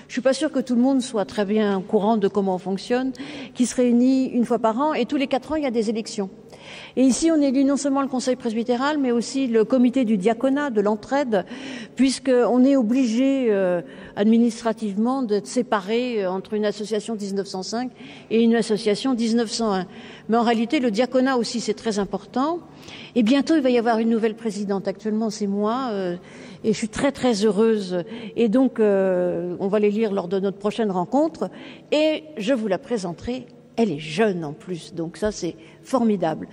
Je 0.09 0.13
suis 0.13 0.23
pas 0.23 0.33
sûre 0.33 0.51
que 0.51 0.61
tout 0.61 0.75
le 0.75 0.81
monde 0.81 1.03
soit 1.03 1.27
très 1.27 1.45
bien 1.45 1.77
au 1.77 1.83
courant 1.83 2.17
de 2.17 2.27
comment 2.27 2.55
on 2.55 2.59
fonctionne, 2.59 3.13
qui 3.53 3.67
se 3.67 3.77
réunit 3.77 4.29
une 4.29 4.47
fois 4.47 4.59
par 4.59 4.81
an 4.81 4.95
et 4.95 5.05
tous 5.05 5.19
les 5.19 5.27
quatre 5.27 5.53
ans 5.53 5.57
il 5.57 5.65
y 5.65 5.67
a 5.67 5.71
des 5.71 5.91
élections. 5.91 6.31
Et 6.97 7.03
ici, 7.03 7.31
on 7.31 7.41
élit 7.41 7.65
non 7.65 7.77
seulement 7.77 8.03
le 8.03 8.09
Conseil 8.09 8.37
presbytéral, 8.37 8.99
mais 8.99 9.13
aussi 9.13 9.47
le 9.47 9.65
comité 9.65 10.05
du 10.05 10.19
diaconat, 10.19 10.71
de 10.71 10.81
l'entraide, 10.81 11.45
puisqu'on 11.97 12.65
est 12.65 12.77
obligé 12.77 13.47
euh, 13.51 13.81
administrativement 14.17 15.23
d'être 15.23 15.47
séparé 15.47 16.25
euh, 16.25 16.31
entre 16.31 16.55
une 16.55 16.65
association 16.65 17.15
1905 17.15 17.91
et 18.31 18.43
une 18.43 18.55
association 18.55 19.15
1901. 19.15 19.87
Mais 20.29 20.37
en 20.37 20.43
réalité, 20.43 20.81
le 20.81 20.91
diaconat 20.91 21.37
aussi, 21.37 21.61
c'est 21.61 21.75
très 21.75 21.99
important. 21.99 22.61
Et 23.15 23.23
bientôt, 23.23 23.55
il 23.57 23.63
va 23.63 23.71
y 23.71 23.79
avoir 23.79 23.99
une 23.99 24.11
nouvelle 24.11 24.35
présidente. 24.35 24.89
Actuellement, 24.89 25.31
c'est 25.31 25.47
moi. 25.47 25.89
Euh, 25.93 26.17
et 26.65 26.73
je 26.73 26.79
suis 26.79 26.89
très 26.89 27.13
très 27.13 27.45
heureuse. 27.45 28.05
Et 28.37 28.49
donc, 28.49 28.79
euh, 28.79 29.57
on 29.59 29.69
va 29.69 29.79
les 29.79 29.91
lire 29.91 30.13
lors 30.13 30.29
de 30.29 30.39
notre 30.39 30.59
prochaine 30.59 30.91
rencontre. 30.91 31.51
Et 31.91 32.25
je 32.39 32.55
vous 32.55 32.69
la 32.69 32.79
présenterai 32.79 33.47
elle 33.77 33.91
est 33.91 33.99
jeune 33.99 34.45
en 34.45 34.53
plus, 34.53 34.95
donc 34.95 35.17
ça 35.17 35.33
c'est 35.33 35.57
formidable. 35.83 36.47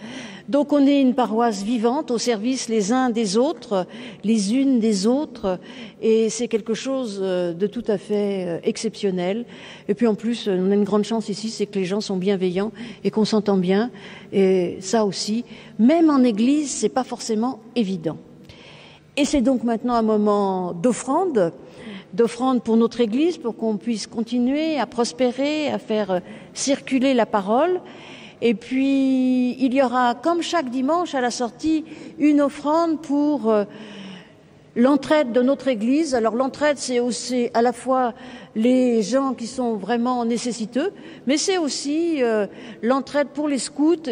Donc 0.47 0.73
on 0.73 0.85
est 0.87 1.01
une 1.01 1.13
paroisse 1.13 1.63
vivante 1.63 2.11
au 2.11 2.17
service 2.17 2.69
les 2.69 2.91
uns 2.91 3.09
des 3.09 3.37
autres, 3.37 3.85
les 4.23 4.55
unes 4.55 4.79
des 4.79 5.05
autres, 5.05 5.59
et 6.01 6.29
c'est 6.29 6.47
quelque 6.47 6.73
chose 6.73 7.19
euh, 7.21 7.53
de 7.53 7.67
tout 7.67 7.83
à 7.87 7.97
fait 7.97 8.45
euh, 8.47 8.59
exceptionnel. 8.63 9.45
Et 9.87 9.93
puis 9.93 10.07
en 10.07 10.15
plus, 10.15 10.47
on 10.47 10.71
a 10.71 10.73
une 10.73 10.83
grande 10.83 11.03
chance 11.03 11.29
ici, 11.29 11.49
c'est 11.49 11.65
que 11.65 11.77
les 11.77 11.85
gens 11.85 12.01
sont 12.01 12.17
bienveillants 12.17 12.71
et 13.03 13.11
qu'on 13.11 13.25
s'entend 13.25 13.57
bien, 13.57 13.91
et 14.31 14.77
ça 14.79 15.05
aussi, 15.05 15.45
même 15.77 16.09
en 16.09 16.23
Église, 16.23 16.71
c'est 16.71 16.89
pas 16.89 17.03
forcément 17.03 17.59
évident. 17.75 18.17
Et 19.17 19.25
c'est 19.25 19.41
donc 19.41 19.63
maintenant 19.63 19.95
un 19.95 20.01
moment 20.01 20.73
d'offrande 20.73 21.51
d'offrande 22.13 22.63
pour 22.63 22.77
notre 22.77 23.01
Église, 23.01 23.37
pour 23.37 23.55
qu'on 23.55 23.77
puisse 23.77 24.07
continuer 24.07 24.79
à 24.79 24.85
prospérer, 24.85 25.69
à 25.69 25.79
faire 25.79 26.11
euh, 26.11 26.19
circuler 26.53 27.13
la 27.13 27.25
parole. 27.25 27.81
Et 28.41 28.53
puis, 28.53 29.51
il 29.63 29.73
y 29.73 29.81
aura, 29.81 30.15
comme 30.15 30.41
chaque 30.41 30.69
dimanche 30.69 31.13
à 31.13 31.21
la 31.21 31.31
sortie, 31.31 31.83
une 32.17 32.41
offrande 32.41 33.01
pour 33.01 33.49
euh, 33.49 33.65
l'entraide 34.75 35.31
de 35.33 35.41
notre 35.41 35.67
Église. 35.67 36.15
Alors 36.15 36.35
l'entraide, 36.35 36.77
c'est 36.77 36.99
aussi 36.99 37.49
à 37.53 37.61
la 37.61 37.73
fois 37.73 38.13
les 38.55 39.01
gens 39.03 39.33
qui 39.33 39.45
sont 39.45 39.75
vraiment 39.75 40.23
nécessiteux, 40.25 40.91
mais 41.27 41.37
c'est 41.37 41.57
aussi 41.57 42.23
euh, 42.23 42.47
l'entraide 42.81 43.27
pour 43.27 43.47
les 43.47 43.59
scouts 43.59 44.09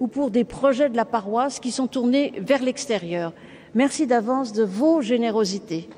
ou 0.00 0.08
pour 0.08 0.30
des 0.30 0.44
projets 0.44 0.88
de 0.88 0.96
la 0.96 1.04
paroisse 1.04 1.60
qui 1.60 1.70
sont 1.70 1.86
tournés 1.86 2.32
vers 2.38 2.62
l'extérieur. 2.62 3.32
Merci 3.74 4.06
d'avance 4.06 4.52
de 4.52 4.64
vos 4.64 5.02
générosités. 5.02 5.88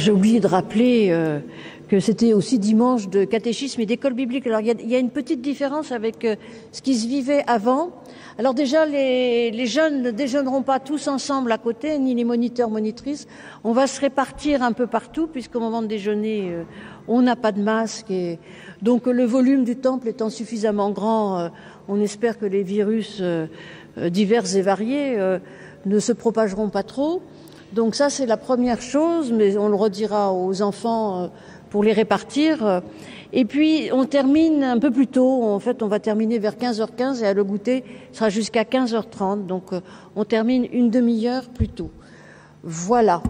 J'ai 0.00 0.12
oublié 0.12 0.40
de 0.40 0.46
rappeler 0.46 1.08
euh, 1.10 1.40
que 1.88 2.00
c'était 2.00 2.32
aussi 2.32 2.58
dimanche 2.58 3.08
de 3.08 3.24
catéchisme 3.24 3.80
et 3.82 3.86
d'école 3.86 4.14
biblique. 4.14 4.46
Alors 4.46 4.60
il 4.60 4.90
y, 4.90 4.94
a, 4.94 4.98
une 4.98 5.10
petite 5.10 5.42
différence 5.42 5.92
avec 5.92 6.24
euh, 6.24 6.36
ce 6.72 6.80
qui 6.80 6.94
se 6.94 7.06
vivait 7.06 7.44
avant. 7.46 7.90
Alors 8.38 8.54
déjà, 8.54 8.86
les, 8.86 9.66
jeunes 9.66 10.02
ne 10.02 10.10
déjeuneront 10.10 10.62
pas 10.62 10.80
tous 10.80 11.06
ensemble 11.06 11.52
à 11.52 11.58
côté, 11.58 11.98
ni 11.98 12.14
les 12.14 12.24
moniteurs, 12.24 12.70
monitrices. 12.70 13.28
On 13.62 13.72
va 13.72 13.86
se 13.86 14.00
répartir 14.00 14.62
un 14.62 14.72
peu 14.72 14.86
partout, 14.86 15.26
puisqu'au 15.26 15.60
moment 15.60 15.82
de 15.82 15.86
déjeuner, 15.86 16.50
euh, 16.50 16.62
on 17.06 17.20
n'a 17.20 17.36
pas 17.36 17.52
de 17.52 17.60
masque. 17.60 18.10
Et 18.10 18.38
donc 18.80 19.06
le 19.06 19.24
volume 19.24 19.64
du 19.64 19.76
temple 19.76 20.08
étant 20.08 20.30
suffisamment 20.30 20.90
grand, 20.90 21.50
on 21.88 22.00
espère 22.00 22.38
que 22.38 22.46
les 22.46 22.62
virus 22.62 23.22
divers 23.96 24.56
et 24.56 24.62
variés 24.62 25.18
ne 25.84 25.98
se 25.98 26.12
propageront 26.12 26.70
pas 26.70 26.82
trop. 26.82 27.20
Donc 27.72 27.94
ça, 27.94 28.10
c'est 28.10 28.26
la 28.26 28.36
première 28.36 28.82
chose, 28.82 29.32
mais 29.32 29.56
on 29.56 29.68
le 29.68 29.76
redira 29.76 30.32
aux 30.32 30.60
enfants 30.62 31.22
euh, 31.22 31.28
pour 31.70 31.84
les 31.84 31.92
répartir. 31.92 32.82
Et 33.32 33.44
puis, 33.44 33.90
on 33.92 34.06
termine 34.06 34.64
un 34.64 34.78
peu 34.78 34.90
plus 34.90 35.06
tôt. 35.06 35.44
En 35.44 35.60
fait, 35.60 35.82
on 35.82 35.86
va 35.86 36.00
terminer 36.00 36.38
vers 36.38 36.56
15h15 36.56 37.22
et 37.22 37.26
à 37.26 37.32
le 37.32 37.44
goûter 37.44 37.84
sera 38.12 38.28
jusqu'à 38.28 38.64
15h30. 38.64 39.46
Donc, 39.46 39.72
euh, 39.72 39.80
on 40.16 40.24
termine 40.24 40.66
une 40.72 40.90
demi-heure 40.90 41.48
plus 41.48 41.68
tôt. 41.68 41.90
Voilà 42.64 43.22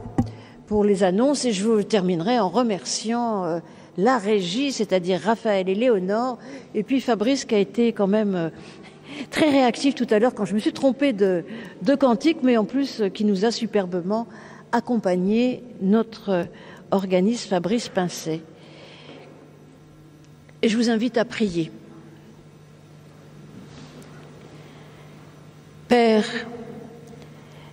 pour 0.66 0.84
les 0.84 1.04
annonces. 1.04 1.44
Et 1.44 1.52
je 1.52 1.64
vous 1.64 1.82
terminerai 1.82 2.38
en 2.38 2.48
remerciant 2.48 3.44
euh, 3.44 3.58
la 3.98 4.16
régie, 4.16 4.72
c'est-à-dire 4.72 5.20
Raphaël 5.20 5.68
et 5.68 5.74
Léonore, 5.74 6.38
et 6.74 6.82
puis 6.82 7.02
Fabrice 7.02 7.44
qui 7.44 7.54
a 7.54 7.58
été 7.58 7.92
quand 7.92 8.06
même 8.06 8.50
très 9.30 9.50
réactif 9.50 9.94
tout 9.94 10.06
à 10.10 10.18
l'heure 10.18 10.34
quand 10.34 10.44
je 10.44 10.54
me 10.54 10.58
suis 10.58 10.72
trompée 10.72 11.12
de, 11.12 11.44
cantique, 11.98 12.38
mais 12.42 12.56
en 12.56 12.64
plus 12.64 13.02
qui 13.14 13.24
nous 13.24 13.44
a 13.44 13.50
superbement 13.50 14.26
accompagné 14.72 15.62
notre 15.80 16.46
organisme 16.90 17.48
Fabrice 17.48 17.88
Pincet. 17.88 18.40
Et 20.62 20.68
je 20.68 20.76
vous 20.76 20.90
invite 20.90 21.16
à 21.16 21.24
prier. 21.24 21.70
Père, 25.88 26.24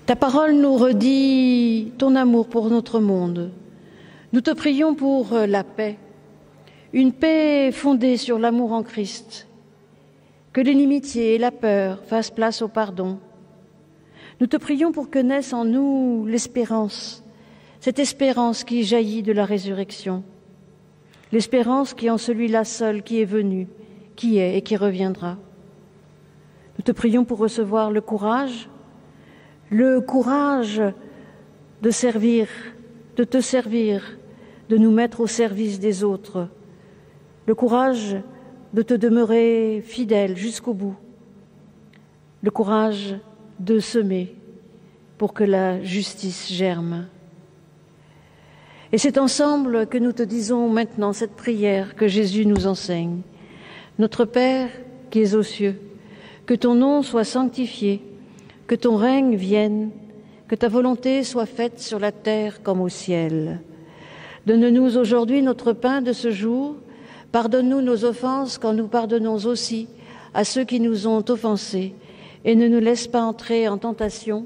ta 0.05 0.15
parole 0.15 0.53
nous 0.53 0.75
redit 0.77 1.91
ton 1.97 2.15
amour 2.15 2.47
pour 2.47 2.69
notre 2.69 2.99
monde. 2.99 3.51
Nous 4.33 4.41
te 4.41 4.51
prions 4.51 4.95
pour 4.95 5.33
la 5.33 5.63
paix, 5.63 5.97
une 6.93 7.13
paix 7.13 7.71
fondée 7.71 8.17
sur 8.17 8.39
l'amour 8.39 8.71
en 8.71 8.83
Christ 8.83 9.46
que 10.57 10.61
l'inimitié 10.63 11.35
et 11.35 11.37
la 11.37 11.51
peur 11.51 12.03
fassent 12.05 12.31
place 12.31 12.63
au 12.63 12.67
pardon. 12.67 13.19
Nous 14.41 14.47
te 14.47 14.57
prions 14.57 14.91
pour 14.91 15.11
que 15.11 15.19
naisse 15.19 15.53
en 15.53 15.65
nous 15.65 16.25
l'espérance, 16.25 17.23
cette 17.79 17.99
espérance 17.99 18.63
qui 18.63 18.83
jaillit 18.83 19.21
de 19.21 19.33
la 19.33 19.45
résurrection, 19.45 20.23
l'espérance 21.31 21.93
qui 21.93 22.07
est 22.07 22.09
en 22.09 22.17
celui-là 22.17 22.63
seul 22.63 23.03
qui 23.03 23.21
est 23.21 23.25
venu, 23.25 23.67
qui 24.15 24.39
est 24.39 24.57
et 24.57 24.63
qui 24.63 24.75
reviendra. 24.75 25.37
Nous 26.79 26.83
te 26.83 26.91
prions 26.91 27.23
pour 27.23 27.37
recevoir 27.37 27.91
le 27.91 28.01
courage, 28.01 28.67
le 29.69 30.01
courage 30.01 30.81
de 31.83 31.91
servir, 31.91 32.47
de 33.15 33.23
te 33.23 33.41
servir, 33.41 34.17
de 34.69 34.77
nous 34.77 34.89
mettre 34.89 35.19
au 35.19 35.27
service 35.27 35.79
des 35.79 36.03
autres, 36.03 36.47
le 37.45 37.53
courage 37.53 38.17
de 38.77 38.83
te 38.83 38.93
demeurer 38.93 39.81
fidèle 39.83 40.37
jusqu'au 40.37 40.75
bout, 40.75 40.95
le 42.43 42.51
courage 42.51 43.15
de 43.59 43.79
semer 43.79 44.35
pour 45.17 45.33
que 45.33 45.43
la 45.43 45.81
justice 45.81 46.53
germe. 46.53 47.07
Et 48.91 48.99
c'est 48.99 49.17
ensemble 49.17 49.87
que 49.87 49.97
nous 49.97 50.11
te 50.11 50.21
disons 50.21 50.69
maintenant 50.69 51.11
cette 51.11 51.35
prière 51.35 51.95
que 51.95 52.07
Jésus 52.07 52.45
nous 52.45 52.67
enseigne. 52.67 53.21
Notre 53.97 54.25
Père 54.25 54.69
qui 55.09 55.21
es 55.21 55.33
aux 55.33 55.41
cieux, 55.41 55.79
que 56.45 56.53
ton 56.53 56.75
nom 56.75 57.01
soit 57.01 57.23
sanctifié, 57.23 58.03
que 58.67 58.75
ton 58.75 58.95
règne 58.95 59.35
vienne, 59.37 59.89
que 60.47 60.53
ta 60.53 60.67
volonté 60.67 61.23
soit 61.23 61.47
faite 61.47 61.79
sur 61.79 61.97
la 61.97 62.11
terre 62.11 62.61
comme 62.61 62.81
au 62.81 62.89
ciel. 62.89 63.59
Donne-nous 64.45 64.97
aujourd'hui 64.97 65.41
notre 65.41 65.73
pain 65.73 66.03
de 66.03 66.13
ce 66.13 66.29
jour 66.29 66.75
Pardonne-nous 67.31 67.81
nos 67.81 68.05
offenses 68.05 68.57
quand 68.57 68.73
nous 68.73 68.87
pardonnons 68.87 69.45
aussi 69.45 69.87
à 70.33 70.43
ceux 70.43 70.63
qui 70.63 70.79
nous 70.79 71.07
ont 71.07 71.23
offensés, 71.29 71.93
et 72.45 72.55
ne 72.55 72.67
nous 72.67 72.79
laisse 72.79 73.07
pas 73.07 73.21
entrer 73.21 73.67
en 73.67 73.77
tentation, 73.77 74.45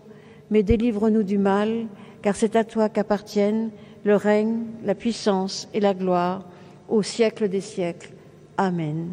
mais 0.50 0.64
délivre-nous 0.64 1.24
du 1.24 1.38
mal, 1.38 1.86
car 2.22 2.36
c'est 2.36 2.56
à 2.56 2.64
toi 2.64 2.90
qu'appartiennent 2.90 3.72
le 4.04 4.16
règne, 4.16 4.64
la 4.84 4.96
puissance 4.96 5.68
et 5.74 5.80
la 5.80 5.94
gloire 5.94 6.44
au 6.90 7.04
siècle 7.04 7.50
des 7.50 7.62
siècles. 7.62 8.12
Amen. 8.58 9.10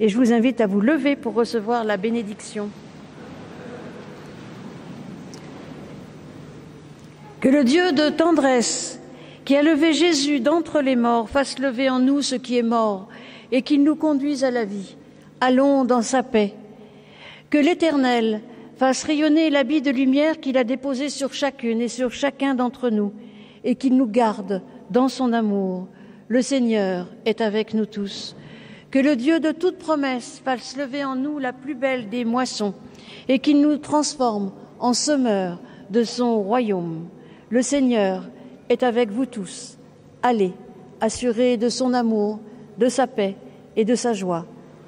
Et 0.00 0.08
je 0.08 0.16
vous 0.16 0.32
invite 0.32 0.60
à 0.60 0.66
vous 0.66 0.80
lever 0.80 1.16
pour 1.16 1.34
recevoir 1.34 1.84
la 1.84 1.96
bénédiction. 1.96 2.68
Que 7.40 7.48
le 7.48 7.64
Dieu 7.64 7.92
de 7.92 8.10
tendresse, 8.10 9.00
qui 9.46 9.56
a 9.56 9.62
levé 9.62 9.92
Jésus 9.92 10.40
d'entre 10.40 10.80
les 10.80 10.96
morts, 10.96 11.30
fasse 11.30 11.60
lever 11.60 11.88
en 11.88 12.00
nous 12.00 12.20
ce 12.20 12.34
qui 12.34 12.58
est 12.58 12.64
mort, 12.64 13.06
et 13.52 13.62
qu'il 13.62 13.84
nous 13.84 13.94
conduise 13.94 14.42
à 14.42 14.50
la 14.50 14.64
vie. 14.64 14.96
Allons 15.40 15.84
dans 15.84 16.02
sa 16.02 16.24
paix. 16.24 16.52
Que 17.48 17.56
l'Éternel 17.56 18.42
fasse 18.76 19.04
rayonner 19.04 19.50
l'habit 19.50 19.80
de 19.80 19.92
lumière 19.92 20.40
qu'il 20.40 20.58
a 20.58 20.64
déposé 20.64 21.10
sur 21.10 21.32
chacune 21.32 21.80
et 21.80 21.86
sur 21.86 22.10
chacun 22.10 22.56
d'entre 22.56 22.90
nous, 22.90 23.12
et 23.62 23.76
qu'il 23.76 23.96
nous 23.96 24.08
garde 24.08 24.62
dans 24.90 25.08
son 25.08 25.32
amour. 25.32 25.86
Le 26.26 26.42
Seigneur 26.42 27.06
est 27.24 27.40
avec 27.40 27.72
nous 27.72 27.86
tous. 27.86 28.34
Que 28.90 28.98
le 28.98 29.14
Dieu 29.14 29.38
de 29.38 29.52
toute 29.52 29.78
promesse 29.78 30.42
fasse 30.44 30.76
lever 30.76 31.04
en 31.04 31.14
nous 31.14 31.38
la 31.38 31.52
plus 31.52 31.76
belle 31.76 32.08
des 32.08 32.24
moissons, 32.24 32.74
et 33.28 33.38
qu'il 33.38 33.60
nous 33.60 33.76
transforme 33.76 34.50
en 34.80 34.92
semeurs 34.92 35.60
de 35.90 36.02
son 36.02 36.42
royaume. 36.42 37.06
Le 37.48 37.62
Seigneur 37.62 38.24
est 38.68 38.82
avec 38.82 39.10
vous 39.10 39.26
tous. 39.26 39.78
Allez, 40.22 40.52
assurés 41.00 41.56
de 41.56 41.68
son 41.68 41.94
amour, 41.94 42.40
de 42.78 42.88
sa 42.88 43.06
paix 43.06 43.36
et 43.76 43.84
de 43.84 43.94
sa 43.94 44.12
joie. 44.12 44.46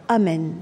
Amen. 0.09 0.55